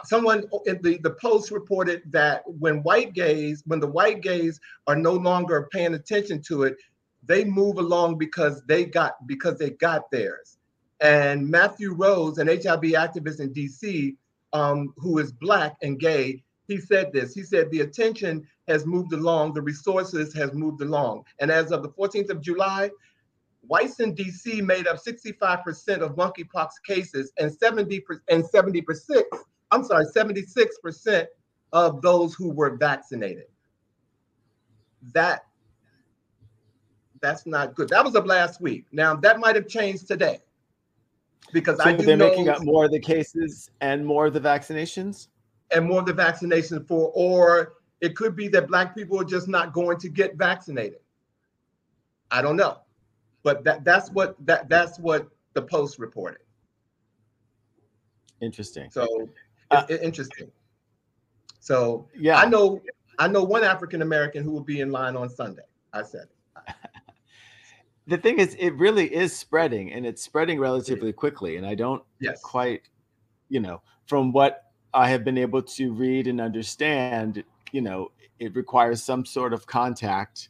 someone 0.04 0.44
in 0.66 0.80
the, 0.82 0.98
the 0.98 1.12
post 1.20 1.50
reported 1.50 2.02
that 2.10 2.42
when 2.46 2.82
white 2.82 3.14
gays, 3.14 3.62
when 3.66 3.80
the 3.80 3.86
white 3.86 4.20
gays 4.20 4.60
are 4.86 4.96
no 4.96 5.12
longer 5.12 5.68
paying 5.72 5.94
attention 5.94 6.42
to 6.42 6.64
it, 6.64 6.76
they 7.24 7.44
move 7.44 7.78
along 7.78 8.18
because 8.18 8.62
they 8.66 8.84
got 8.84 9.26
because 9.26 9.58
they 9.58 9.70
got 9.70 10.10
theirs. 10.10 10.58
And 11.00 11.48
Matthew 11.48 11.92
Rose, 11.92 12.38
an 12.38 12.46
HIV 12.46 12.94
activist 12.94 13.40
in 13.40 13.52
DC, 13.52 14.16
um, 14.52 14.94
who 14.96 15.18
is 15.18 15.32
black 15.32 15.76
and 15.82 15.98
gay, 15.98 16.42
he 16.66 16.78
said 16.78 17.12
this. 17.12 17.34
He 17.34 17.42
said 17.42 17.70
the 17.70 17.80
attention 17.80 18.46
has 18.68 18.84
moved 18.86 19.12
along, 19.12 19.54
the 19.54 19.62
resources 19.62 20.34
has 20.34 20.52
moved 20.52 20.80
along. 20.82 21.24
And 21.40 21.50
as 21.50 21.70
of 21.72 21.82
the 21.82 21.90
14th 21.90 22.30
of 22.30 22.40
July, 22.40 22.90
whites 23.62 24.00
in 24.00 24.14
DC 24.14 24.62
made 24.64 24.86
up 24.86 24.98
65% 24.98 25.98
of 25.98 26.16
monkeypox 26.16 26.70
cases 26.86 27.32
and 27.38 27.52
70 27.52 28.04
and 28.30 28.44
70%, 28.44 29.22
I'm 29.70 29.84
sorry, 29.84 30.04
76% 30.06 31.26
of 31.72 32.02
those 32.02 32.34
who 32.34 32.50
were 32.50 32.76
vaccinated. 32.76 33.46
That 35.12 35.42
that's 37.22 37.46
not 37.46 37.74
good. 37.74 37.88
That 37.88 38.04
was 38.04 38.14
of 38.14 38.26
last 38.26 38.60
week. 38.60 38.86
Now 38.92 39.16
that 39.16 39.40
might 39.40 39.56
have 39.56 39.68
changed 39.68 40.06
today. 40.06 40.40
Because 41.52 41.78
I 41.80 41.92
so 41.92 41.98
do 41.98 42.04
they're 42.04 42.16
know 42.16 42.28
making 42.28 42.48
up 42.48 42.62
more 42.62 42.86
of 42.86 42.90
the 42.90 43.00
cases 43.00 43.70
and 43.80 44.04
more 44.04 44.26
of 44.26 44.32
the 44.32 44.40
vaccinations? 44.40 45.28
And 45.70 45.86
more 45.86 46.00
of 46.00 46.06
the 46.06 46.12
vaccination 46.12 46.84
for, 46.84 47.10
or 47.14 47.74
it 48.00 48.14
could 48.16 48.36
be 48.36 48.48
that 48.48 48.68
black 48.68 48.94
people 48.94 49.20
are 49.20 49.24
just 49.24 49.48
not 49.48 49.72
going 49.72 49.98
to 49.98 50.08
get 50.08 50.36
vaccinated. 50.36 51.00
I 52.30 52.42
don't 52.42 52.56
know, 52.56 52.78
but 53.42 53.64
that 53.64 53.84
that's 53.84 54.10
what 54.10 54.36
that 54.46 54.68
that's 54.68 54.98
what 54.98 55.28
the 55.54 55.62
post 55.62 55.98
reported. 55.98 56.40
Interesting. 58.40 58.90
So 58.90 59.28
Uh, 59.70 59.84
it's 59.88 60.02
interesting. 60.02 60.50
So 61.60 62.08
Yeah. 62.14 62.38
I 62.38 62.46
know 62.46 62.80
I 63.18 63.28
know 63.28 63.42
one 63.42 63.64
African 63.64 64.02
American 64.02 64.44
who 64.44 64.50
will 64.50 64.64
be 64.64 64.80
in 64.80 64.90
line 64.90 65.16
on 65.16 65.28
Sunday. 65.28 65.62
I 65.92 66.02
said, 66.02 66.28
the 68.06 68.18
thing 68.18 68.38
is, 68.38 68.54
it 68.58 68.70
really 68.74 69.12
is 69.12 69.34
spreading 69.34 69.92
and 69.92 70.04
it's 70.04 70.22
spreading 70.22 70.60
relatively 70.60 71.12
quickly. 71.12 71.56
And 71.56 71.66
I 71.66 71.74
don't 71.74 72.02
yes, 72.20 72.40
quite, 72.42 72.82
you 73.48 73.60
know, 73.60 73.80
from 74.06 74.32
what 74.32 74.65
I 74.96 75.10
have 75.10 75.24
been 75.24 75.36
able 75.36 75.62
to 75.62 75.92
read 75.92 76.26
and 76.26 76.40
understand, 76.40 77.44
you 77.70 77.82
know, 77.82 78.12
it 78.38 78.56
requires 78.56 79.02
some 79.02 79.26
sort 79.26 79.52
of 79.52 79.66
contact, 79.66 80.48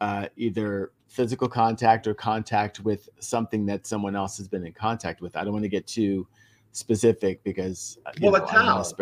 uh, 0.00 0.26
either 0.36 0.90
physical 1.06 1.48
contact 1.48 2.08
or 2.08 2.14
contact 2.14 2.80
with 2.80 3.08
something 3.20 3.64
that 3.66 3.86
someone 3.86 4.16
else 4.16 4.36
has 4.38 4.48
been 4.48 4.66
in 4.66 4.72
contact 4.72 5.20
with. 5.20 5.36
I 5.36 5.44
don't 5.44 5.52
want 5.52 5.62
to 5.62 5.68
get 5.68 5.86
too 5.86 6.26
specific 6.72 7.44
because, 7.44 7.98
uh, 8.06 8.10
Well, 8.20 8.32
know, 8.32 8.38
a 8.38 8.40
I 8.40 8.54
don't 8.54 8.66
wanna 8.66 8.82
towel. 8.82 8.94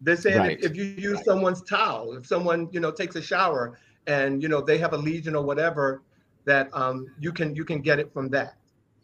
they're 0.00 0.16
saying 0.16 0.38
Right. 0.38 0.58
if, 0.58 0.70
if 0.70 0.76
you 0.76 0.84
use 0.84 1.22
someone's 1.24 1.62
towel, 1.62 2.14
if 2.16 2.26
someone 2.26 2.68
you 2.72 2.80
know 2.80 2.90
takes 2.90 3.16
a 3.16 3.22
shower 3.22 3.78
and 4.06 4.42
you 4.42 4.48
know 4.48 4.62
they 4.62 4.78
have 4.78 4.94
a 4.94 4.96
lesion 4.96 5.36
or 5.36 5.44
whatever, 5.44 6.02
that 6.46 6.70
um 6.72 7.06
you 7.18 7.30
can 7.30 7.54
you 7.54 7.66
can 7.66 7.82
get 7.82 7.98
it 7.98 8.10
from 8.12 8.30
that. 8.30 8.56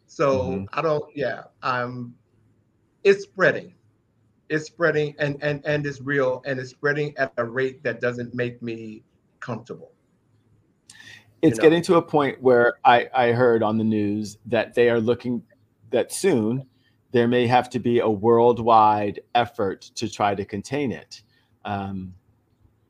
So 0.06 0.22
Mhm. 0.42 0.68
I 0.72 0.80
don't, 0.80 1.04
yeah, 1.14 1.44
um, 1.62 2.14
it's 3.04 3.24
spreading, 3.24 3.74
it's 4.48 4.66
spreading, 4.66 5.14
and 5.18 5.42
and 5.42 5.64
and 5.64 5.86
it's 5.86 6.00
real, 6.00 6.42
and 6.46 6.58
it's 6.58 6.70
spreading 6.70 7.16
at 7.18 7.32
a 7.36 7.44
rate 7.44 7.82
that 7.82 8.00
doesn't 8.00 8.34
make 8.34 8.62
me 8.62 9.02
comfortable. 9.40 9.92
it's 11.42 11.58
know. 11.58 11.62
getting 11.62 11.82
to 11.82 11.96
a 11.96 12.02
point 12.02 12.40
where 12.42 12.74
I, 12.84 13.08
I 13.14 13.32
heard 13.32 13.62
on 13.62 13.78
the 13.78 13.84
news 13.84 14.38
that 14.46 14.74
they 14.74 14.90
are 14.90 15.00
looking 15.00 15.42
that 15.90 16.12
soon 16.12 16.66
there 17.12 17.28
may 17.28 17.46
have 17.46 17.70
to 17.70 17.78
be 17.78 18.00
a 18.00 18.08
worldwide 18.08 19.20
effort 19.34 19.82
to 19.94 20.10
try 20.10 20.34
to 20.34 20.44
contain 20.44 20.92
it. 20.92 21.22
Um, 21.64 22.14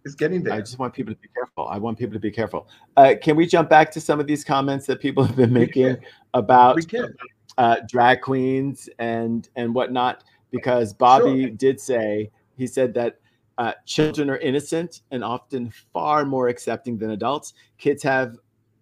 It's 0.04 0.14
getting 0.14 0.42
there. 0.42 0.54
I 0.54 0.60
just 0.60 0.78
want 0.78 0.94
people 0.94 1.14
to 1.14 1.20
be 1.20 1.28
careful. 1.28 1.68
I 1.68 1.78
want 1.78 1.98
people 1.98 2.14
to 2.14 2.20
be 2.20 2.30
careful. 2.30 2.68
Uh, 2.96 3.14
can 3.20 3.36
we 3.36 3.46
jump 3.46 3.68
back 3.68 3.90
to 3.92 4.00
some 4.00 4.18
of 4.20 4.26
these 4.26 4.44
comments 4.44 4.86
that 4.86 5.00
people 5.00 5.22
have 5.24 5.36
been 5.36 5.52
making 5.52 5.96
about 6.34 6.80
uh, 7.58 7.76
drag 7.88 8.20
queens 8.20 8.88
and 8.98 9.48
and 9.56 9.74
whatnot? 9.74 10.24
Because 10.56 10.92
Bobby 10.94 11.42
Sure. 11.42 11.50
did 11.50 11.80
say 11.80 12.30
he 12.56 12.66
said 12.66 12.94
that 12.94 13.18
uh, 13.58 13.72
children 13.86 14.28
are 14.30 14.38
innocent 14.38 15.02
and 15.10 15.22
often 15.24 15.70
far 15.92 16.24
more 16.24 16.48
accepting 16.48 16.98
than 16.98 17.10
adults. 17.10 17.54
Kids 17.78 18.02
have 18.02 18.36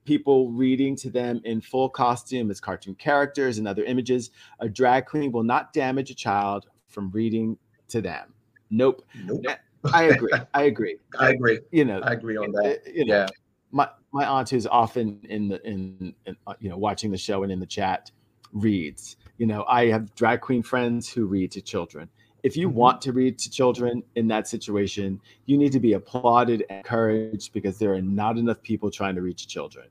people 0.04 0.50
reading 0.50 0.94
to 0.96 1.10
them 1.10 1.40
in 1.44 1.60
full 1.60 1.88
costume 1.88 2.50
as 2.50 2.60
cartoon 2.60 2.94
characters 2.96 3.58
and 3.58 3.66
other 3.66 3.84
images. 3.84 4.30
A 4.60 4.68
drag 4.68 5.06
queen 5.06 5.32
will 5.32 5.42
not 5.44 5.72
damage 5.72 6.10
a 6.10 6.14
child 6.14 6.66
from 6.88 7.10
reading 7.10 7.56
to 7.88 8.00
them. 8.00 8.34
Nope. 8.70 9.02
Nope. 9.24 9.44
I 9.92 10.04
agree. 10.04 10.32
I 10.54 10.62
agree. 10.64 10.96
I 11.18 11.30
agree. 11.30 11.60
You 11.70 11.84
know, 11.84 12.00
I 12.00 12.12
agree 12.12 12.36
on 12.36 12.52
that. 12.52 12.64
uh, 12.86 12.90
you 12.92 13.04
know, 13.06 13.14
Yeah. 13.20 13.28
my 13.70 13.88
my 14.12 14.24
aunt 14.26 14.50
who's 14.50 14.66
often 14.66 15.20
in 15.28 15.48
the 15.48 15.60
in, 15.66 16.14
in 16.26 16.36
uh, 16.46 16.54
you 16.60 16.68
know 16.70 16.76
watching 16.78 17.10
the 17.10 17.18
show 17.18 17.42
and 17.42 17.50
in 17.52 17.60
the 17.60 17.66
chat 17.66 18.10
reads 18.52 19.16
you 19.38 19.46
know 19.46 19.64
i 19.68 19.86
have 19.86 20.14
drag 20.14 20.40
queen 20.40 20.62
friends 20.62 21.08
who 21.12 21.26
read 21.26 21.50
to 21.50 21.60
children 21.60 22.08
if 22.42 22.56
you 22.56 22.68
Mhm. 22.68 22.74
want 22.74 23.00
to 23.02 23.12
read 23.12 23.38
to 23.38 23.50
children 23.50 24.02
in 24.14 24.28
that 24.28 24.46
situation 24.48 25.20
you 25.46 25.56
need 25.58 25.72
to 25.72 25.80
be 25.80 25.94
applauded 25.94 26.64
and 26.68 26.78
encouraged 26.78 27.52
because 27.52 27.78
there 27.78 27.92
are 27.94 28.02
not 28.02 28.38
enough 28.38 28.62
people 28.62 28.90
trying 28.90 29.14
to 29.14 29.22
reach 29.22 29.46
children 29.48 29.88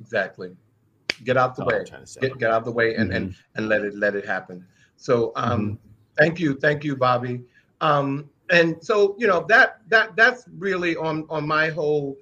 Exactly. 0.00 0.54
Get 1.24 1.38
out 1.38 1.56
the 1.56 1.64
way. 1.64 1.78
I'm 1.78 1.86
trying 1.86 2.02
to 2.02 2.06
say. 2.06 2.20
Get 2.20 2.38
get 2.38 2.50
out 2.50 2.64
the 2.66 2.70
way 2.70 2.94
and 2.96 3.10
and 3.10 3.34
and 3.54 3.68
let 3.68 3.82
it 3.82 3.94
let 3.94 4.14
it 4.14 4.26
happen. 4.26 4.66
So 4.98 5.32
um 5.36 5.78
thank 6.18 6.38
you, 6.38 6.54
thank 6.54 6.84
you, 6.84 6.96
Bobby. 6.96 7.42
Um 7.80 8.28
and 8.50 8.76
so 8.84 9.16
you 9.18 9.26
know 9.26 9.44
that 9.48 9.80
that 9.88 10.14
that's 10.14 10.44
really 10.58 10.96
on 10.96 11.26
on 11.30 11.48
my 11.48 11.70
whole 11.70 12.18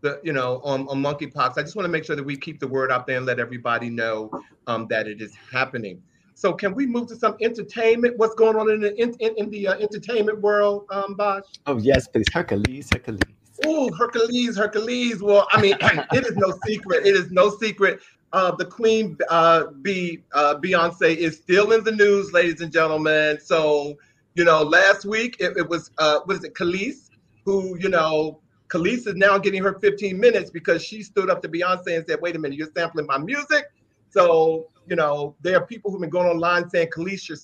the 0.00 0.20
you 0.22 0.32
know 0.32 0.60
on, 0.64 0.88
on 0.88 1.02
monkeypox. 1.02 1.58
I 1.58 1.62
just 1.62 1.76
want 1.76 1.84
to 1.84 1.90
make 1.90 2.04
sure 2.04 2.16
that 2.16 2.24
we 2.24 2.36
keep 2.36 2.60
the 2.60 2.68
word 2.68 2.90
out 2.90 3.06
there 3.06 3.16
and 3.16 3.26
let 3.26 3.38
everybody 3.38 3.90
know 3.90 4.30
um 4.66 4.86
that 4.88 5.06
it 5.06 5.20
is 5.20 5.34
happening. 5.52 6.02
So 6.34 6.54
can 6.54 6.74
we 6.74 6.86
move 6.86 7.06
to 7.08 7.16
some 7.16 7.36
entertainment? 7.42 8.16
What's 8.16 8.34
going 8.34 8.56
on 8.56 8.70
in 8.70 8.80
the 8.80 8.98
in, 8.98 9.14
in, 9.20 9.50
the 9.50 9.68
uh, 9.68 9.74
entertainment 9.74 10.40
world, 10.40 10.86
um, 10.90 11.14
Bosh? 11.14 11.44
Oh 11.66 11.76
yes, 11.76 12.08
please, 12.08 12.32
Hercules, 12.32 12.88
Hercules. 12.90 13.20
Oh, 13.64 13.92
Hercules, 13.92 14.56
Hercules. 14.56 15.22
Well, 15.22 15.46
I 15.50 15.60
mean, 15.60 15.76
it 15.82 16.24
is 16.24 16.36
no 16.36 16.54
secret. 16.66 17.06
It 17.06 17.14
is 17.14 17.30
no 17.30 17.50
secret. 17.50 18.00
Uh, 18.32 18.52
the 18.52 18.64
Queen, 18.64 19.18
uh, 19.28 19.64
B, 19.82 20.20
uh, 20.32 20.54
Beyonce, 20.54 21.14
is 21.14 21.36
still 21.36 21.72
in 21.72 21.84
the 21.84 21.92
news, 21.92 22.32
ladies 22.32 22.60
and 22.60 22.72
gentlemen. 22.72 23.38
So, 23.42 23.96
you 24.34 24.44
know, 24.44 24.62
last 24.62 25.04
week 25.04 25.36
it, 25.40 25.56
it 25.56 25.68
was, 25.68 25.90
uh, 25.98 26.20
what 26.24 26.36
is 26.36 26.44
it, 26.44 26.54
Kelis, 26.54 27.10
who, 27.44 27.76
you 27.78 27.88
know, 27.88 28.40
Kelis 28.70 29.06
is 29.06 29.14
now 29.16 29.36
getting 29.36 29.62
her 29.62 29.74
15 29.80 30.18
minutes 30.18 30.50
because 30.50 30.82
she 30.84 31.02
stood 31.02 31.28
up 31.28 31.42
to 31.42 31.48
Beyonce 31.48 31.96
and 31.96 32.06
said, 32.08 32.20
wait 32.20 32.36
a 32.36 32.38
minute, 32.38 32.56
you're 32.56 32.70
sampling 32.76 33.06
my 33.06 33.18
music. 33.18 33.64
So, 34.10 34.68
you 34.88 34.96
know, 34.96 35.34
there 35.40 35.56
are 35.56 35.66
people 35.66 35.90
who've 35.90 36.00
been 36.00 36.10
going 36.10 36.28
online 36.28 36.68
saying 36.70 36.88
Kelis 36.96 37.20
should, 37.22 37.38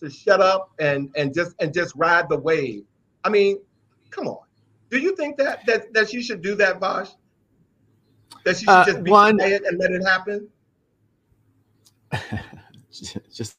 should 0.00 0.12
shut 0.14 0.40
up 0.40 0.70
and, 0.78 1.10
and 1.16 1.34
just 1.34 1.54
and 1.60 1.72
just 1.74 1.94
ride 1.96 2.28
the 2.28 2.38
wave. 2.38 2.84
I 3.24 3.28
mean, 3.28 3.58
come 4.10 4.26
on. 4.28 4.38
Do 4.90 4.98
you 4.98 5.14
think 5.16 5.36
that 5.38 5.64
that, 5.66 5.92
that 5.94 6.10
she 6.10 6.22
should 6.22 6.42
do 6.42 6.54
that, 6.56 6.78
Bosh? 6.80 7.08
That 8.44 8.56
she 8.56 8.64
should 8.64 8.68
Uh, 8.70 8.84
just 8.84 9.02
be 9.04 9.10
one- 9.10 9.38
quiet 9.38 9.62
and 9.64 9.78
let 9.78 9.90
it 9.90 10.02
happen? 10.04 10.48
just 13.32 13.56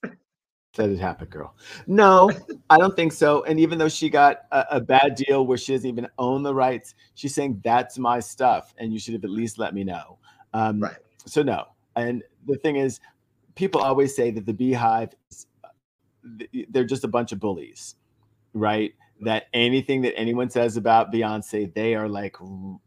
let 0.77 0.89
it 0.89 0.99
happen, 0.99 1.27
girl. 1.27 1.55
No, 1.87 2.31
I 2.69 2.77
don't 2.77 2.95
think 2.95 3.11
so. 3.13 3.43
And 3.43 3.59
even 3.59 3.77
though 3.77 3.89
she 3.89 4.09
got 4.09 4.41
a, 4.51 4.65
a 4.71 4.81
bad 4.81 5.15
deal 5.15 5.45
where 5.45 5.57
she 5.57 5.73
doesn't 5.73 5.87
even 5.89 6.07
own 6.17 6.43
the 6.43 6.53
rights, 6.53 6.95
she's 7.15 7.35
saying 7.35 7.61
that's 7.63 7.97
my 7.97 8.19
stuff, 8.19 8.73
and 8.77 8.91
you 8.91 8.99
should 8.99 9.13
have 9.13 9.23
at 9.23 9.29
least 9.29 9.59
let 9.59 9.73
me 9.73 9.83
know. 9.83 10.17
Um, 10.53 10.79
Right. 10.81 10.95
So 11.25 11.41
no. 11.43 11.65
And 11.95 12.23
the 12.47 12.57
thing 12.57 12.75
is, 12.75 12.99
people 13.55 13.81
always 13.81 14.15
say 14.15 14.31
that 14.31 14.45
the 14.45 14.53
BeyHive, 14.53 15.13
is, 15.29 15.47
they're 16.69 16.85
just 16.85 17.03
a 17.03 17.07
bunch 17.07 17.31
of 17.31 17.39
bullies, 17.39 17.95
right? 18.53 18.93
That 19.21 19.45
anything 19.53 20.01
that 20.01 20.17
anyone 20.17 20.49
says 20.49 20.75
about 20.75 21.13
Beyonce, 21.13 21.73
they 21.73 21.95
are 21.95 22.09
like, 22.09 22.35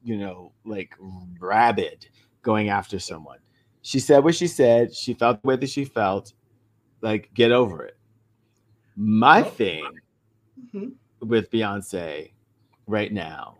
you 0.02 0.16
know, 0.16 0.52
like 0.64 0.94
rabid 1.38 2.08
going 2.42 2.68
after 2.68 2.98
someone. 2.98 3.38
She 3.82 4.00
said 4.00 4.24
what 4.24 4.34
she 4.34 4.48
said. 4.48 4.94
She 4.94 5.14
felt 5.14 5.40
the 5.42 5.48
way 5.48 5.56
that 5.56 5.70
she 5.70 5.84
felt. 5.84 6.32
Like, 7.06 7.32
get 7.34 7.52
over 7.52 7.84
it. 7.84 7.96
My 8.96 9.40
thing 9.40 10.00
Mhm. 10.74 10.94
with 11.20 11.48
Beyonce 11.52 12.32
right 12.88 13.12
now 13.12 13.58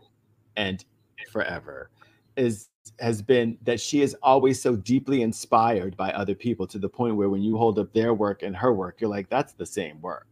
and 0.57 0.84
forever 1.30 1.90
is 2.36 2.70
has 2.99 3.22
been 3.22 3.57
that 3.62 3.78
she 3.80 4.03
is 4.03 4.16
always 4.20 4.61
so 4.61 4.74
deeply 4.74 5.22
inspired 5.22 5.97
by 5.97 6.11
other 6.12 6.34
people 6.34 6.66
to 6.66 6.78
the 6.80 6.88
point 6.88 7.14
where 7.14 7.28
when 7.28 7.40
you 7.40 7.57
hold 7.57 7.78
up 7.78 7.92
their 7.92 8.14
work 8.14 8.42
and 8.42 8.57
her 8.57 8.72
work, 8.72 9.01
you're 9.01 9.11
like, 9.11 9.28
that's 9.28 9.53
the 9.53 9.66
same 9.66 10.01
work. 10.01 10.26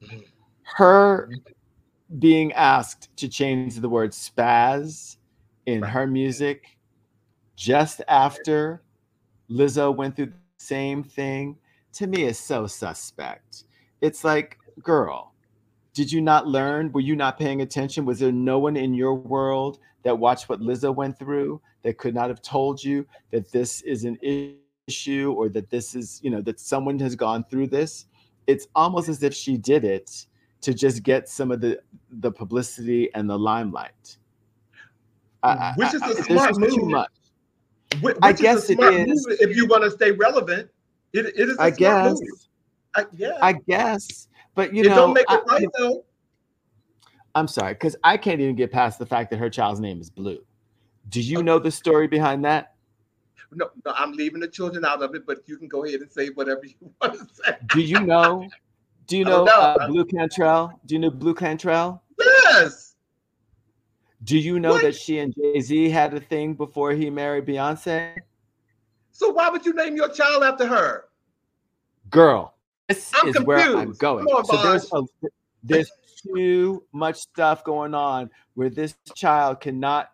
Mhm. 0.00 0.24
Her 0.62 1.28
being 2.18 2.50
asked 2.54 3.14
to 3.18 3.28
change 3.28 3.76
the 3.76 3.90
word 3.90 4.12
spaz 4.12 5.18
in 5.66 5.82
her 5.82 6.06
music 6.06 6.78
just 7.56 8.00
after 8.08 8.82
Lizzo 9.50 9.94
went 9.94 10.16
through 10.16 10.32
same 10.62 11.02
thing 11.02 11.56
to 11.94 12.06
me 12.06 12.24
is 12.24 12.38
so 12.38 12.66
suspect. 12.66 13.64
It's 14.00 14.24
like, 14.24 14.58
girl, 14.82 15.32
did 15.94 16.10
you 16.10 16.20
not 16.20 16.46
learn? 16.46 16.90
Were 16.92 17.00
you 17.00 17.16
not 17.16 17.38
paying 17.38 17.60
attention? 17.62 18.04
Was 18.04 18.18
there 18.20 18.32
no 18.32 18.58
one 18.58 18.76
in 18.76 18.94
your 18.94 19.14
world 19.14 19.78
that 20.04 20.18
watched 20.18 20.48
what 20.48 20.60
Lizzo 20.60 20.94
went 20.94 21.18
through 21.18 21.60
that 21.82 21.98
could 21.98 22.14
not 22.14 22.28
have 22.28 22.40
told 22.42 22.82
you 22.82 23.06
that 23.30 23.50
this 23.52 23.82
is 23.82 24.04
an 24.04 24.18
issue 24.88 25.34
or 25.36 25.48
that 25.50 25.68
this 25.70 25.94
is, 25.94 26.20
you 26.22 26.30
know, 26.30 26.40
that 26.42 26.58
someone 26.58 26.98
has 26.98 27.14
gone 27.14 27.44
through 27.44 27.66
this? 27.68 28.06
It's 28.46 28.66
almost 28.74 29.08
as 29.08 29.22
if 29.22 29.34
she 29.34 29.56
did 29.56 29.84
it 29.84 30.26
to 30.62 30.72
just 30.72 31.02
get 31.02 31.28
some 31.28 31.50
of 31.50 31.60
the 31.60 31.80
the 32.20 32.30
publicity 32.30 33.12
and 33.14 33.28
the 33.28 33.38
limelight. 33.38 34.16
I- 35.42 35.74
Which 35.76 35.92
is 35.94 36.02
a 36.02 36.06
I- 36.06 36.22
smart 36.22 36.58
move. 36.58 37.04
Which, 38.00 38.16
I 38.22 38.32
guess 38.32 38.66
smart 38.66 38.94
is. 38.94 39.26
if 39.40 39.56
you 39.56 39.66
want 39.66 39.84
to 39.84 39.90
stay 39.90 40.12
relevant. 40.12 40.70
It, 41.12 41.26
it 41.26 41.48
is 41.50 41.58
a 41.58 41.62
I 41.62 41.70
smart 41.70 41.78
guess. 41.78 42.12
move. 42.12 42.48
I, 42.96 43.04
yeah. 43.14 43.38
I 43.42 43.52
guess. 43.52 44.28
But 44.54 44.74
you 44.74 44.82
know, 44.82 44.86
it 44.86 44.90
know, 44.90 44.96
don't 44.96 45.14
make 45.14 45.30
it 45.30 45.40
I, 45.48 45.54
right 45.54 45.68
though. 45.78 46.04
I'm 47.34 47.48
sorry, 47.48 47.74
because 47.74 47.96
I 48.04 48.16
can't 48.16 48.40
even 48.40 48.56
get 48.56 48.70
past 48.70 48.98
the 48.98 49.06
fact 49.06 49.30
that 49.30 49.38
her 49.38 49.48
child's 49.48 49.80
name 49.80 50.00
is 50.00 50.10
Blue. 50.10 50.38
Do 51.08 51.20
you 51.20 51.42
know 51.42 51.58
the 51.58 51.70
story 51.70 52.06
behind 52.06 52.44
that? 52.44 52.74
No, 53.54 53.70
no, 53.84 53.92
I'm 53.96 54.12
leaving 54.12 54.40
the 54.40 54.48
children 54.48 54.84
out 54.84 55.02
of 55.02 55.14
it, 55.14 55.26
but 55.26 55.38
you 55.46 55.58
can 55.58 55.68
go 55.68 55.84
ahead 55.84 56.00
and 56.00 56.10
say 56.10 56.28
whatever 56.28 56.62
you 56.64 56.74
want 57.00 57.14
to 57.14 57.26
say. 57.34 57.56
Do 57.74 57.80
you 57.80 58.00
know? 58.00 58.48
Do 59.06 59.18
you 59.18 59.24
know 59.24 59.44
don't 59.44 59.46
know. 59.46 59.84
uh, 59.84 59.86
Blu 59.88 60.04
Cantrell? 60.04 60.80
Do 60.86 60.94
you 60.94 60.98
know 61.00 61.10
Blu 61.10 61.34
Cantrell? 61.34 62.02
Yes. 62.18 62.91
Do 64.24 64.38
you 64.38 64.60
know 64.60 64.70
What? 64.72 64.82
that 64.82 64.94
she 64.94 65.18
and 65.18 65.34
Jay 65.34 65.60
Z 65.60 65.88
had 65.90 66.14
a 66.14 66.20
thing 66.20 66.54
before 66.54 66.92
he 66.92 67.10
married 67.10 67.46
Beyonce? 67.46 68.16
So 69.10 69.30
why 69.30 69.50
would 69.50 69.66
you 69.66 69.74
name 69.74 69.96
your 69.96 70.08
child 70.08 70.42
after 70.42 70.66
her? 70.66 71.04
Girl, 72.10 72.54
this 72.88 73.10
I'm 73.14 73.28
is 73.28 73.40
where 73.40 73.58
I'm 73.58 73.72
confused. 73.72 74.00
going. 74.00 74.24
On, 74.26 74.44
so 74.44 74.62
there's 74.62 74.92
a, 74.92 75.02
there's 75.62 75.90
too 76.34 76.84
much 76.92 77.16
stuff 77.16 77.64
going 77.64 77.94
on 77.94 78.30
where 78.54 78.70
this 78.70 78.94
child 79.14 79.60
cannot 79.60 80.10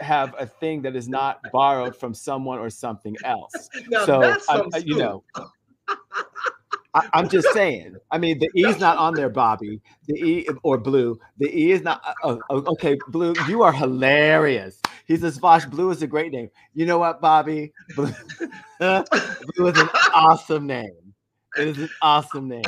have 0.00 0.34
a 0.38 0.46
thing 0.46 0.82
that 0.82 0.96
is 0.96 1.08
not 1.08 1.40
borrowed 1.52 1.94
from 1.96 2.14
someone 2.14 2.58
or 2.58 2.70
something 2.70 3.16
else. 3.24 3.68
Now 3.88 4.04
so 4.06 4.38
uh, 4.48 4.70
you 4.84 4.98
know 4.98 5.24
I, 6.96 7.08
i'm 7.12 7.28
just 7.28 7.52
saying. 7.52 7.96
I 8.10 8.18
mean 8.18 8.38
the 8.38 8.48
e's 8.54 8.78
not 8.80 8.96
on 8.96 9.14
there 9.14 9.28
bobby. 9.28 9.80
The 10.08 10.14
e 10.14 10.48
or 10.62 10.78
blue. 10.78 11.18
The 11.38 11.46
e 11.46 11.72
is 11.72 11.82
not 11.82 12.02
oh, 12.24 12.40
oh, 12.50 12.64
okay 12.72 12.96
blue 13.08 13.34
you 13.48 13.62
are 13.62 13.72
hilarious. 13.72 14.80
He 15.06 15.16
says 15.16 15.38
Vosh, 15.38 15.66
blue 15.66 15.90
is 15.90 16.02
a 16.02 16.06
great 16.06 16.32
name. 16.32 16.50
You 16.74 16.86
know 16.86 16.98
what 16.98 17.20
bobby? 17.20 17.72
Blue, 17.94 18.10
blue 18.80 19.66
is 19.68 19.78
an 19.78 19.88
awesome 20.14 20.66
name. 20.66 21.14
It 21.56 21.68
is 21.68 21.78
an 21.78 21.90
awesome 22.02 22.48
name. 22.48 22.64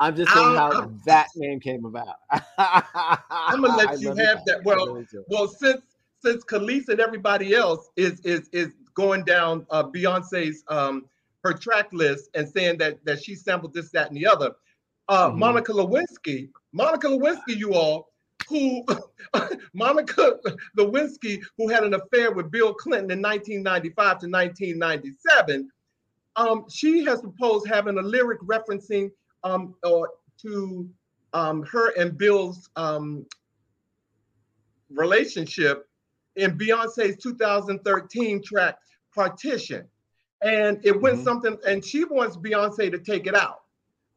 I'm 0.00 0.14
just 0.14 0.32
saying 0.32 0.54
how 0.54 0.72
I'm- 0.72 1.00
that 1.06 1.28
name 1.36 1.60
came 1.60 1.84
about. 1.84 2.16
I'm 2.58 3.62
gonna 3.62 3.76
let 3.76 4.00
you 4.00 4.08
have 4.14 4.44
that. 4.46 4.62
Well, 4.64 5.04
Well, 5.28 5.48
since 5.48 5.82
since 6.20 6.44
Kelis 6.44 6.88
and 6.88 7.00
everybody 7.00 7.54
else 7.54 7.88
is 7.96 8.20
is 8.20 8.48
is 8.52 8.72
going 8.94 9.24
down 9.24 9.66
uh, 9.70 9.84
Beyonce's 9.84 10.64
um 10.68 11.06
her 11.44 11.52
track 11.52 11.88
list 11.92 12.30
and 12.34 12.48
saying 12.48 12.78
that 12.78 13.04
that 13.04 13.22
she 13.22 13.34
sampled 13.34 13.72
this, 13.74 13.90
that, 13.90 14.08
and 14.08 14.16
the 14.16 14.26
other. 14.26 14.52
Uh, 15.08 15.30
Mhm. 15.30 15.38
Monica 15.38 15.72
Lewinsky, 15.72 16.50
Monica 16.72 17.06
Lewinsky, 17.06 17.56
you 17.56 17.74
all, 17.74 18.12
who 18.48 18.84
Monica 19.74 20.38
Lewinsky, 20.76 21.42
who 21.56 21.68
had 21.68 21.84
an 21.84 21.94
affair 21.94 22.32
with 22.32 22.50
Bill 22.50 22.74
Clinton 22.74 23.10
in 23.10 23.22
1995 23.22 23.94
to 24.20 24.28
1997, 24.28 25.70
um, 26.36 26.64
she 26.68 27.04
has 27.04 27.20
proposed 27.20 27.66
having 27.66 27.98
a 27.98 28.02
lyric 28.02 28.40
referencing 28.42 29.10
um, 29.44 29.74
or 29.82 30.10
to 30.42 30.88
um, 31.32 31.62
her 31.64 31.90
and 31.98 32.16
Bill's 32.16 32.68
um, 32.76 33.26
relationship 34.90 35.88
in 36.36 36.56
Beyonce's 36.56 37.16
2013 37.16 38.42
track 38.42 38.78
Partition. 39.14 39.86
And 40.40 40.78
it 40.84 41.00
went 41.00 41.18
Mhm. 41.18 41.24
something, 41.24 41.58
and 41.66 41.84
she 41.84 42.04
wants 42.04 42.36
Beyonce 42.36 42.90
to 42.90 42.98
take 42.98 43.26
it 43.26 43.34
out. 43.34 43.62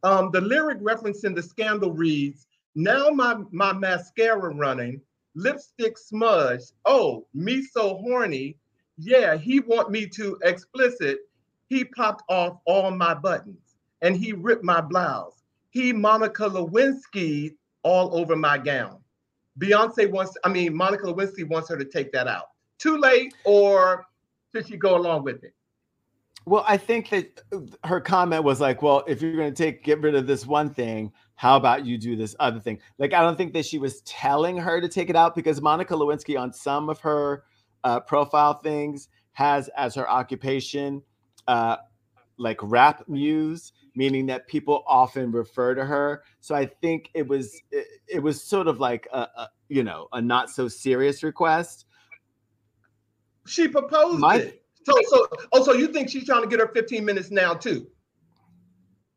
Um, 0.04 0.32
the 0.32 0.42
lyric 0.42 0.80
referencing 0.80 1.36
the 1.36 1.42
scandal 1.42 1.92
reads, 1.92 2.48
Now 2.76 3.10
my, 3.10 3.44
my 3.52 3.74
mascara 3.74 4.54
running, 4.54 5.02
lipstick 5.36 5.98
smudge. 5.98 6.62
Oh, 6.86 7.28
me 7.34 7.62
so 7.64 7.96
horny. 7.98 8.58
Yeah, 8.98 9.36
he 9.36 9.60
want 9.60 9.90
me 9.92 10.08
to 10.08 10.38
explicit. 10.44 11.20
He 11.70 11.84
popped 11.86 12.24
off 12.30 12.60
all 12.66 12.92
my 12.92 13.14
buttons 13.14 13.78
and 14.02 14.16
he 14.16 14.34
ripped 14.34 14.64
my 14.64 14.82
blouse. 14.82 15.44
He 15.72 15.94
Monica 15.94 16.44
Lewinsky 16.44 17.56
all 17.84 18.16
over 18.16 18.36
my 18.36 18.58
gown. 18.58 19.00
Beyonce 19.60 20.10
wants, 20.10 20.38
I 20.44 20.50
mean, 20.50 20.76
Monica 20.76 21.06
Lewinsky 21.08 21.48
wants 21.48 21.70
her 21.70 21.78
to 21.78 21.86
take 21.86 22.12
that 22.12 22.28
out. 22.28 22.50
Too 22.78 22.98
late, 22.98 23.34
or 23.44 24.06
should 24.54 24.68
she 24.68 24.78
go 24.78 24.98
along 24.98 25.24
with 25.24 25.44
it? 25.44 25.54
Well, 26.46 26.66
I 26.68 26.78
think 26.78 27.10
that 27.10 27.40
uh, 27.54 27.60
her 27.88 28.02
comment 28.02 28.44
was 28.44 28.60
like, 28.60 28.82
"Well, 28.82 29.04
if 29.08 29.22
you're 29.22 29.36
going 29.36 29.54
to 29.54 29.64
take 29.64 29.84
get 29.84 30.02
rid 30.02 30.16
of 30.16 30.26
this 30.26 30.46
one 30.46 30.74
thing, 30.74 31.12
how 31.36 31.56
about 31.56 31.86
you 31.86 31.98
do 31.98 32.16
this 32.16 32.36
other 32.40 32.60
thing?" 32.60 32.80
Like, 32.98 33.14
I 33.14 33.22
don't 33.22 33.38
think 33.38 33.54
that 33.54 33.66
she 33.66 33.78
was 33.78 34.02
telling 34.02 34.58
her 34.58 34.82
to 34.82 34.88
take 34.88 35.10
it 35.10 35.16
out 35.16 35.36
because 35.36 35.62
Monica 35.62 35.94
Lewinsky 35.94 36.40
on 36.40 36.52
some 36.52 36.90
of 36.90 37.00
her 37.02 37.44
uh, 37.84 38.00
profile 38.00 38.56
things 38.56 39.10
has 39.34 39.70
as 39.78 39.94
her 39.96 40.10
occupation, 40.10 41.04
uh, 41.48 41.78
like 42.38 42.58
rap 42.64 43.08
muse, 43.08 43.74
meaning 43.96 44.26
that 44.26 44.48
people 44.48 44.84
often 44.88 45.32
refer 45.32 45.76
to 45.76 45.86
her. 45.86 46.24
So 46.40 46.56
I 46.56 46.66
think 46.66 47.12
it 47.14 47.28
was 47.28 47.62
it, 47.72 47.86
it 48.08 48.20
was 48.20 48.44
sort 48.44 48.68
of 48.68 48.80
like 48.80 49.08
a, 49.14 49.20
a 49.20 49.50
you 49.70 49.84
know 49.84 50.08
a 50.12 50.22
not 50.22 50.50
so 50.50 50.68
serious 50.68 51.22
request. 51.22 51.86
She 53.46 53.68
proposed 53.68 54.20
My- 54.20 54.38
it. 54.38 54.61
So, 54.84 54.94
so, 55.10 55.28
oh, 55.52 55.64
so 55.64 55.74
you 55.74 55.88
think 55.88 56.10
she's 56.10 56.26
trying 56.26 56.42
to 56.42 56.48
get 56.48 56.60
her 56.60 56.72
15 56.74 57.06
minutes 57.06 57.32
now 57.32 57.54
too? 57.54 57.88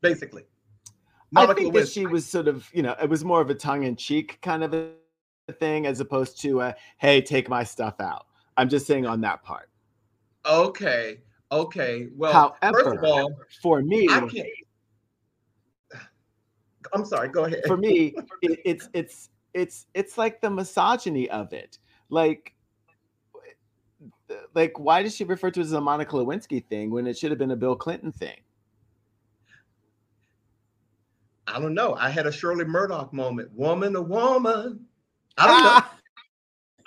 Basically. 0.02 0.44
I 1.36 1.40
Monica 1.46 1.62
think 1.62 1.74
that 1.74 1.88
she 1.88 2.06
was 2.06 2.26
sort 2.26 2.48
of, 2.48 2.68
you 2.72 2.82
know, 2.82 2.94
it 3.02 3.08
was 3.08 3.24
more 3.24 3.40
of 3.40 3.50
a 3.50 3.54
tongue-in-cheek 3.54 4.38
kind 4.42 4.62
of 4.62 4.74
a 4.74 4.90
thing 5.58 5.86
as 5.86 6.00
opposed 6.00 6.40
to 6.42 6.60
a, 6.60 6.74
hey, 6.98 7.20
take 7.20 7.48
my 7.48 7.64
stuff 7.64 8.00
out. 8.00 8.26
I'm 8.56 8.68
just 8.68 8.86
saying 8.86 9.06
on 9.06 9.20
that 9.22 9.42
part. 9.42 9.68
Okay. 10.46 11.18
Okay. 11.50 12.08
Well, 12.16 12.56
first 12.62 12.86
of 12.86 13.00
However, 13.00 13.06
all, 13.06 13.34
For 13.62 13.82
me, 13.82 14.08
I 14.10 14.20
can't. 14.20 14.48
I'm 16.92 17.04
sorry. 17.04 17.28
Go 17.28 17.44
ahead. 17.44 17.62
for 17.66 17.76
me, 17.76 18.14
it, 18.42 18.60
it's 18.64 18.88
it's 18.92 19.30
it's 19.54 19.86
it's 19.94 20.18
like 20.18 20.40
the 20.40 20.50
misogyny 20.50 21.30
of 21.30 21.52
it. 21.52 21.78
Like, 22.10 22.54
like 24.54 24.78
why 24.78 25.02
does 25.02 25.14
she 25.14 25.24
refer 25.24 25.50
to 25.50 25.60
it 25.60 25.64
as 25.64 25.72
a 25.72 25.80
Monica 25.80 26.12
Lewinsky 26.16 26.64
thing 26.64 26.90
when 26.90 27.06
it 27.06 27.18
should 27.18 27.30
have 27.30 27.38
been 27.38 27.50
a 27.50 27.56
Bill 27.56 27.76
Clinton 27.76 28.12
thing? 28.12 28.36
I 31.46 31.60
don't 31.60 31.74
know. 31.74 31.94
I 31.94 32.08
had 32.10 32.26
a 32.26 32.32
Shirley 32.32 32.64
Murdock 32.64 33.12
moment. 33.12 33.52
Woman, 33.52 33.94
a 33.96 34.02
woman. 34.02 34.86
I 35.36 35.46
don't 35.46 35.64
know. 35.64 35.80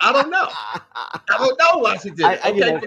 I 0.00 0.12
don't 0.12 0.30
know. 0.30 0.46
I 0.48 1.20
don't 1.38 1.58
know 1.58 1.78
why 1.80 1.96
she 1.96 2.10
did. 2.10 2.24
I- 2.24 2.34
it. 2.34 2.40
I- 2.44 2.48
you 2.50 2.60
know, 2.60 2.80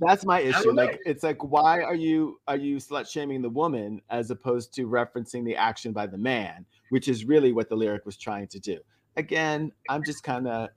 That's 0.00 0.24
my 0.24 0.40
issue. 0.40 0.64
don't 0.64 0.76
know. 0.76 0.84
Like, 0.84 1.00
it's 1.06 1.22
like, 1.22 1.42
why 1.42 1.80
are 1.82 1.94
you 1.94 2.40
are 2.46 2.56
you 2.56 2.76
slut 2.76 3.08
shaming 3.10 3.40
the 3.42 3.48
woman 3.48 4.02
as 4.10 4.30
opposed 4.30 4.74
to 4.74 4.86
referencing 4.86 5.44
the 5.44 5.56
action 5.56 5.92
by 5.92 6.06
the 6.06 6.18
man, 6.18 6.66
which 6.90 7.08
is 7.08 7.24
really 7.24 7.52
what 7.52 7.68
the 7.68 7.76
lyric 7.76 8.04
was 8.04 8.16
trying 8.16 8.48
to 8.48 8.58
do. 8.60 8.78
Again, 9.16 9.72
I'm 9.88 10.04
just 10.04 10.22
kind 10.22 10.46
of, 10.46 10.68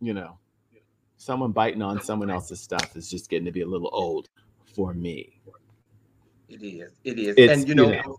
you 0.00 0.14
know, 0.14 0.38
someone 1.22 1.52
biting 1.52 1.82
on 1.82 2.02
someone 2.02 2.30
else's 2.30 2.60
stuff 2.60 2.96
is 2.96 3.08
just 3.08 3.30
getting 3.30 3.44
to 3.44 3.52
be 3.52 3.60
a 3.60 3.66
little 3.66 3.90
old 3.92 4.28
for 4.74 4.92
me. 4.92 5.38
It 6.48 6.62
is. 6.62 6.92
It 7.04 7.18
is. 7.18 7.34
It's, 7.38 7.52
and 7.52 7.68
you 7.68 7.74
know, 7.74 7.90
you 7.90 8.02
know. 8.02 8.16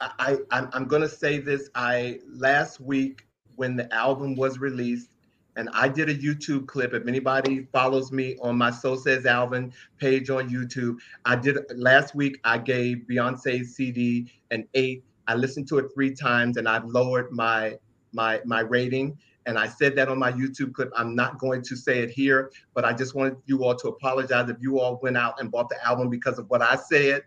I, 0.00 0.38
I 0.50 0.66
I'm, 0.72 0.88
to 0.88 1.08
say 1.08 1.38
this. 1.38 1.68
I 1.74 2.20
last 2.28 2.80
week 2.80 3.26
when 3.56 3.76
the 3.76 3.92
album 3.92 4.36
was 4.36 4.58
released, 4.58 5.10
and 5.56 5.68
I 5.72 5.88
did 5.88 6.08
a 6.08 6.14
YouTube 6.14 6.66
clip. 6.66 6.94
If 6.94 7.06
anybody 7.06 7.66
follows 7.72 8.12
me 8.12 8.36
on 8.40 8.56
my 8.56 8.70
So 8.70 8.96
Says 8.96 9.26
Alvin 9.26 9.72
page 9.98 10.30
on 10.30 10.48
YouTube, 10.48 10.98
I 11.24 11.36
did 11.36 11.58
last 11.74 12.14
week. 12.14 12.38
I 12.44 12.58
gave 12.58 12.98
Beyonce's 13.10 13.74
CD 13.74 14.30
an 14.50 14.66
eight. 14.74 15.04
I 15.26 15.34
listened 15.34 15.68
to 15.68 15.78
it 15.78 15.86
three 15.92 16.14
times, 16.14 16.56
and 16.56 16.68
I've 16.68 16.84
lowered 16.84 17.32
my 17.32 17.76
my 18.12 18.40
my 18.44 18.60
rating. 18.60 19.18
And 19.46 19.58
I 19.58 19.66
said 19.66 19.96
that 19.96 20.08
on 20.08 20.18
my 20.18 20.32
YouTube 20.32 20.72
clip. 20.72 20.90
I'm 20.96 21.14
not 21.14 21.38
going 21.38 21.62
to 21.62 21.76
say 21.76 22.00
it 22.00 22.10
here, 22.10 22.52
but 22.74 22.84
I 22.84 22.92
just 22.92 23.14
wanted 23.14 23.36
you 23.46 23.64
all 23.64 23.74
to 23.76 23.88
apologize 23.88 24.48
if 24.48 24.56
you 24.60 24.78
all 24.78 25.00
went 25.02 25.16
out 25.16 25.40
and 25.40 25.50
bought 25.50 25.68
the 25.68 25.84
album 25.84 26.08
because 26.08 26.38
of 26.38 26.48
what 26.48 26.62
I 26.62 26.76
said. 26.76 27.22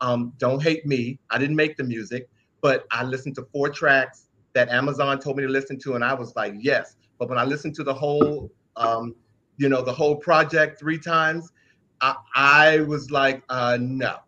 Um, 0.00 0.32
don't 0.38 0.62
hate 0.62 0.86
me. 0.86 1.18
I 1.30 1.38
didn't 1.38 1.56
make 1.56 1.76
the 1.76 1.84
music, 1.84 2.28
but 2.60 2.86
I 2.90 3.04
listened 3.04 3.34
to 3.36 3.46
four 3.52 3.68
tracks 3.68 4.28
that 4.54 4.68
Amazon 4.70 5.18
told 5.20 5.36
me 5.36 5.42
to 5.42 5.48
listen 5.48 5.78
to, 5.80 5.94
and 5.94 6.04
I 6.04 6.14
was 6.14 6.34
like, 6.36 6.54
yes. 6.58 6.96
But 7.18 7.28
when 7.28 7.38
I 7.38 7.44
listened 7.44 7.74
to 7.76 7.84
the 7.84 7.94
whole, 7.94 8.50
um, 8.76 9.14
you 9.56 9.68
know, 9.68 9.82
the 9.82 9.92
whole 9.92 10.16
project 10.16 10.78
three 10.78 10.98
times, 10.98 11.52
I, 12.00 12.14
I 12.34 12.80
was 12.80 13.10
like, 13.10 13.42
uh, 13.48 13.76
no, 13.80 14.18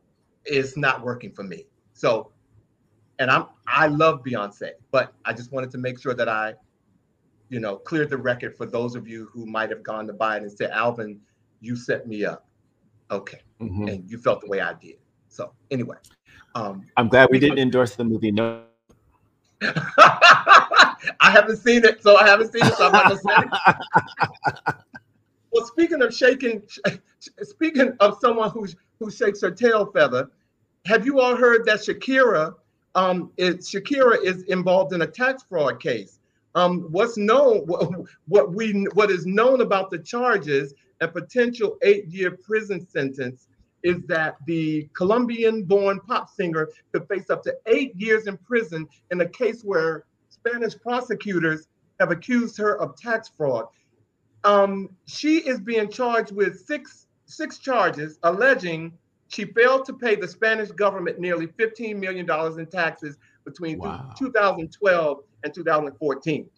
it's 0.45 0.77
not 0.77 1.03
working 1.05 1.33
for 1.33 1.45
me. 1.45 1.67
So, 1.93 2.33
and 3.19 3.31
I'm 3.31 3.47
I 3.67 3.87
love 3.87 4.23
Beyonce, 4.25 4.71
but 4.91 5.15
I 5.25 5.33
just 5.33 5.53
wanted 5.53 5.71
to 5.73 5.79
make 5.79 6.01
sure 6.01 6.15
that 6.15 6.29
I, 6.29 6.55
you 7.51 7.59
know, 7.61 7.77
cleared 7.77 8.09
the 8.09 8.17
record 8.17 8.57
for 8.57 8.65
those 8.65 8.95
of 8.95 9.07
you 9.07 9.29
who 9.33 9.45
might 9.45 9.69
have 9.71 9.83
gone 9.83 10.07
to 10.07 10.15
it 10.15 10.43
and 10.43 10.51
said, 10.51 10.71
Alvin, 10.71 11.21
you 11.61 11.77
set 11.77 12.07
me 12.07 12.25
up. 12.25 12.47
Okay, 13.11 13.41
Mhm. 13.61 13.93
and 13.93 14.09
you 14.11 14.19
felt 14.19 14.41
the 14.41 14.47
way 14.47 14.61
I 14.61 14.73
did. 14.75 14.97
So 15.29 15.53
anyway, 15.73 15.97
um, 16.55 16.87
I'm 16.97 17.09
glad 17.09 17.29
we 17.31 17.41
didn't 17.41 17.59
endorse 17.59 17.97
the 17.97 18.05
movie. 18.05 18.31
No, 18.31 18.63
I 19.61 20.97
haven't 21.21 21.57
seen 21.57 21.85
it, 21.85 22.03
so 22.03 22.17
I 22.17 22.27
haven't 22.27 22.53
seen 22.53 22.65
it. 22.65 22.75
So 22.75 22.87
I'm 22.87 22.93
not 22.93 23.09
gonna 23.09 23.21
say. 23.21 24.73
Well, 25.53 25.67
speaking 25.67 26.01
of 26.01 26.15
shaking, 26.15 26.63
speaking 27.43 27.97
of 27.99 28.19
someone 28.21 28.51
who's 28.51 28.77
who 29.01 29.11
shakes 29.11 29.41
her 29.41 29.51
tail 29.51 29.87
feather, 29.87 30.31
have 30.85 31.05
you 31.05 31.19
all 31.19 31.35
heard 31.35 31.65
that 31.67 31.81
Shakira, 31.81 32.55
um, 32.95 33.33
is 33.37 33.69
Shakira 33.69 34.23
is 34.23 34.45
involved 34.45 34.93
in 34.93 35.03
a 35.03 35.07
tax 35.09 35.43
fraud 35.43 35.81
case? 35.81 36.20
Um, 36.55 36.89
what's 36.91 37.17
known, 37.17 37.67
what, 38.29 38.53
we 38.53 38.87
what 38.95 39.11
is 39.11 39.27
known 39.27 39.61
about 39.61 39.91
the 39.91 39.99
charges 39.99 40.75
and 41.01 41.13
potential 41.13 41.77
eight-year 41.83 42.39
prison 42.43 42.87
sentence 42.87 43.49
is 43.83 44.03
that 44.07 44.37
the 44.47 44.89
Colombian-born 44.95 46.01
pop 46.01 46.29
singer 46.29 46.69
could 46.93 47.09
face 47.09 47.31
up 47.31 47.43
to 47.45 47.57
eight 47.67 47.95
years 47.97 48.27
in 48.27 48.37
prison 48.37 48.87
in 49.11 49.21
a 49.23 49.29
case 49.29 49.63
where 49.63 50.05
Spanish 50.29 50.79
prosecutors 50.79 51.69
have 51.99 52.11
accused 52.11 52.59
her 52.59 52.79
of 52.81 52.97
tax 52.97 53.31
fraud. 53.35 53.67
Um, 54.45 54.91
she 55.07 55.39
is 55.39 55.61
being 55.61 55.91
charged 55.91 56.33
with 56.33 56.67
six 56.67 57.07
six 57.27 57.59
charges 57.59 58.19
alleging 58.25 58.93
she 59.31 59.45
failed 59.45 59.85
to 59.85 59.93
pay 59.93 60.17
the 60.17 60.27
Spanish 60.27 60.71
government 60.73 61.21
nearly 61.21 61.47
$15 61.47 61.97
million 61.97 62.29
in 62.59 62.67
taxes 62.67 63.17
between 63.45 63.79
Wow. 63.79 64.13
2012 64.19 65.21
and 65.45 65.53
2014. 65.55 66.49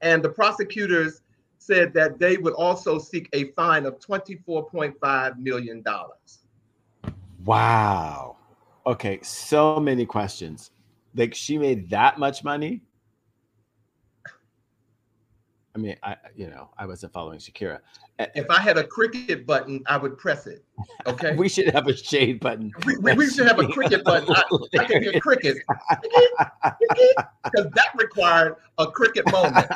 And 0.00 0.22
the 0.22 0.28
prosecutors 0.28 1.22
said 1.58 1.92
that 1.94 2.18
they 2.18 2.36
would 2.36 2.54
also 2.54 2.98
seek 2.98 3.28
a 3.32 3.50
fine 3.52 3.84
of 3.84 3.98
$24.5 3.98 5.38
million. 5.38 5.84
wow. 7.44 8.36
Okay, 8.86 9.18
so 9.22 9.78
many 9.78 10.06
questions. 10.06 10.70
Like 11.14 11.34
she 11.34 11.58
made 11.58 11.90
that 11.90 12.18
much 12.18 12.42
money. 12.42 12.82
I 15.74 15.78
mean, 15.78 15.96
I 16.02 16.16
you 16.34 16.48
know 16.48 16.70
I 16.76 16.86
wasn't 16.86 17.12
following 17.12 17.38
Shakira. 17.38 17.80
If 18.18 18.50
I 18.50 18.58
had 18.60 18.78
a 18.78 18.84
cricket 18.84 19.46
button, 19.46 19.82
I 19.86 19.96
would 19.96 20.18
press 20.18 20.46
it. 20.46 20.64
Okay. 21.06 21.34
We 21.36 21.48
should 21.48 21.68
have 21.70 21.86
a 21.86 21.96
shade 21.96 22.40
button. 22.40 22.72
We, 22.84 22.96
we, 22.96 23.12
we 23.14 23.30
should 23.30 23.46
have 23.46 23.58
a 23.60 23.68
cricket 23.68 24.04
button. 24.04 24.34
I, 24.34 24.42
I 24.80 24.84
can 24.84 25.02
hear 25.02 25.20
crickets 25.20 25.60
because 26.64 27.70
that 27.74 27.90
required 27.96 28.56
a 28.78 28.90
cricket 28.90 29.30
moment. 29.30 29.68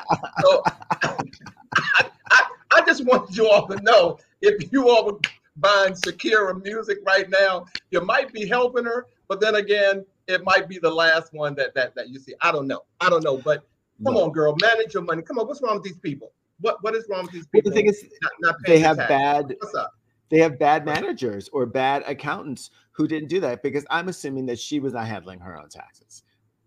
So 0.42 0.62
I, 0.90 2.10
I, 2.30 2.42
I 2.72 2.80
just 2.84 3.04
want 3.04 3.36
you 3.36 3.48
all 3.48 3.68
to 3.68 3.76
know 3.82 4.18
if 4.40 4.72
you 4.72 4.88
all 4.88 5.06
were 5.06 5.20
buying 5.56 5.92
Shakira 5.94 6.62
music 6.62 6.98
right 7.06 7.28
now, 7.30 7.66
you 7.90 8.00
might 8.00 8.32
be 8.32 8.46
helping 8.46 8.84
her, 8.84 9.06
but 9.28 9.40
then 9.40 9.56
again, 9.56 10.04
it 10.26 10.42
might 10.44 10.68
be 10.68 10.78
the 10.78 10.90
last 10.90 11.32
one 11.32 11.54
that 11.56 11.74
that, 11.74 11.94
that 11.94 12.08
you 12.08 12.18
see. 12.18 12.34
I 12.40 12.52
don't 12.52 12.66
know. 12.66 12.82
I 13.00 13.08
don't 13.08 13.24
know. 13.24 13.36
But 13.38 13.64
come 14.04 14.16
on, 14.16 14.32
girl, 14.32 14.56
manage 14.60 14.94
your 14.94 15.02
money. 15.02 15.22
Come 15.22 15.38
on, 15.38 15.46
what's 15.46 15.62
wrong 15.62 15.74
with 15.74 15.84
these 15.84 15.98
people? 15.98 16.32
What 16.60 16.82
what 16.82 16.94
is 16.94 17.06
wrong 17.08 17.22
with 17.22 17.32
these 17.32 17.46
Well, 17.52 17.62
people? 17.62 17.70
the 17.70 17.76
thing 17.76 17.86
is, 17.86 18.04
not, 18.22 18.32
not 18.40 18.54
they 18.66 18.78
have 18.78 18.96
tax? 18.96 19.08
bad 19.08 19.56
What's 19.60 19.74
up? 19.74 19.92
they 20.30 20.38
have 20.38 20.58
bad 20.58 20.86
managers 20.86 21.48
or 21.52 21.66
bad 21.66 22.02
accountants 22.06 22.70
who 22.92 23.06
didn't 23.06 23.28
do 23.28 23.40
that 23.40 23.62
because 23.62 23.84
I'm 23.90 24.08
assuming 24.08 24.46
that 24.46 24.58
she 24.58 24.80
was 24.80 24.94
not 24.94 25.06
handling 25.06 25.40
her 25.40 25.58
own 25.58 25.68
taxes, 25.68 26.22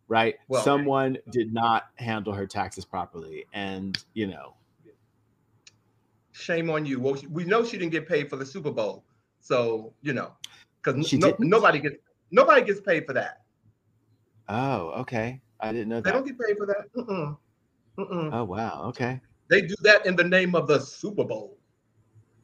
right? 0.08 0.36
Well- 0.48 0.64
Someone 0.64 1.18
did 1.32 1.52
not 1.54 1.86
handle 1.96 2.34
her 2.34 2.46
taxes 2.46 2.86
properly, 2.86 3.46
and 3.54 3.98
you 4.14 4.28
know, 4.28 4.56
Shame 6.32 6.70
on 6.70 6.86
you. 6.86 7.00
Well, 7.00 7.16
we 7.32 7.46
know 7.46 7.64
she 7.64 7.78
didn't 7.78 7.94
get 7.94 8.08
paid 8.10 8.30
for 8.30 8.36
the 8.36 8.46
Super 8.46 8.70
Bowl, 8.72 9.06
so 9.40 9.94
you 10.02 10.12
know, 10.14 10.34
because 10.84 11.14
no, 11.14 11.34
nobody 11.40 11.80
gets 11.80 11.96
nobody 12.32 12.62
gets 12.62 12.82
paid 12.82 13.06
for 13.06 13.14
that. 13.14 13.44
oh, 14.50 14.90
okay, 15.02 15.42
I 15.60 15.72
didn't 15.72 15.90
know 15.90 16.02
They 16.02 16.12
that. 16.12 16.14
don't 16.14 16.26
get 16.26 16.40
paid 16.40 16.58
for 16.58 16.66
that. 16.66 16.86
Mm-mm. 16.98 17.38
Mm-mm. 18.00 18.34
Oh 18.34 18.44
wow, 18.44 18.84
okay, 18.90 19.22
They 19.50 19.62
do 19.62 19.76
that 19.82 20.06
in 20.06 20.16
the 20.16 20.24
name 20.24 20.56
of 20.56 20.68
the 20.68 20.80
Super 20.80 21.24
Bowl. 21.24 21.58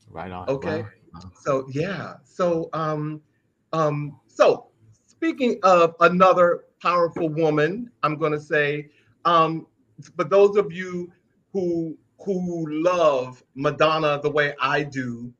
right 0.09 0.32
on. 0.32 0.47
Okay. 0.47 0.84
Wow. 1.14 1.32
So 1.41 1.68
yeah. 1.72 2.16
So 2.24 2.70
um 2.74 3.22
um 3.74 4.20
so 4.28 4.68
speaking 5.07 5.59
of 5.64 5.95
another 5.99 6.66
powerful 6.82 7.30
woman, 7.30 7.91
I'm 8.03 8.18
gonna 8.18 8.39
say 8.39 8.89
um 9.26 9.68
for 10.16 10.24
those 10.24 10.57
of 10.57 10.72
you 10.72 11.12
who 11.53 11.97
who 12.20 12.66
love 12.84 13.43
Madonna 13.55 14.20
the 14.22 14.30
way 14.30 14.53
I 14.62 14.84
do, 14.84 15.34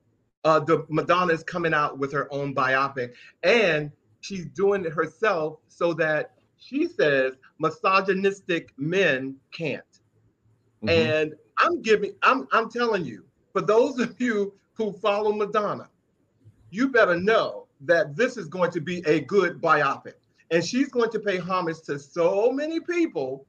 uh 0.44 0.60
the 0.60 0.86
Madonna 0.90 1.34
is 1.34 1.44
coming 1.44 1.74
out 1.74 1.98
with 2.00 2.12
her 2.14 2.28
own 2.34 2.54
biopic 2.54 3.14
and 3.44 3.92
she's 4.22 4.46
doing 4.48 4.86
it 4.86 4.92
herself 4.92 5.60
so 5.68 5.94
that 5.94 6.32
she 6.62 6.88
says 6.88 7.34
misogynistic 7.60 8.72
men 8.78 9.36
can't. 9.52 9.84
Mhm. 10.84 10.90
And 10.90 11.36
I'm 11.58 11.82
giving, 11.82 12.14
I'm, 12.22 12.48
I'm 12.52 12.70
telling 12.70 13.04
you, 13.04 13.26
for 13.52 13.62
those 13.62 14.00
of 14.00 14.16
you 14.22 14.54
who 14.76 14.94
follow 14.94 15.34
Madonna, 15.34 15.90
you 16.70 16.90
better 16.90 17.20
know 17.20 17.68
that 17.82 18.16
this 18.16 18.38
is 18.38 18.48
going 18.48 18.72
to 18.72 18.80
be 18.80 19.04
a 19.08 19.22
good 19.22 19.60
biopic. 19.60 20.14
And 20.52 20.64
she's 20.64 20.90
going 20.90 21.10
to 21.12 21.20
pay 21.20 21.38
homage 21.38 21.82
to 21.82 21.98
so 21.98 22.52
many 22.52 22.80
people 22.80 23.46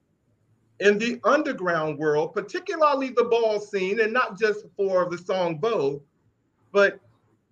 in 0.80 0.98
the 0.98 1.20
underground 1.24 1.98
world, 1.98 2.32
particularly 2.32 3.10
the 3.10 3.24
ball 3.24 3.60
scene, 3.60 4.00
and 4.00 4.12
not 4.12 4.38
just 4.38 4.66
for 4.76 5.08
the 5.10 5.18
song 5.18 5.60
Vogue, 5.60 6.02
but 6.72 6.98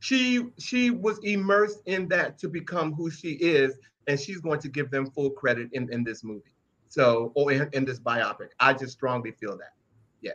she 0.00 0.46
she 0.58 0.90
was 0.90 1.18
immersed 1.22 1.82
in 1.86 2.08
that 2.08 2.38
to 2.38 2.48
become 2.48 2.94
who 2.94 3.10
she 3.10 3.32
is, 3.32 3.76
and 4.06 4.18
she's 4.18 4.40
going 4.40 4.60
to 4.60 4.68
give 4.68 4.90
them 4.90 5.10
full 5.10 5.30
credit 5.30 5.68
in, 5.72 5.92
in 5.92 6.04
this 6.04 6.24
movie. 6.24 6.54
So, 6.88 7.32
or 7.34 7.52
in, 7.52 7.68
in 7.72 7.84
this 7.84 8.00
biopic, 8.00 8.48
I 8.58 8.72
just 8.72 8.92
strongly 8.92 9.32
feel 9.32 9.56
that. 9.58 9.74
Yeah, 10.20 10.32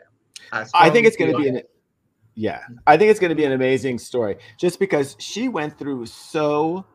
I, 0.52 0.66
I 0.74 0.90
think 0.90 1.06
it's 1.06 1.18
going 1.18 1.32
to 1.32 1.38
be 1.38 1.50
an 1.50 1.62
yeah, 2.36 2.64
I 2.86 2.98
think 2.98 3.12
it's 3.12 3.20
going 3.20 3.30
to 3.30 3.36
be 3.36 3.46
an 3.46 3.54
amazing 3.54 3.98
story, 3.98 4.38
just 4.60 4.78
because 4.78 5.16
she 5.20 5.48
went 5.48 5.80
through 5.80 6.06
so 6.06 6.86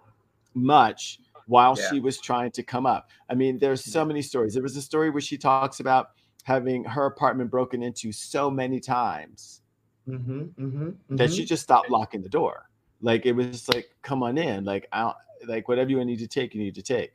much 0.55 1.19
while 1.47 1.75
yeah. 1.79 1.89
she 1.91 2.01
was 2.01 2.21
trying 2.21 2.51
to 2.53 2.63
come 2.63 2.85
up. 2.85 3.09
I 3.29 3.35
mean, 3.35 3.59
there's 3.59 3.85
so 3.85 4.05
many 4.05 4.21
stories. 4.21 4.53
There 4.53 4.63
was 4.63 4.77
a 4.77 4.83
story 4.83 5.09
where 5.11 5.23
she 5.23 5.39
talks 5.39 5.81
about 5.81 6.11
having 6.45 6.85
her 6.85 7.07
apartment 7.07 7.51
broken 7.51 7.83
into 7.83 8.13
so 8.13 8.51
many 8.51 8.81
times 8.81 9.63
mm-hmm, 10.09 10.41
mm-hmm, 10.41 10.65
mm-hmm. 10.65 11.17
that 11.17 11.33
she 11.33 11.45
just 11.45 11.63
stopped 11.63 11.91
locking 11.91 12.23
the 12.23 12.29
door. 12.29 12.69
Like 13.01 13.25
it 13.25 13.33
was 13.33 13.47
just 13.47 13.75
like, 13.75 13.89
come 14.03 14.23
on 14.23 14.37
in. 14.37 14.65
Like 14.65 14.89
I 14.93 15.01
don't, 15.03 15.17
like 15.47 15.69
whatever 15.69 15.91
you 15.91 16.05
need 16.05 16.19
to 16.19 16.29
take, 16.29 16.55
you 16.55 16.63
need 16.63 16.75
to 16.75 16.83
take. 16.83 17.13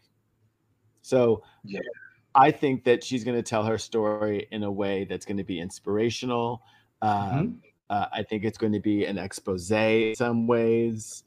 So 1.02 1.44
yeah. 1.64 1.80
I 2.34 2.52
think 2.52 2.84
that 2.84 3.04
she's 3.04 3.24
going 3.24 3.38
to 3.38 3.44
tell 3.44 3.64
her 3.64 3.78
story 3.78 4.48
in 4.52 4.64
a 4.64 4.72
way 4.72 5.06
that's 5.06 5.26
going 5.26 5.38
to 5.38 5.44
be 5.44 5.60
inspirational. 5.60 6.62
Mm-hmm. 7.04 7.38
Um, 7.38 7.62
uh, 7.90 8.08
I 8.12 8.24
think 8.24 8.44
it's 8.44 8.58
going 8.58 8.74
to 8.74 8.80
be 8.80 9.06
an 9.06 9.18
expose 9.18 9.72
in 9.72 10.16
some 10.16 10.48
ways. 10.48 11.24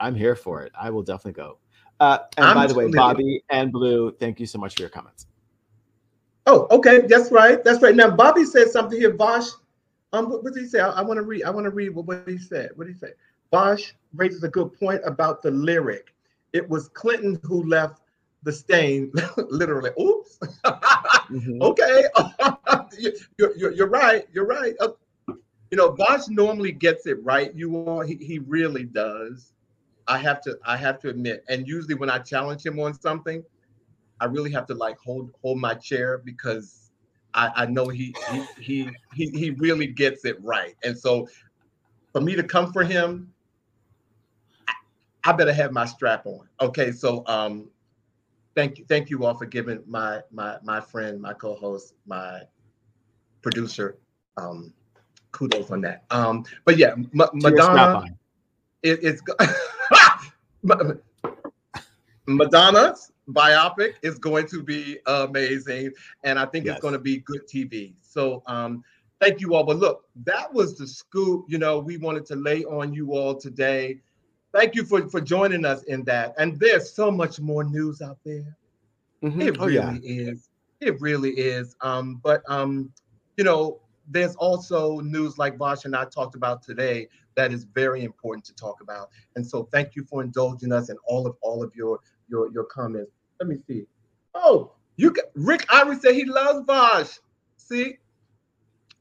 I'm 0.00 0.14
here 0.14 0.34
for 0.34 0.62
it. 0.62 0.72
I 0.78 0.90
will 0.90 1.02
definitely 1.02 1.40
go. 1.40 1.58
Uh, 2.00 2.18
and 2.36 2.46
I'm 2.46 2.56
by 2.56 2.66
the 2.66 2.74
way, 2.74 2.90
Bobby 2.90 3.44
and 3.50 3.70
Blue, 3.70 4.10
thank 4.18 4.40
you 4.40 4.46
so 4.46 4.58
much 4.58 4.74
for 4.74 4.80
your 4.80 4.88
comments. 4.90 5.26
Oh, 6.46 6.66
okay, 6.70 7.02
that's 7.06 7.30
right. 7.30 7.62
That's 7.62 7.82
right. 7.82 7.94
Now, 7.94 8.10
Bobby 8.10 8.44
said 8.44 8.70
something 8.70 8.98
here. 8.98 9.12
Bosch, 9.12 9.50
um, 10.12 10.30
what, 10.30 10.42
what 10.42 10.54
did 10.54 10.62
he 10.62 10.68
say? 10.68 10.80
I, 10.80 10.88
I 10.88 11.02
want 11.02 11.18
to 11.18 11.22
read. 11.22 11.44
I 11.44 11.50
want 11.50 11.64
to 11.64 11.70
read 11.70 11.90
what, 11.90 12.06
what 12.06 12.26
he 12.26 12.38
said. 12.38 12.70
What 12.74 12.86
did 12.86 12.94
he 12.94 12.98
say? 12.98 13.12
Bosch 13.50 13.92
raises 14.14 14.42
a 14.42 14.48
good 14.48 14.72
point 14.72 15.02
about 15.04 15.42
the 15.42 15.50
lyric. 15.50 16.14
It 16.52 16.68
was 16.68 16.88
Clinton 16.88 17.38
who 17.42 17.64
left 17.68 18.00
the 18.42 18.52
stain, 18.52 19.12
literally. 19.36 19.90
Oops. 20.00 20.38
mm-hmm. 20.64 21.62
Okay, 21.62 22.04
you're, 23.38 23.56
you're, 23.56 23.72
you're, 23.72 23.88
right. 23.88 24.26
You're 24.32 24.46
right. 24.46 24.74
Uh, 24.80 24.88
you 25.28 25.76
know, 25.76 25.92
Bosch 25.92 26.28
normally 26.28 26.72
gets 26.72 27.06
it 27.06 27.22
right. 27.22 27.54
You 27.54 27.76
all, 27.76 28.00
he, 28.00 28.16
he 28.16 28.38
really 28.40 28.84
does. 28.84 29.52
I 30.08 30.18
have 30.18 30.40
to, 30.42 30.58
I 30.66 30.76
have 30.76 30.98
to 31.00 31.08
admit. 31.08 31.44
And 31.48 31.68
usually, 31.68 31.94
when 31.94 32.10
I 32.10 32.18
challenge 32.18 32.64
him 32.64 32.80
on 32.80 32.98
something, 32.98 33.44
I 34.20 34.24
really 34.24 34.50
have 34.52 34.66
to 34.66 34.74
like 34.74 34.98
hold 34.98 35.30
hold 35.42 35.58
my 35.58 35.74
chair 35.74 36.18
because 36.18 36.90
I, 37.32 37.50
I 37.54 37.66
know 37.66 37.88
he, 37.88 38.14
he 38.30 38.44
he 38.60 38.90
he 39.14 39.30
he 39.30 39.50
really 39.50 39.86
gets 39.86 40.24
it 40.24 40.42
right. 40.42 40.74
And 40.82 40.98
so, 40.98 41.28
for 42.12 42.20
me 42.20 42.34
to 42.34 42.42
come 42.42 42.72
for 42.72 42.82
him, 42.82 43.32
I, 45.24 45.32
better 45.32 45.52
have 45.52 45.72
my 45.72 45.86
strap 45.86 46.26
on. 46.26 46.48
Okay, 46.60 46.92
so 46.92 47.24
um, 47.26 47.68
thank 48.54 48.78
you, 48.78 48.84
thank 48.88 49.10
you 49.10 49.24
all 49.24 49.34
for 49.34 49.46
giving 49.46 49.82
my 49.86 50.20
my 50.30 50.56
my 50.62 50.80
friend, 50.80 51.20
my 51.20 51.32
co-host, 51.32 51.94
my 52.06 52.42
producer, 53.42 53.98
um, 54.36 54.72
kudos 55.32 55.70
on 55.70 55.80
that. 55.82 56.04
Um, 56.10 56.44
but 56.64 56.76
yeah, 56.76 56.92
M- 56.92 57.10
Madonna, 57.12 58.04
it, 58.82 59.00
it's 59.02 59.22
Madonna's 62.26 63.12
biopic 63.28 63.94
is 64.02 64.18
going 64.18 64.46
to 64.48 64.62
be 64.62 64.98
amazing, 65.06 65.92
and 66.24 66.38
I 66.38 66.46
think 66.46 66.66
yes. 66.66 66.74
it's 66.74 66.82
going 66.82 66.94
to 66.94 67.00
be 67.00 67.18
good 67.18 67.46
TV. 67.46 67.94
So, 68.02 68.42
um, 68.46 68.84
thank 69.20 69.40
you 69.40 69.54
all. 69.54 69.64
But 69.64 69.78
look, 69.78 70.06
that 70.24 70.52
was 70.52 70.76
the 70.76 70.86
scoop. 70.86 71.46
You 71.48 71.58
know, 71.58 71.78
we 71.78 71.96
wanted 71.96 72.26
to 72.26 72.36
lay 72.36 72.64
on 72.64 72.92
you 72.92 73.12
all 73.12 73.34
today. 73.34 74.00
Thank 74.52 74.74
you 74.74 74.84
for 74.84 75.08
for 75.08 75.20
joining 75.20 75.64
us 75.64 75.82
in 75.84 76.04
that. 76.04 76.34
And 76.38 76.58
there's 76.58 76.92
so 76.92 77.10
much 77.10 77.40
more 77.40 77.64
news 77.64 78.02
out 78.02 78.18
there. 78.24 78.56
Mm-hmm. 79.22 79.42
It 79.42 79.58
really 79.58 79.78
oh, 79.78 79.92
yeah. 79.92 79.98
is. 80.02 80.48
It 80.80 81.00
really 81.00 81.30
is. 81.30 81.76
Um, 81.82 82.20
but 82.22 82.42
um, 82.48 82.92
you 83.36 83.44
know, 83.44 83.80
there's 84.08 84.34
also 84.36 85.00
news 85.00 85.38
like 85.38 85.56
Bosch 85.56 85.84
and 85.84 85.94
I 85.94 86.04
talked 86.04 86.34
about 86.34 86.62
today 86.62 87.08
that 87.36 87.52
is 87.52 87.64
very 87.64 88.02
important 88.02 88.44
to 88.46 88.54
talk 88.54 88.80
about. 88.80 89.10
And 89.36 89.46
so 89.46 89.68
thank 89.72 89.94
you 89.94 90.04
for 90.04 90.22
indulging 90.22 90.72
us 90.72 90.88
and 90.88 90.98
all 91.04 91.26
of 91.26 91.36
all 91.42 91.62
of 91.62 91.74
your 91.76 92.00
your 92.28 92.50
your 92.50 92.64
comments. 92.64 93.12
Let 93.40 93.48
me 93.48 93.56
see. 93.66 93.84
Oh, 94.34 94.72
you 94.96 95.12
can, 95.12 95.24
Rick 95.34 95.66
Ivory 95.70 95.96
said 95.96 96.14
he 96.14 96.24
loves 96.24 96.62
Bosch. 96.66 97.18
See, 97.56 97.98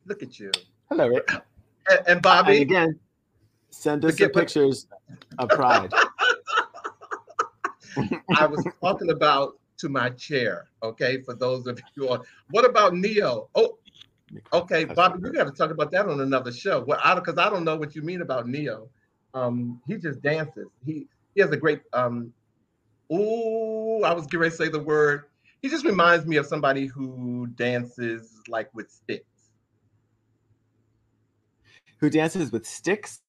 look 0.06 0.24
at 0.24 0.40
you. 0.40 0.52
Hello, 0.90 1.08
Rick. 1.08 1.30
And, 1.90 2.00
and 2.08 2.22
Bobby. 2.22 2.54
And 2.54 2.62
again, 2.62 3.00
send 3.70 4.06
us 4.06 4.16
the 4.18 4.30
pictures 4.30 4.88
of 5.38 5.50
pride. 5.50 5.92
I 8.38 8.46
was 8.46 8.66
talking 8.82 9.10
about 9.10 9.58
to 9.78 9.90
my 9.90 10.10
chair. 10.12 10.68
Okay, 10.84 11.22
for 11.22 11.34
those 11.34 11.68
of 11.68 11.80
you 11.96 12.10
on. 12.10 12.22
What 12.52 12.66
about 12.66 12.94
Neo? 12.94 13.50
Oh, 13.56 13.78
okay, 14.54 14.86
Bobby, 14.86 15.20
we 15.20 15.32
got 15.32 15.46
to 15.46 15.52
talk 15.52 15.72
about 15.72 15.92
that 15.92 16.08
on 16.08 16.22
another 16.22 16.52
show. 16.52 16.82
Well, 16.82 17.00
I 17.04 17.16
because 17.16 17.38
I 17.38 17.50
don't 17.50 17.64
know 17.64 17.76
what 17.76 17.96
you 17.96 18.02
mean 18.02 18.22
about 18.22 18.48
Neo. 18.48 18.90
Um, 19.34 19.82
he 19.88 19.98
just 19.98 20.22
dances. 20.22 20.68
He 20.86 21.08
he 21.36 21.42
has 21.42 21.52
a 21.52 21.58
great 21.58 21.82
um. 21.94 22.34
Ooh, 23.12 24.04
I 24.04 24.14
was 24.14 24.26
getting 24.26 24.42
ready 24.42 24.52
to 24.52 24.56
say 24.56 24.70
the 24.70 24.80
word. 24.80 25.26
He 25.62 25.70
just 25.70 25.84
reminds 25.84 26.26
me 26.26 26.38
of 26.38 26.46
somebody 26.46 26.86
who 26.86 27.48
dances 27.56 28.40
like 28.48 28.74
with 28.76 28.92
sticks. 28.92 29.26
Who 31.98 32.10
dances 32.10 32.52
with 32.52 32.66
sticks? 32.66 33.22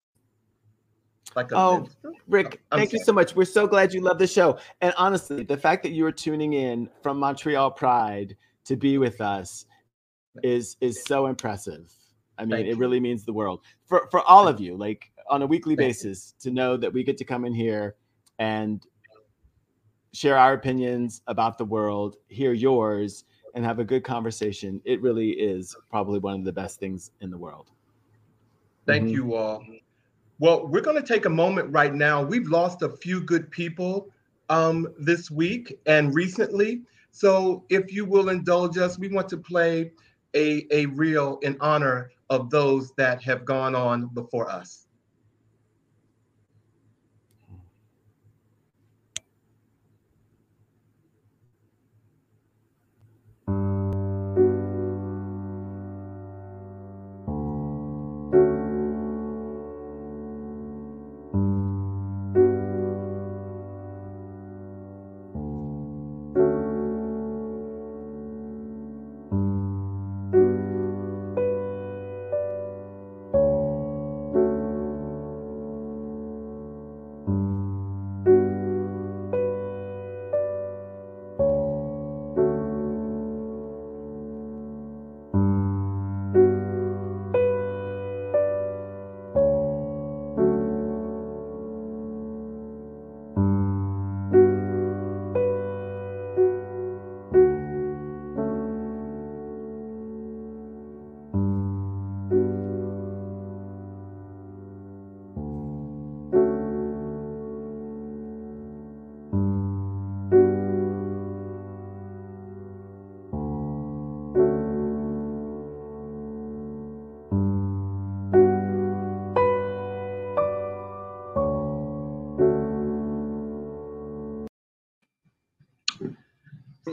Like 1.37 1.53
oh 1.53 1.89
rick 2.29 2.61
I'm 2.71 2.79
thank 2.79 2.91
sorry. 2.91 2.99
you 3.01 3.05
so 3.05 3.13
much 3.13 3.35
we're 3.35 3.45
so 3.45 3.67
glad 3.67 3.93
you 3.93 4.01
love 4.01 4.19
the 4.19 4.27
show 4.27 4.59
and 4.81 4.93
honestly 4.97 5.45
the 5.45 5.57
fact 5.57 5.83
that 5.85 5.93
you 5.93 6.05
are 6.07 6.13
tuning 6.13 6.55
in 6.55 6.89
from 7.03 7.19
montreal 7.19 7.71
pride 7.71 8.37
to 8.65 8.77
be 8.77 8.99
with 8.99 9.21
us 9.21 9.67
is 10.43 10.77
is 10.81 11.05
so 11.05 11.27
impressive 11.27 11.93
i 12.39 12.43
mean 12.43 12.51
thank 12.51 12.67
it 12.67 12.71
you. 12.71 12.77
really 12.77 13.01
means 13.01 13.25
the 13.25 13.33
world 13.33 13.61
for 13.85 14.09
for 14.11 14.21
all 14.23 14.49
of 14.49 14.61
you 14.61 14.77
like 14.77 15.11
on 15.29 15.43
a 15.43 15.47
weekly 15.47 15.77
thank 15.77 15.89
basis 15.89 16.35
you. 16.39 16.51
to 16.51 16.55
know 16.55 16.77
that 16.77 16.93
we 16.93 17.03
get 17.03 17.17
to 17.19 17.25
come 17.25 17.45
in 17.45 17.55
here 17.55 17.95
and 18.39 18.87
share 20.13 20.37
our 20.37 20.55
opinions 20.55 21.23
about 21.27 21.59
the 21.59 21.65
world 21.65 22.17
hear 22.29 22.53
yours 22.53 23.25
and 23.55 23.65
have 23.65 23.79
a 23.79 23.85
good 23.85 24.05
conversation 24.05 24.81
it 24.85 25.01
really 25.01 25.31
is 25.31 25.77
probably 25.89 26.19
one 26.19 26.35
of 26.35 26.45
the 26.45 26.53
best 26.53 26.81
things 26.81 27.13
in 27.21 27.31
the 27.31 27.39
world 27.39 27.71
thank 28.87 29.05
mm-hmm. 29.05 29.15
you 29.15 29.35
all 29.35 29.65
well, 30.41 30.67
we're 30.67 30.81
going 30.81 30.97
to 30.97 31.07
take 31.07 31.27
a 31.27 31.31
moment 31.31 31.71
right 31.71 31.95
now. 31.95 32.23
We've 32.23 32.49
lost 32.49 32.81
a 32.81 32.89
few 32.89 33.21
good 33.21 33.51
people 33.51 34.09
um, 34.49 34.89
this 34.99 35.31
week 35.31 35.79
and 35.85 36.15
recently. 36.15 36.81
So, 37.13 37.65
if 37.69 37.93
you 37.93 38.07
will 38.07 38.31
indulge 38.31 38.79
us, 38.79 38.99
we 38.99 39.09
want 39.09 39.29
to 39.29 39.37
play 39.37 39.93
a, 40.35 40.67
a 40.71 40.87
reel 40.87 41.39
in 41.43 41.59
honor 41.61 42.11
of 42.31 42.49
those 42.49 42.93
that 42.97 43.23
have 43.23 43.45
gone 43.45 43.75
on 43.75 44.07
before 44.07 44.51
us. 44.51 44.87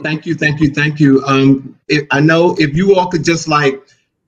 Thank 0.08 0.24
you, 0.24 0.34
thank 0.34 0.58
you, 0.58 0.70
thank 0.70 0.98
you. 0.98 1.22
Um, 1.26 1.78
I 2.10 2.20
know 2.20 2.56
if 2.58 2.74
you 2.74 2.94
all 2.94 3.08
could 3.08 3.24
just 3.24 3.46
like 3.46 3.74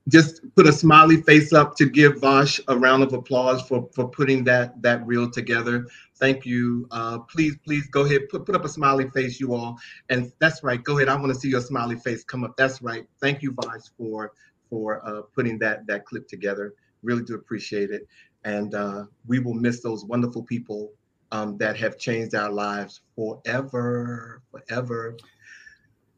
just 0.09 0.41
put 0.55 0.67
a 0.67 0.71
smiley 0.71 1.21
face 1.23 1.53
up 1.53 1.75
to 1.77 1.89
give 1.89 2.21
Vash 2.21 2.59
a 2.67 2.77
round 2.77 3.01
of 3.01 3.13
applause 3.13 3.61
for 3.63 3.89
for 3.95 4.07
putting 4.07 4.43
that 4.43 4.79
that 4.83 5.05
reel 5.07 5.29
together. 5.29 5.87
Thank 6.17 6.45
you. 6.45 6.87
Uh, 6.91 7.19
please, 7.19 7.57
please 7.65 7.87
go 7.87 8.01
ahead, 8.05 8.29
put 8.29 8.45
put 8.45 8.55
up 8.55 8.63
a 8.63 8.69
smiley 8.69 9.09
face, 9.09 9.39
you 9.39 9.55
all. 9.55 9.79
And 10.09 10.31
that's 10.37 10.61
right. 10.61 10.83
Go 10.83 10.97
ahead. 10.97 11.09
I 11.09 11.15
want 11.15 11.33
to 11.33 11.39
see 11.39 11.49
your 11.49 11.61
smiley 11.61 11.95
face 11.95 12.23
come 12.23 12.43
up. 12.43 12.55
That's 12.57 12.79
right. 12.83 13.05
Thank 13.19 13.41
you, 13.41 13.55
Vash, 13.63 13.85
for 13.97 14.33
for 14.69 15.01
uh, 15.07 15.23
putting 15.33 15.57
that 15.59 15.87
that 15.87 16.05
clip 16.05 16.27
together. 16.27 16.75
Really 17.01 17.23
do 17.23 17.33
appreciate 17.33 17.89
it. 17.89 18.07
And 18.43 18.75
uh, 18.75 19.05
we 19.25 19.39
will 19.39 19.55
miss 19.55 19.81
those 19.81 20.05
wonderful 20.05 20.43
people 20.43 20.91
um, 21.31 21.57
that 21.57 21.77
have 21.77 21.97
changed 21.97 22.35
our 22.35 22.51
lives 22.51 23.01
forever, 23.15 24.41
forever. 24.51 25.17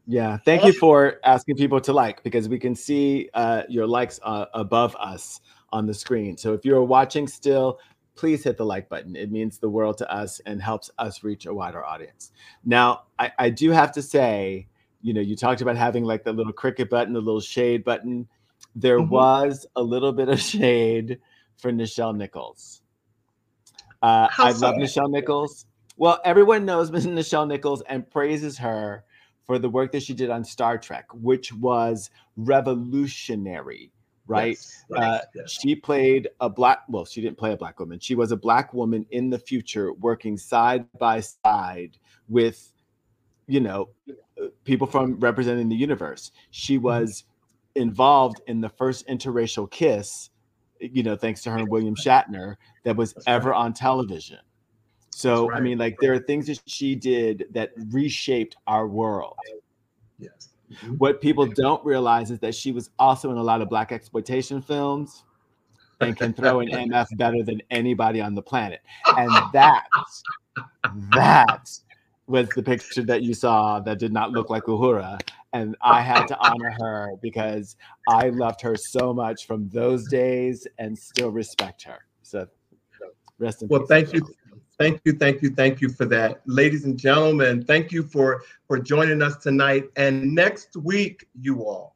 Yeah, 0.05 0.37
thank 0.37 0.65
you 0.65 0.73
for 0.73 1.19
asking 1.23 1.55
people 1.55 1.79
to 1.81 1.93
like 1.93 2.23
because 2.23 2.49
we 2.49 2.59
can 2.59 2.75
see 2.75 3.29
uh, 3.33 3.63
your 3.69 3.87
likes 3.87 4.19
uh, 4.23 4.45
above 4.53 4.95
us 4.97 5.39
on 5.71 5.85
the 5.85 5.93
screen. 5.93 6.35
So 6.37 6.53
if 6.53 6.65
you're 6.65 6.83
watching 6.83 7.27
still, 7.27 7.79
please 8.15 8.43
hit 8.43 8.57
the 8.57 8.65
like 8.65 8.89
button. 8.89 9.15
It 9.15 9.31
means 9.31 9.59
the 9.59 9.69
world 9.69 9.97
to 9.99 10.11
us 10.13 10.41
and 10.45 10.61
helps 10.61 10.91
us 10.99 11.23
reach 11.23 11.45
a 11.45 11.53
wider 11.53 11.83
audience. 11.85 12.31
Now, 12.65 13.03
I, 13.17 13.31
I 13.39 13.49
do 13.49 13.71
have 13.71 13.91
to 13.93 14.01
say, 14.01 14.67
you 15.01 15.13
know, 15.13 15.21
you 15.21 15.35
talked 15.37 15.61
about 15.61 15.77
having 15.77 16.03
like 16.03 16.23
the 16.23 16.33
little 16.33 16.53
cricket 16.53 16.89
button, 16.89 17.13
the 17.13 17.21
little 17.21 17.41
shade 17.41 17.83
button. 17.83 18.27
There 18.75 18.99
Mhm. 18.99 19.09
was 19.09 19.65
a 19.75 19.81
little 19.81 20.11
bit 20.11 20.27
of 20.29 20.39
shade 20.41 21.19
for 21.57 21.71
Nichelle 21.71 22.15
Nichols. 22.15 22.81
Uh, 24.01 24.27
I 24.37 24.51
love? 24.51 24.75
Nichelle 24.75 25.09
Nichols. 25.09 25.65
Well, 25.95 26.19
everyone 26.25 26.65
knows 26.65 26.91
Miss 26.91 27.05
Nichelle 27.07 27.47
Nichols 27.47 27.81
and 27.87 28.09
praises 28.09 28.57
her 28.57 29.05
for 29.45 29.59
the 29.59 29.69
work 29.69 29.91
that 29.91 30.03
she 30.03 30.13
did 30.13 30.29
on 30.29 30.43
Star 30.43 30.77
Trek, 30.77 31.05
which 31.13 31.53
was 31.53 32.09
revolutionary, 32.37 33.91
right? 34.27 34.57
Yes, 34.57 34.85
right, 34.89 35.03
Uh, 35.03 35.19
yes. 35.35 35.51
She 35.51 35.75
played 35.75 36.29
a 36.39 36.49
black, 36.49 36.83
well, 36.87 37.05
she 37.05 37.21
didn't 37.21 37.37
play 37.37 37.53
a 37.53 37.57
black 37.57 37.79
woman. 37.79 37.99
She 37.99 38.15
was 38.15 38.31
a 38.31 38.37
black 38.37 38.73
woman 38.73 39.05
in 39.11 39.29
the 39.29 39.39
future 39.39 39.93
working 39.93 40.37
side 40.37 40.85
by 40.99 41.19
side 41.21 41.97
with, 42.29 42.71
you 43.47 43.59
know, 43.59 43.89
people 44.63 44.87
from 44.87 45.19
representing 45.19 45.69
the 45.69 45.75
universe. 45.75 46.31
She 46.51 46.77
Mm-hmm. 46.77 46.83
was 47.01 47.25
involved 47.75 48.41
in 48.47 48.61
the 48.61 48.69
first 48.69 49.07
interracial 49.07 49.69
kiss, 49.69 50.29
you 50.79 51.03
know, 51.03 51.15
thanks 51.15 51.41
to 51.43 51.51
her 51.51 51.57
and 51.57 51.69
William 51.69 51.95
Shatner, 51.95 52.55
that 52.83 52.95
was 52.95 53.13
That's 53.13 53.31
right. 53.35 53.35
ever 53.35 53.53
on 53.53 53.73
television. 53.73 54.39
So, 55.15 55.47
right. 55.49 55.57
I 55.57 55.61
mean, 55.61 55.77
like, 55.77 55.97
there 55.99 56.13
are 56.13 56.19
things 56.19 56.47
that 56.47 56.61
she 56.65 56.95
did 56.95 57.45
that 57.51 57.71
reshaped 57.91 58.55
our 58.67 58.87
world. 58.87 59.37
Yes. 60.17 60.49
Mm-hmm. 60.71 60.95
What 60.95 61.21
people 61.21 61.45
don't 61.45 61.83
realize 61.85 62.31
is 62.31 62.39
that 62.39 62.55
she 62.55 62.71
was 62.71 62.89
also 62.97 63.31
in 63.31 63.37
a 63.37 63.43
lot 63.43 63.61
of 63.61 63.69
black 63.69 63.91
exploitation 63.91 64.61
films 64.61 65.23
and 65.99 66.17
can 66.17 66.33
throw 66.33 66.59
an 66.59 66.67
MF 66.71 67.15
better 67.17 67.43
than 67.43 67.61
anybody 67.69 68.21
on 68.21 68.33
the 68.33 68.41
planet. 68.41 68.81
And 69.17 69.31
that, 69.53 69.85
that 71.13 71.69
was 72.27 72.49
the 72.49 72.63
picture 72.63 73.03
that 73.03 73.21
you 73.21 73.33
saw 73.33 73.79
that 73.81 73.99
did 73.99 74.13
not 74.13 74.31
look 74.31 74.49
like 74.49 74.63
Uhura. 74.63 75.19
And 75.53 75.75
I 75.81 76.01
had 76.01 76.25
to 76.27 76.37
honor 76.39 76.73
her 76.79 77.11
because 77.21 77.75
I 78.09 78.29
loved 78.29 78.61
her 78.61 78.75
so 78.75 79.13
much 79.13 79.45
from 79.45 79.69
those 79.69 80.07
days 80.07 80.65
and 80.79 80.97
still 80.97 81.29
respect 81.29 81.83
her. 81.83 81.99
So 82.23 82.47
rest 83.37 83.61
in 83.61 83.67
Well, 83.67 83.81
peace. 83.81 83.89
thank 83.89 84.13
you. 84.13 84.25
Thank 84.83 84.99
you, 85.05 85.13
thank 85.13 85.41
you, 85.41 85.49
thank 85.49 85.79
you 85.79 85.87
for 85.87 86.03
that. 86.07 86.41
Ladies 86.45 86.83
and 86.83 86.99
gentlemen, 86.99 87.63
thank 87.63 87.93
you 87.93 88.03
for 88.03 88.43
for 88.67 88.77
joining 88.77 89.21
us 89.21 89.37
tonight. 89.37 89.85
And 89.95 90.35
next 90.35 90.75
week, 90.75 91.25
you 91.39 91.63
all, 91.63 91.95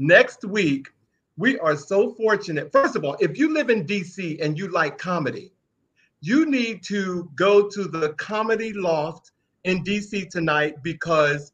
next 0.00 0.44
week, 0.44 0.88
we 1.36 1.60
are 1.60 1.76
so 1.76 2.12
fortunate. 2.14 2.72
First 2.72 2.96
of 2.96 3.04
all, 3.04 3.16
if 3.20 3.38
you 3.38 3.54
live 3.54 3.70
in 3.70 3.86
DC 3.86 4.44
and 4.44 4.58
you 4.58 4.66
like 4.66 4.98
comedy, 4.98 5.52
you 6.22 6.44
need 6.44 6.82
to 6.86 7.30
go 7.36 7.68
to 7.68 7.84
the 7.84 8.14
Comedy 8.14 8.72
Loft 8.72 9.30
in 9.62 9.84
DC 9.84 10.28
tonight 10.28 10.82
because 10.82 11.52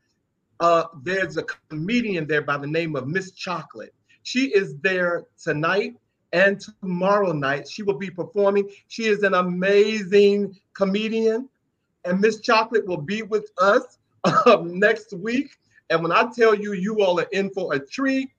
uh, 0.60 0.84
there's 1.02 1.36
a 1.36 1.42
comedian 1.68 2.26
there 2.26 2.40
by 2.40 2.56
the 2.56 2.66
name 2.66 2.96
of 2.96 3.06
Miss 3.06 3.32
Chocolate. 3.32 3.92
She 4.22 4.46
is 4.46 4.78
there 4.78 5.26
tonight 5.36 5.96
and 6.32 6.60
tomorrow 6.60 7.32
night. 7.32 7.68
She 7.68 7.82
will 7.82 7.98
be 7.98 8.10
performing. 8.10 8.68
She 8.88 9.06
is 9.06 9.22
an 9.22 9.34
amazing 9.34 10.58
comedian, 10.74 11.48
and 12.04 12.20
Miss 12.20 12.40
Chocolate 12.40 12.86
will 12.86 13.00
be 13.00 13.22
with 13.22 13.50
us 13.58 13.98
um, 14.46 14.78
next 14.78 15.12
week. 15.12 15.56
And 15.90 16.02
when 16.02 16.12
I 16.12 16.30
tell 16.34 16.54
you, 16.54 16.72
you 16.72 17.02
all 17.02 17.18
are 17.20 17.28
in 17.32 17.50
for 17.50 17.74
a 17.74 17.78
treat. 17.78 18.30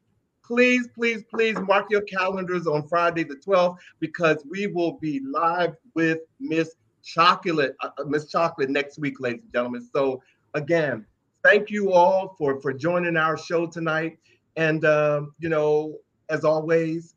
Please, 0.44 0.88
please, 0.96 1.24
please 1.30 1.58
mark 1.60 1.88
your 1.90 2.02
calendars 2.02 2.68
on 2.68 2.88
Friday 2.88 3.24
the 3.24 3.36
12th 3.36 3.78
because 4.00 4.44
we 4.50 4.68
will 4.68 4.94
be 4.94 5.22
live 5.24 5.76
with 5.94 6.20
Miss 6.40 6.76
Chocolate, 7.04 7.76
uh, 7.82 7.90
uh, 7.98 8.04
Miss 8.06 8.30
Chocolate 8.30 8.70
next 8.70 9.00
week, 9.00 9.20
ladies 9.20 9.42
and 9.44 9.54
gentlemen. 9.54 9.88
So 9.94 10.22
again, 10.54 11.06
thank 11.44 11.70
you 11.70 11.92
all 11.92 12.36
for 12.38 12.60
for 12.62 12.74
joining 12.74 13.18
our 13.18 13.38
show 13.38 13.66
tonight. 13.66 14.18
And 14.56 14.84
um, 14.86 15.34
you 15.40 15.50
know, 15.50 15.98
as 16.30 16.44
always, 16.44 17.16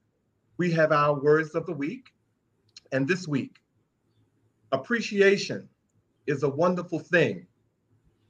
we 0.57 0.71
have 0.73 0.93
our 0.93 1.15
words 1.15 1.55
of 1.55 1.67
the 1.67 1.73
week. 1.73 2.13
And 2.93 3.09
this 3.09 3.27
week, 3.27 3.57
appreciation 4.73 5.69
is 6.27 6.43
a 6.43 6.49
wonderful 6.49 6.99
thing. 6.99 7.47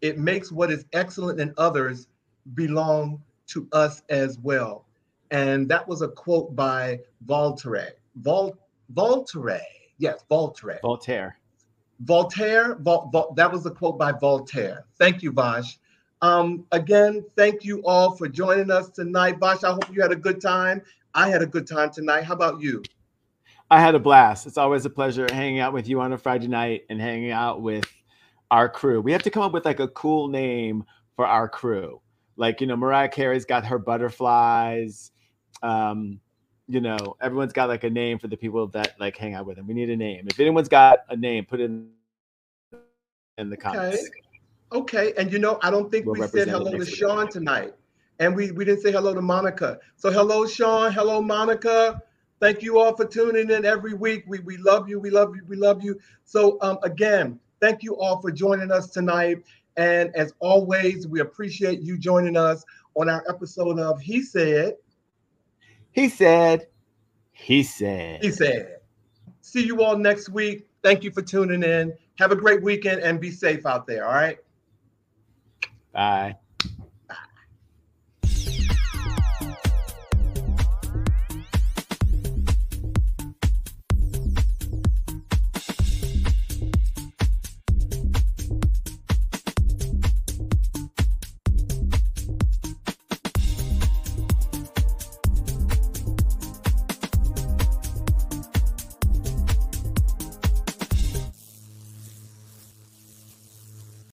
It 0.00 0.18
makes 0.18 0.52
what 0.52 0.70
is 0.70 0.84
excellent 0.92 1.40
in 1.40 1.54
others 1.58 2.08
belong 2.54 3.22
to 3.48 3.68
us 3.72 4.02
as 4.08 4.38
well. 4.38 4.86
And 5.30 5.68
that 5.68 5.86
was 5.86 6.02
a 6.02 6.08
quote 6.08 6.54
by 6.54 7.00
Voltaire. 7.26 7.94
Vol- 8.16 8.56
Voltaire. 8.90 9.60
Yes, 9.98 10.24
Voltaire. 10.28 10.80
Voltaire. 10.82 11.38
Voltaire, 12.00 12.76
Vol, 12.76 13.08
Vol, 13.12 13.34
that 13.36 13.50
was 13.50 13.64
a 13.66 13.70
quote 13.70 13.98
by 13.98 14.12
Voltaire. 14.12 14.84
Thank 14.98 15.22
you, 15.22 15.32
Vash. 15.32 15.78
Um, 16.22 16.66
again, 16.72 17.24
thank 17.36 17.64
you 17.64 17.82
all 17.84 18.16
for 18.16 18.28
joining 18.28 18.70
us 18.70 18.90
tonight. 18.90 19.38
Vash, 19.38 19.62
I 19.64 19.72
hope 19.72 19.94
you 19.94 20.02
had 20.02 20.12
a 20.12 20.16
good 20.16 20.40
time. 20.40 20.82
I 21.14 21.28
had 21.28 21.42
a 21.42 21.46
good 21.46 21.66
time 21.66 21.90
tonight. 21.90 22.24
How 22.24 22.34
about 22.34 22.60
you? 22.60 22.82
I 23.70 23.80
had 23.80 23.94
a 23.94 23.98
blast. 23.98 24.46
It's 24.46 24.58
always 24.58 24.84
a 24.84 24.90
pleasure 24.90 25.26
hanging 25.30 25.60
out 25.60 25.72
with 25.72 25.88
you 25.88 26.00
on 26.00 26.12
a 26.12 26.18
Friday 26.18 26.48
night 26.48 26.84
and 26.90 27.00
hanging 27.00 27.30
out 27.30 27.62
with 27.62 27.86
our 28.50 28.68
crew. 28.68 29.00
We 29.00 29.12
have 29.12 29.22
to 29.22 29.30
come 29.30 29.42
up 29.42 29.52
with 29.52 29.64
like 29.64 29.80
a 29.80 29.88
cool 29.88 30.28
name 30.28 30.84
for 31.16 31.26
our 31.26 31.48
crew. 31.48 32.00
Like, 32.36 32.60
you 32.60 32.66
know, 32.66 32.76
Mariah 32.76 33.08
Carey's 33.08 33.44
got 33.44 33.64
her 33.64 33.78
butterflies. 33.78 35.12
Um, 35.62 36.20
you 36.66 36.80
know, 36.80 37.16
everyone's 37.20 37.52
got 37.52 37.68
like 37.68 37.84
a 37.84 37.90
name 37.90 38.18
for 38.18 38.28
the 38.28 38.36
people 38.36 38.66
that 38.68 38.94
like 38.98 39.16
hang 39.16 39.34
out 39.34 39.46
with 39.46 39.56
them. 39.56 39.66
We 39.66 39.74
need 39.74 39.90
a 39.90 39.96
name. 39.96 40.26
If 40.28 40.40
anyone's 40.40 40.68
got 40.68 41.00
a 41.08 41.16
name, 41.16 41.44
put 41.44 41.60
it 41.60 41.64
in, 41.64 41.88
in 43.38 43.50
the 43.50 43.56
comments. 43.56 43.98
Okay. 43.98 44.08
Okay. 44.72 45.12
And 45.16 45.32
you 45.32 45.38
know, 45.38 45.58
I 45.62 45.70
don't 45.70 45.90
think 45.90 46.06
We'll 46.06 46.20
we 46.20 46.26
said 46.26 46.48
hello 46.48 46.76
to. 46.76 46.84
Sean 46.84 47.28
tonight. 47.28 47.74
And 48.18 48.34
we, 48.36 48.52
we 48.52 48.64
didn't 48.64 48.82
say 48.82 48.92
hello 48.92 49.14
to 49.14 49.22
Monica. 49.22 49.78
So 49.96 50.10
hello, 50.10 50.46
Sean. 50.46 50.92
Hello, 50.92 51.20
Monica. 51.20 52.00
Thank 52.40 52.62
you 52.62 52.78
all 52.78 52.94
for 52.96 53.04
tuning 53.04 53.50
in 53.50 53.64
every 53.64 53.94
week. 53.94 54.24
We, 54.26 54.40
we 54.40 54.56
love 54.58 54.88
you. 54.88 55.00
We 55.00 55.10
love 55.10 55.34
you. 55.34 55.44
We 55.46 55.56
love 55.56 55.82
you. 55.82 55.98
So 56.24 56.58
um, 56.60 56.78
again, 56.82 57.40
thank 57.60 57.82
you 57.82 57.96
all 57.96 58.20
for 58.20 58.30
joining 58.30 58.70
us 58.70 58.90
tonight. 58.90 59.38
And 59.76 60.14
as 60.14 60.32
always, 60.38 61.08
we 61.08 61.20
appreciate 61.20 61.80
you 61.80 61.98
joining 61.98 62.36
us 62.36 62.64
on 62.94 63.08
our 63.08 63.24
episode 63.28 63.78
of 63.78 64.00
He 64.00 64.22
Said, 64.22 64.74
He 65.90 66.08
said, 66.08 66.68
he 67.32 67.62
said. 67.62 68.22
He 68.22 68.30
Said. 68.30 68.76
See 69.40 69.64
you 69.64 69.82
all 69.82 69.96
next 69.96 70.30
week. 70.30 70.66
Thank 70.82 71.04
you 71.04 71.10
for 71.10 71.22
tuning 71.22 71.62
in. 71.62 71.92
Have 72.18 72.32
a 72.32 72.36
great 72.36 72.62
weekend 72.62 73.02
and 73.02 73.20
be 73.20 73.30
safe 73.30 73.66
out 73.66 73.86
there. 73.86 74.06
All 74.06 74.14
right. 74.14 74.38
Bye. 75.92 76.36